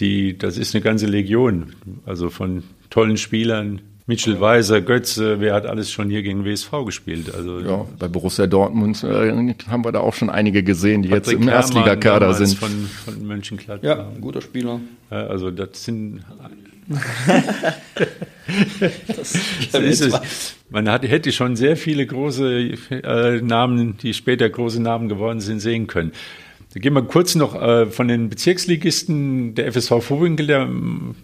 die, 0.00 0.36
das 0.36 0.58
ist 0.58 0.74
eine 0.74 0.82
ganze 0.82 1.06
Legion, 1.06 1.74
also 2.06 2.30
von 2.30 2.62
tollen 2.90 3.16
Spielern, 3.16 3.80
Mitchell 4.08 4.40
Weiser, 4.40 4.80
Götze, 4.80 5.38
wer 5.38 5.52
hat 5.52 5.66
alles 5.66 5.92
schon 5.92 6.08
hier 6.08 6.22
gegen 6.22 6.46
WSV 6.46 6.70
gespielt? 6.86 7.34
Also 7.34 7.60
ja, 7.60 7.84
bei 7.98 8.08
Borussia 8.08 8.46
Dortmund 8.46 9.04
äh, 9.04 9.54
haben 9.68 9.84
wir 9.84 9.92
da 9.92 10.00
auch 10.00 10.14
schon 10.14 10.30
einige 10.30 10.62
gesehen, 10.62 11.02
die 11.02 11.10
Patrick 11.10 11.34
jetzt 11.34 11.42
im 11.42 11.48
Erstligakader 11.48 12.32
sind. 12.32 12.56
Von, 12.56 12.88
von 13.04 13.26
Mönchengladbach. 13.26 13.86
Ja, 13.86 14.08
ein 14.08 14.22
guter 14.22 14.40
Spieler. 14.40 14.80
Ja, 15.10 15.26
also 15.26 15.50
das 15.50 15.84
sind 15.84 16.22
das, 19.14 19.32
so 19.72 19.78
ist 19.78 20.00
es. 20.00 20.54
Man 20.70 20.88
hat, 20.88 21.02
hätte 21.02 21.30
schon 21.32 21.54
sehr 21.56 21.76
viele 21.76 22.06
große 22.06 22.76
äh, 22.90 23.42
Namen, 23.42 23.98
die 23.98 24.14
später 24.14 24.48
große 24.48 24.80
Namen 24.80 25.10
geworden 25.10 25.40
sind, 25.40 25.60
sehen 25.60 25.86
können. 25.86 26.12
Da 26.74 26.80
gehen 26.80 26.92
wir 26.92 27.02
kurz 27.02 27.34
noch 27.34 27.54
äh, 27.54 27.86
von 27.86 28.08
den 28.08 28.28
Bezirksligisten. 28.28 29.54
Der 29.54 29.72
FSV 29.72 30.02
Vorwinkel, 30.02 30.46
der 30.46 30.68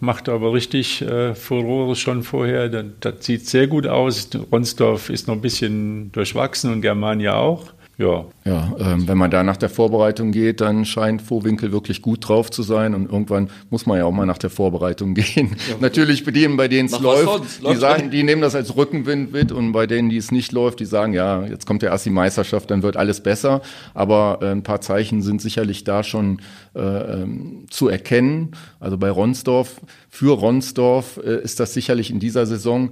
macht 0.00 0.30
aber 0.30 0.54
richtig 0.54 1.02
äh, 1.02 1.34
Furore 1.34 1.96
schon 1.96 2.22
vorher. 2.22 2.70
Das, 2.70 2.86
das 3.00 3.26
sieht 3.26 3.46
sehr 3.46 3.66
gut 3.66 3.86
aus. 3.86 4.30
Ronsdorf 4.50 5.10
ist 5.10 5.28
noch 5.28 5.34
ein 5.34 5.42
bisschen 5.42 6.10
durchwachsen 6.12 6.72
und 6.72 6.80
Germania 6.80 7.36
auch. 7.36 7.73
Ja. 7.96 8.24
Ja, 8.44 8.74
ähm, 8.78 9.06
wenn 9.08 9.16
man 9.16 9.30
da 9.30 9.42
nach 9.42 9.56
der 9.56 9.68
Vorbereitung 9.68 10.32
geht, 10.32 10.60
dann 10.60 10.84
scheint 10.84 11.22
Vorwinkel 11.22 11.72
wirklich 11.72 12.02
gut 12.02 12.28
drauf 12.28 12.50
zu 12.50 12.62
sein 12.62 12.94
und 12.94 13.10
irgendwann 13.10 13.50
muss 13.70 13.86
man 13.86 13.98
ja 13.98 14.04
auch 14.04 14.12
mal 14.12 14.26
nach 14.26 14.38
der 14.38 14.50
Vorbereitung 14.50 15.14
gehen. 15.14 15.56
Ja. 15.68 15.76
Natürlich 15.80 16.24
bei 16.24 16.32
denen, 16.32 16.56
bei 16.56 16.68
denen 16.68 16.88
es 16.88 16.98
läuft, 16.98 17.62
die 17.68 17.76
sagen, 17.76 18.10
die 18.10 18.22
nehmen 18.22 18.42
das 18.42 18.54
als 18.54 18.76
Rückenwind 18.76 19.32
mit 19.32 19.52
und 19.52 19.72
bei 19.72 19.86
denen, 19.86 20.10
die 20.10 20.16
es 20.16 20.32
nicht 20.32 20.52
läuft, 20.52 20.80
die 20.80 20.84
sagen, 20.84 21.12
ja, 21.12 21.44
jetzt 21.44 21.66
kommt 21.66 21.82
ja 21.82 21.90
erst 21.90 22.06
die 22.06 22.10
Meisterschaft, 22.10 22.70
dann 22.70 22.82
wird 22.82 22.96
alles 22.96 23.22
besser. 23.22 23.62
Aber 23.94 24.40
äh, 24.42 24.50
ein 24.50 24.62
paar 24.62 24.80
Zeichen 24.80 25.22
sind 25.22 25.40
sicherlich 25.40 25.84
da 25.84 26.02
schon 26.02 26.40
äh, 26.74 26.80
ähm, 26.80 27.66
zu 27.70 27.88
erkennen. 27.88 28.52
Also 28.80 28.98
bei 28.98 29.10
Ronsdorf, 29.10 29.80
für 30.10 30.36
Ronsdorf 30.36 31.20
äh, 31.24 31.42
ist 31.42 31.60
das 31.60 31.72
sicherlich 31.74 32.10
in 32.10 32.18
dieser 32.18 32.46
Saison 32.46 32.90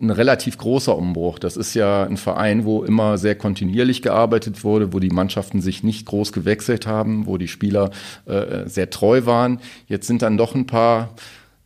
ein 0.00 0.10
relativ 0.10 0.58
großer 0.58 0.96
Umbruch. 0.96 1.38
Das 1.38 1.56
ist 1.56 1.74
ja 1.74 2.04
ein 2.04 2.16
Verein, 2.16 2.64
wo 2.64 2.84
immer 2.84 3.18
sehr 3.18 3.34
kontinuierlich 3.34 4.00
gearbeitet 4.00 4.62
wurde, 4.62 4.92
wo 4.92 5.00
die 5.00 5.10
Mannschaften 5.10 5.60
sich 5.60 5.82
nicht 5.82 6.06
groß 6.06 6.32
gewechselt 6.32 6.86
haben, 6.86 7.26
wo 7.26 7.36
die 7.36 7.48
Spieler 7.48 7.90
äh, 8.26 8.68
sehr 8.68 8.90
treu 8.90 9.26
waren. 9.26 9.60
Jetzt 9.88 10.06
sind 10.06 10.22
dann 10.22 10.36
doch 10.36 10.54
ein 10.54 10.66
paar 10.66 11.14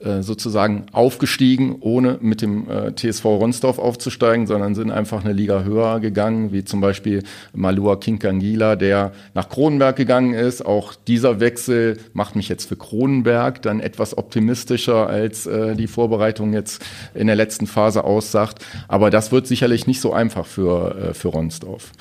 äh, 0.05 0.23
sozusagen 0.23 0.87
aufgestiegen, 0.93 1.77
ohne 1.81 2.19
mit 2.21 2.43
dem 2.43 2.69
äh, 2.69 2.95
TSV 2.95 3.25
Ronsdorf 3.25 3.79
aufzusteigen, 3.79 4.47
sondern 4.47 4.75
sind 4.75 4.91
einfach 4.91 5.25
eine 5.25 5.33
Liga 5.33 5.63
höher 5.63 6.01
gegangen, 6.01 6.53
wie 6.53 6.65
zum 6.65 6.81
Beispiel 6.81 7.23
Malua 7.53 7.97
Kinkangila, 7.97 8.77
der 8.77 9.13
nach 9.35 9.49
Kronenberg 9.49 9.97
gegangen 9.97 10.35
ist. 10.35 10.65
Auch 10.65 10.95
dieser 10.95 11.41
Wechsel 11.41 11.99
macht 12.13 12.37
mich 12.37 12.49
jetzt 12.49 12.69
für 12.69 12.77
Kronenberg 12.77 13.63
dann 13.63 13.81
etwas 13.81 14.17
optimistischer, 14.19 15.07
als 15.07 15.47
äh, 15.47 15.77
die 15.77 15.87
Vorbereitung 15.87 16.53
jetzt 16.53 16.85
in 17.15 17.27
der 17.27 17.37
letzten 17.37 17.67
Phase 17.67 18.05
aussagt. 18.05 18.65
Aber 18.89 19.11
das 19.11 19.33
wird 19.33 19.47
sicherlich 19.47 19.87
nicht 19.87 20.01
so 20.01 20.13
einfach 20.13 20.47
für, 20.47 20.97
äh, 20.97 21.15
für 21.15 21.29
Ronsdorf. 21.29 21.93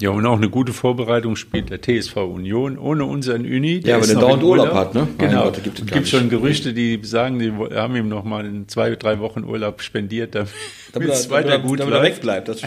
Ja, 0.00 0.08
und 0.10 0.24
auch 0.24 0.38
eine 0.38 0.48
gute 0.48 0.72
Vorbereitung 0.72 1.36
spielt 1.36 1.68
der 1.68 1.82
TSV 1.82 2.16
Union 2.16 2.78
ohne 2.78 3.04
unseren 3.04 3.42
Uni. 3.42 3.80
Der 3.80 3.90
ja, 3.90 3.96
aber 3.98 4.06
der 4.06 4.16
dauernd 4.16 4.42
Urlaub. 4.42 4.68
Urlaub 4.68 4.74
hat, 4.74 4.94
ne? 4.94 5.08
Genau. 5.18 5.44
Gott, 5.44 5.62
gibt 5.62 5.78
es 5.78 5.86
gibt 5.86 6.08
schon 6.08 6.30
Gerüchte, 6.30 6.72
die 6.72 6.98
sagen, 7.02 7.38
die 7.38 7.52
haben 7.74 7.94
ihm 7.96 8.08
noch 8.08 8.24
mal 8.24 8.46
in 8.46 8.66
zwei, 8.66 8.96
drei 8.96 9.18
Wochen 9.18 9.44
Urlaub 9.44 9.82
spendiert, 9.82 10.34
damit 10.34 10.48
damit 10.94 11.10
es 11.10 11.28
weiter 11.28 11.50
damit, 11.50 11.66
gut 11.66 11.80
damit 11.80 11.94
er 11.94 12.02
wegbleibt. 12.02 12.48
Das 12.48 12.62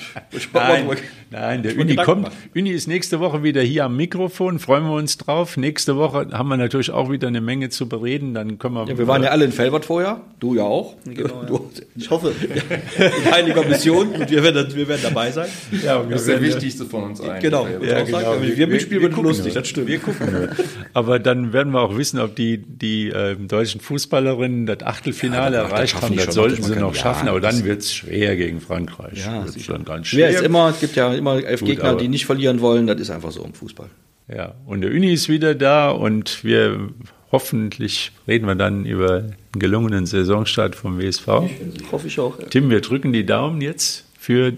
nein, 0.54 0.88
nein, 1.32 1.64
der 1.64 1.76
Uni 1.78 1.96
kommt. 1.96 2.30
Uni 2.56 2.70
ist 2.70 2.88
nächste 2.88 3.20
Woche 3.20 3.42
wieder 3.42 3.62
hier 3.62 3.86
am 3.86 3.98
Mikrofon. 3.98 4.60
Freuen 4.60 4.84
wir 4.84 4.94
uns 4.94 5.18
drauf. 5.18 5.58
Nächste 5.58 5.98
Woche 5.98 6.28
haben 6.32 6.50
wir 6.50 6.58
natürlich 6.58 6.92
auch 6.92 7.10
wieder 7.10 7.30
eine 7.30 7.42
Menge 7.42 7.70
zu 7.70 7.90
bereden. 7.90 8.36
Dann 8.36 8.60
können 8.60 8.76
wir. 8.76 8.86
Ja, 8.86 8.98
wir 8.98 9.08
waren 9.08 9.24
ja 9.24 9.30
alle 9.30 9.46
in 9.46 9.52
Felbert 9.52 9.86
vorher. 9.86 10.22
Du 10.40 10.54
ja 10.54 10.64
auch. 10.64 10.94
Genau, 11.04 11.44
du, 11.46 11.56
ja. 11.56 11.82
Ich 11.96 12.12
hoffe. 12.12 12.32
in 12.98 13.32
heiliger 13.32 13.66
Mission. 13.66 14.10
Und 14.10 14.30
wir 14.30 14.44
werden, 14.44 14.76
wir 14.76 14.88
werden 14.88 15.02
dabei 15.02 15.32
sein. 15.32 15.50
Ja, 15.84 16.04
das 16.04 16.22
ist 16.22 16.28
der 16.28 16.42
wichtigste 16.42 16.86
von 16.86 17.04
uns 17.04 17.22
allen. 17.30 17.41
Genau. 17.41 17.67
Ja, 17.67 18.03
genau. 18.03 18.41
Wir, 18.41 18.57
wir 18.57 18.67
mitspielen 18.67 19.03
wird 19.03 19.15
lustig. 19.17 19.53
Das 19.53 19.67
stimmt. 19.67 19.88
Wir 19.88 19.99
gucken 19.99 20.32
nur. 20.32 20.49
Aber 20.93 21.19
dann 21.19 21.53
werden 21.53 21.74
wir 21.74 21.82
auch 21.82 21.97
wissen, 21.97 22.19
ob 22.19 22.36
die, 22.36 22.57
die 22.57 23.09
äh, 23.09 23.36
deutschen 23.36 23.82
Fußballerinnen 23.82 24.65
das 24.65 24.84
Achtelfinale 24.84 25.57
ja, 25.57 25.63
erreicht 25.63 26.01
haben. 26.01 26.15
Das 26.15 26.34
sollten 26.34 26.63
sie 26.63 26.76
noch 26.76 26.95
schaffen. 26.95 27.28
Aber 27.28 27.41
dann 27.41 27.63
wird 27.63 27.82
es 27.82 27.93
schwer 27.93 28.36
gegen 28.36 28.61
Frankreich. 28.61 29.26
Ja, 29.26 29.43
ist 29.43 29.69
dann 29.69 29.86
ganz 29.86 30.07
schwer. 30.07 30.30
Schwer 30.30 30.39
ist 30.39 30.45
immer, 30.45 30.69
es 30.69 30.80
gibt 30.80 30.95
ja 30.95 31.13
immer 31.13 31.43
elf 31.43 31.59
Gut, 31.59 31.69
Gegner, 31.69 31.95
die 31.95 32.07
nicht 32.07 32.26
verlieren 32.26 32.61
wollen. 32.61 32.88
Das 32.88 32.99
ist 32.99 33.09
einfach 33.09 33.32
so 33.32 33.43
im 33.43 33.53
Fußball. 33.53 33.89
Ja, 34.34 34.55
und 34.65 34.82
der 34.82 34.91
Uni 34.91 35.13
ist 35.13 35.28
wieder 35.30 35.53
da 35.53 35.89
und 35.91 36.43
wir 36.43 36.89
hoffentlich 37.32 38.11
reden 38.28 38.47
wir 38.47 38.55
dann 38.55 38.86
über 38.86 39.15
einen 39.15 39.36
gelungenen 39.53 40.05
Saisonstart 40.05 40.76
vom 40.76 40.99
WSV. 40.99 41.28
Ich 41.76 41.91
hoffe 41.91 42.07
ich 42.07 42.19
auch. 42.19 42.39
Ja. 42.39 42.45
Tim, 42.45 42.69
wir 42.69 42.80
drücken 42.80 43.11
die 43.11 43.26
Daumen 43.26 43.59
jetzt 43.59 44.05
für 44.17 44.53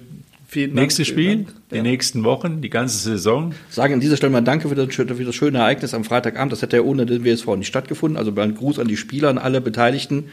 Vielen 0.56 0.74
nächstes 0.74 1.08
Dank, 1.08 1.20
Spiel, 1.20 1.46
die 1.70 1.76
ja. 1.76 1.82
nächsten 1.82 2.24
Wochen, 2.24 2.62
die 2.62 2.70
ganze 2.70 2.98
Saison. 2.98 3.54
Sagen 3.70 3.96
an 3.96 4.00
dieser 4.00 4.16
Stelle 4.16 4.32
mal 4.32 4.40
Danke 4.40 4.70
für 4.70 4.76
das, 4.76 4.96
für 4.96 5.04
das 5.04 5.36
schöne 5.36 5.58
Ereignis 5.58 5.94
am 5.94 6.06
Freitagabend. 6.06 6.54
Das 6.54 6.62
hätte 6.62 6.78
ja 6.78 6.84
ohne 6.84 7.06
den 7.06 7.26
WSV 7.26 7.58
nicht 7.58 7.68
stattgefunden. 7.68 8.18
Also 8.18 8.34
ein 8.34 8.56
Gruß 8.56 8.80
an 8.80 8.88
die 8.88 8.96
Spieler, 8.96 9.28
an 9.28 9.38
alle 9.38 9.60
Beteiligten. 9.60 10.30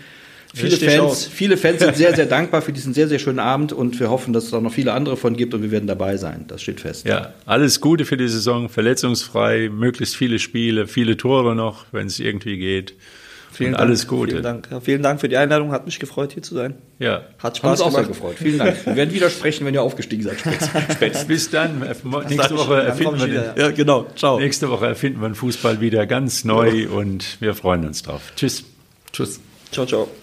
Viele 0.55 0.77
Fans, 0.77 1.27
viele 1.27 1.57
Fans 1.57 1.81
sind 1.81 1.97
sehr, 1.97 2.15
sehr 2.15 2.27
dankbar 2.27 2.63
für 2.63 2.73
diesen 2.73 2.95
sehr, 2.95 3.09
sehr 3.09 3.19
schönen 3.19 3.41
Abend 3.41 3.73
und 3.73 3.99
wir 3.99 4.11
hoffen, 4.11 4.33
dass 4.33 4.45
es 4.45 4.55
auch 4.55 4.61
noch 4.61 4.73
viele 4.73 4.93
andere 4.93 5.17
von 5.17 5.37
gibt 5.37 5.55
und 5.55 5.63
wir 5.63 5.73
werden 5.73 5.89
dabei 5.89 6.17
sein. 6.19 6.45
Das 6.47 6.63
steht 6.63 6.81
fest. 6.81 7.05
Ja, 7.05 7.35
alles 7.45 7.81
Gute 7.81 8.05
für 8.05 8.17
die 8.17 8.29
Saison, 8.29 8.69
verletzungsfrei, 8.69 9.71
möglichst 9.73 10.15
viele 10.15 10.39
Spiele, 10.39 10.87
viele 10.87 11.17
Tore 11.17 11.57
noch, 11.57 11.87
wenn 11.91 12.07
es 12.07 12.21
irgendwie 12.21 12.59
geht. 12.59 12.95
Und 13.61 13.75
alles 13.75 14.07
Gute. 14.07 14.33
Vielen 14.33 14.43
Dank. 14.43 14.69
Ja, 14.71 14.81
vielen 14.81 15.03
Dank 15.03 15.21
für 15.21 15.29
die 15.29 15.37
Einladung. 15.37 15.73
Hat 15.73 15.87
mich 15.87 15.99
gefreut, 15.99 16.33
hier 16.33 16.43
zu 16.43 16.55
sein. 16.55 16.75
Ja. 16.99 17.23
Hat 17.39 17.39
Hat 17.39 17.51
uns 17.51 17.59
Spaß 17.59 17.81
auch 17.83 17.91
sehr 17.91 18.03
gemacht. 18.03 18.21
gefreut. 18.21 18.37
Vielen 18.39 18.59
Dank. 18.59 18.87
Wir 18.87 18.97
werden 18.97 19.15
wieder 19.15 19.31
sprechen, 19.31 19.67
wenn 19.67 19.75
ihr 19.75 19.83
aufgestiegen 19.83 20.23
seid. 20.23 20.41
Spätz. 20.41 20.69
Spätz. 20.95 21.25
Bis 21.25 21.51
dann. 21.51 21.81
Nächste 22.29 22.57
Woche 22.57 22.83
erfinden 22.83 23.19
wir 23.19 23.27
den, 23.27 23.31
wieder. 23.33 23.59
Ja, 23.59 23.71
genau. 23.71 24.07
Ciao. 24.17 24.39
nächste 24.39 24.71
Woche 24.71 24.87
erfinden 24.87 25.21
wir 25.21 25.29
den 25.29 25.35
Fußball 25.35 25.81
wieder 25.81 26.07
ganz 26.07 26.45
neu 26.45 26.89
und 26.89 27.41
wir 27.41 27.55
freuen 27.55 27.85
uns 27.87 28.03
drauf. 28.03 28.33
Tschüss. 28.37 28.65
Tschüss. 29.13 29.41
Ciao, 29.71 29.87
ciao. 29.87 30.22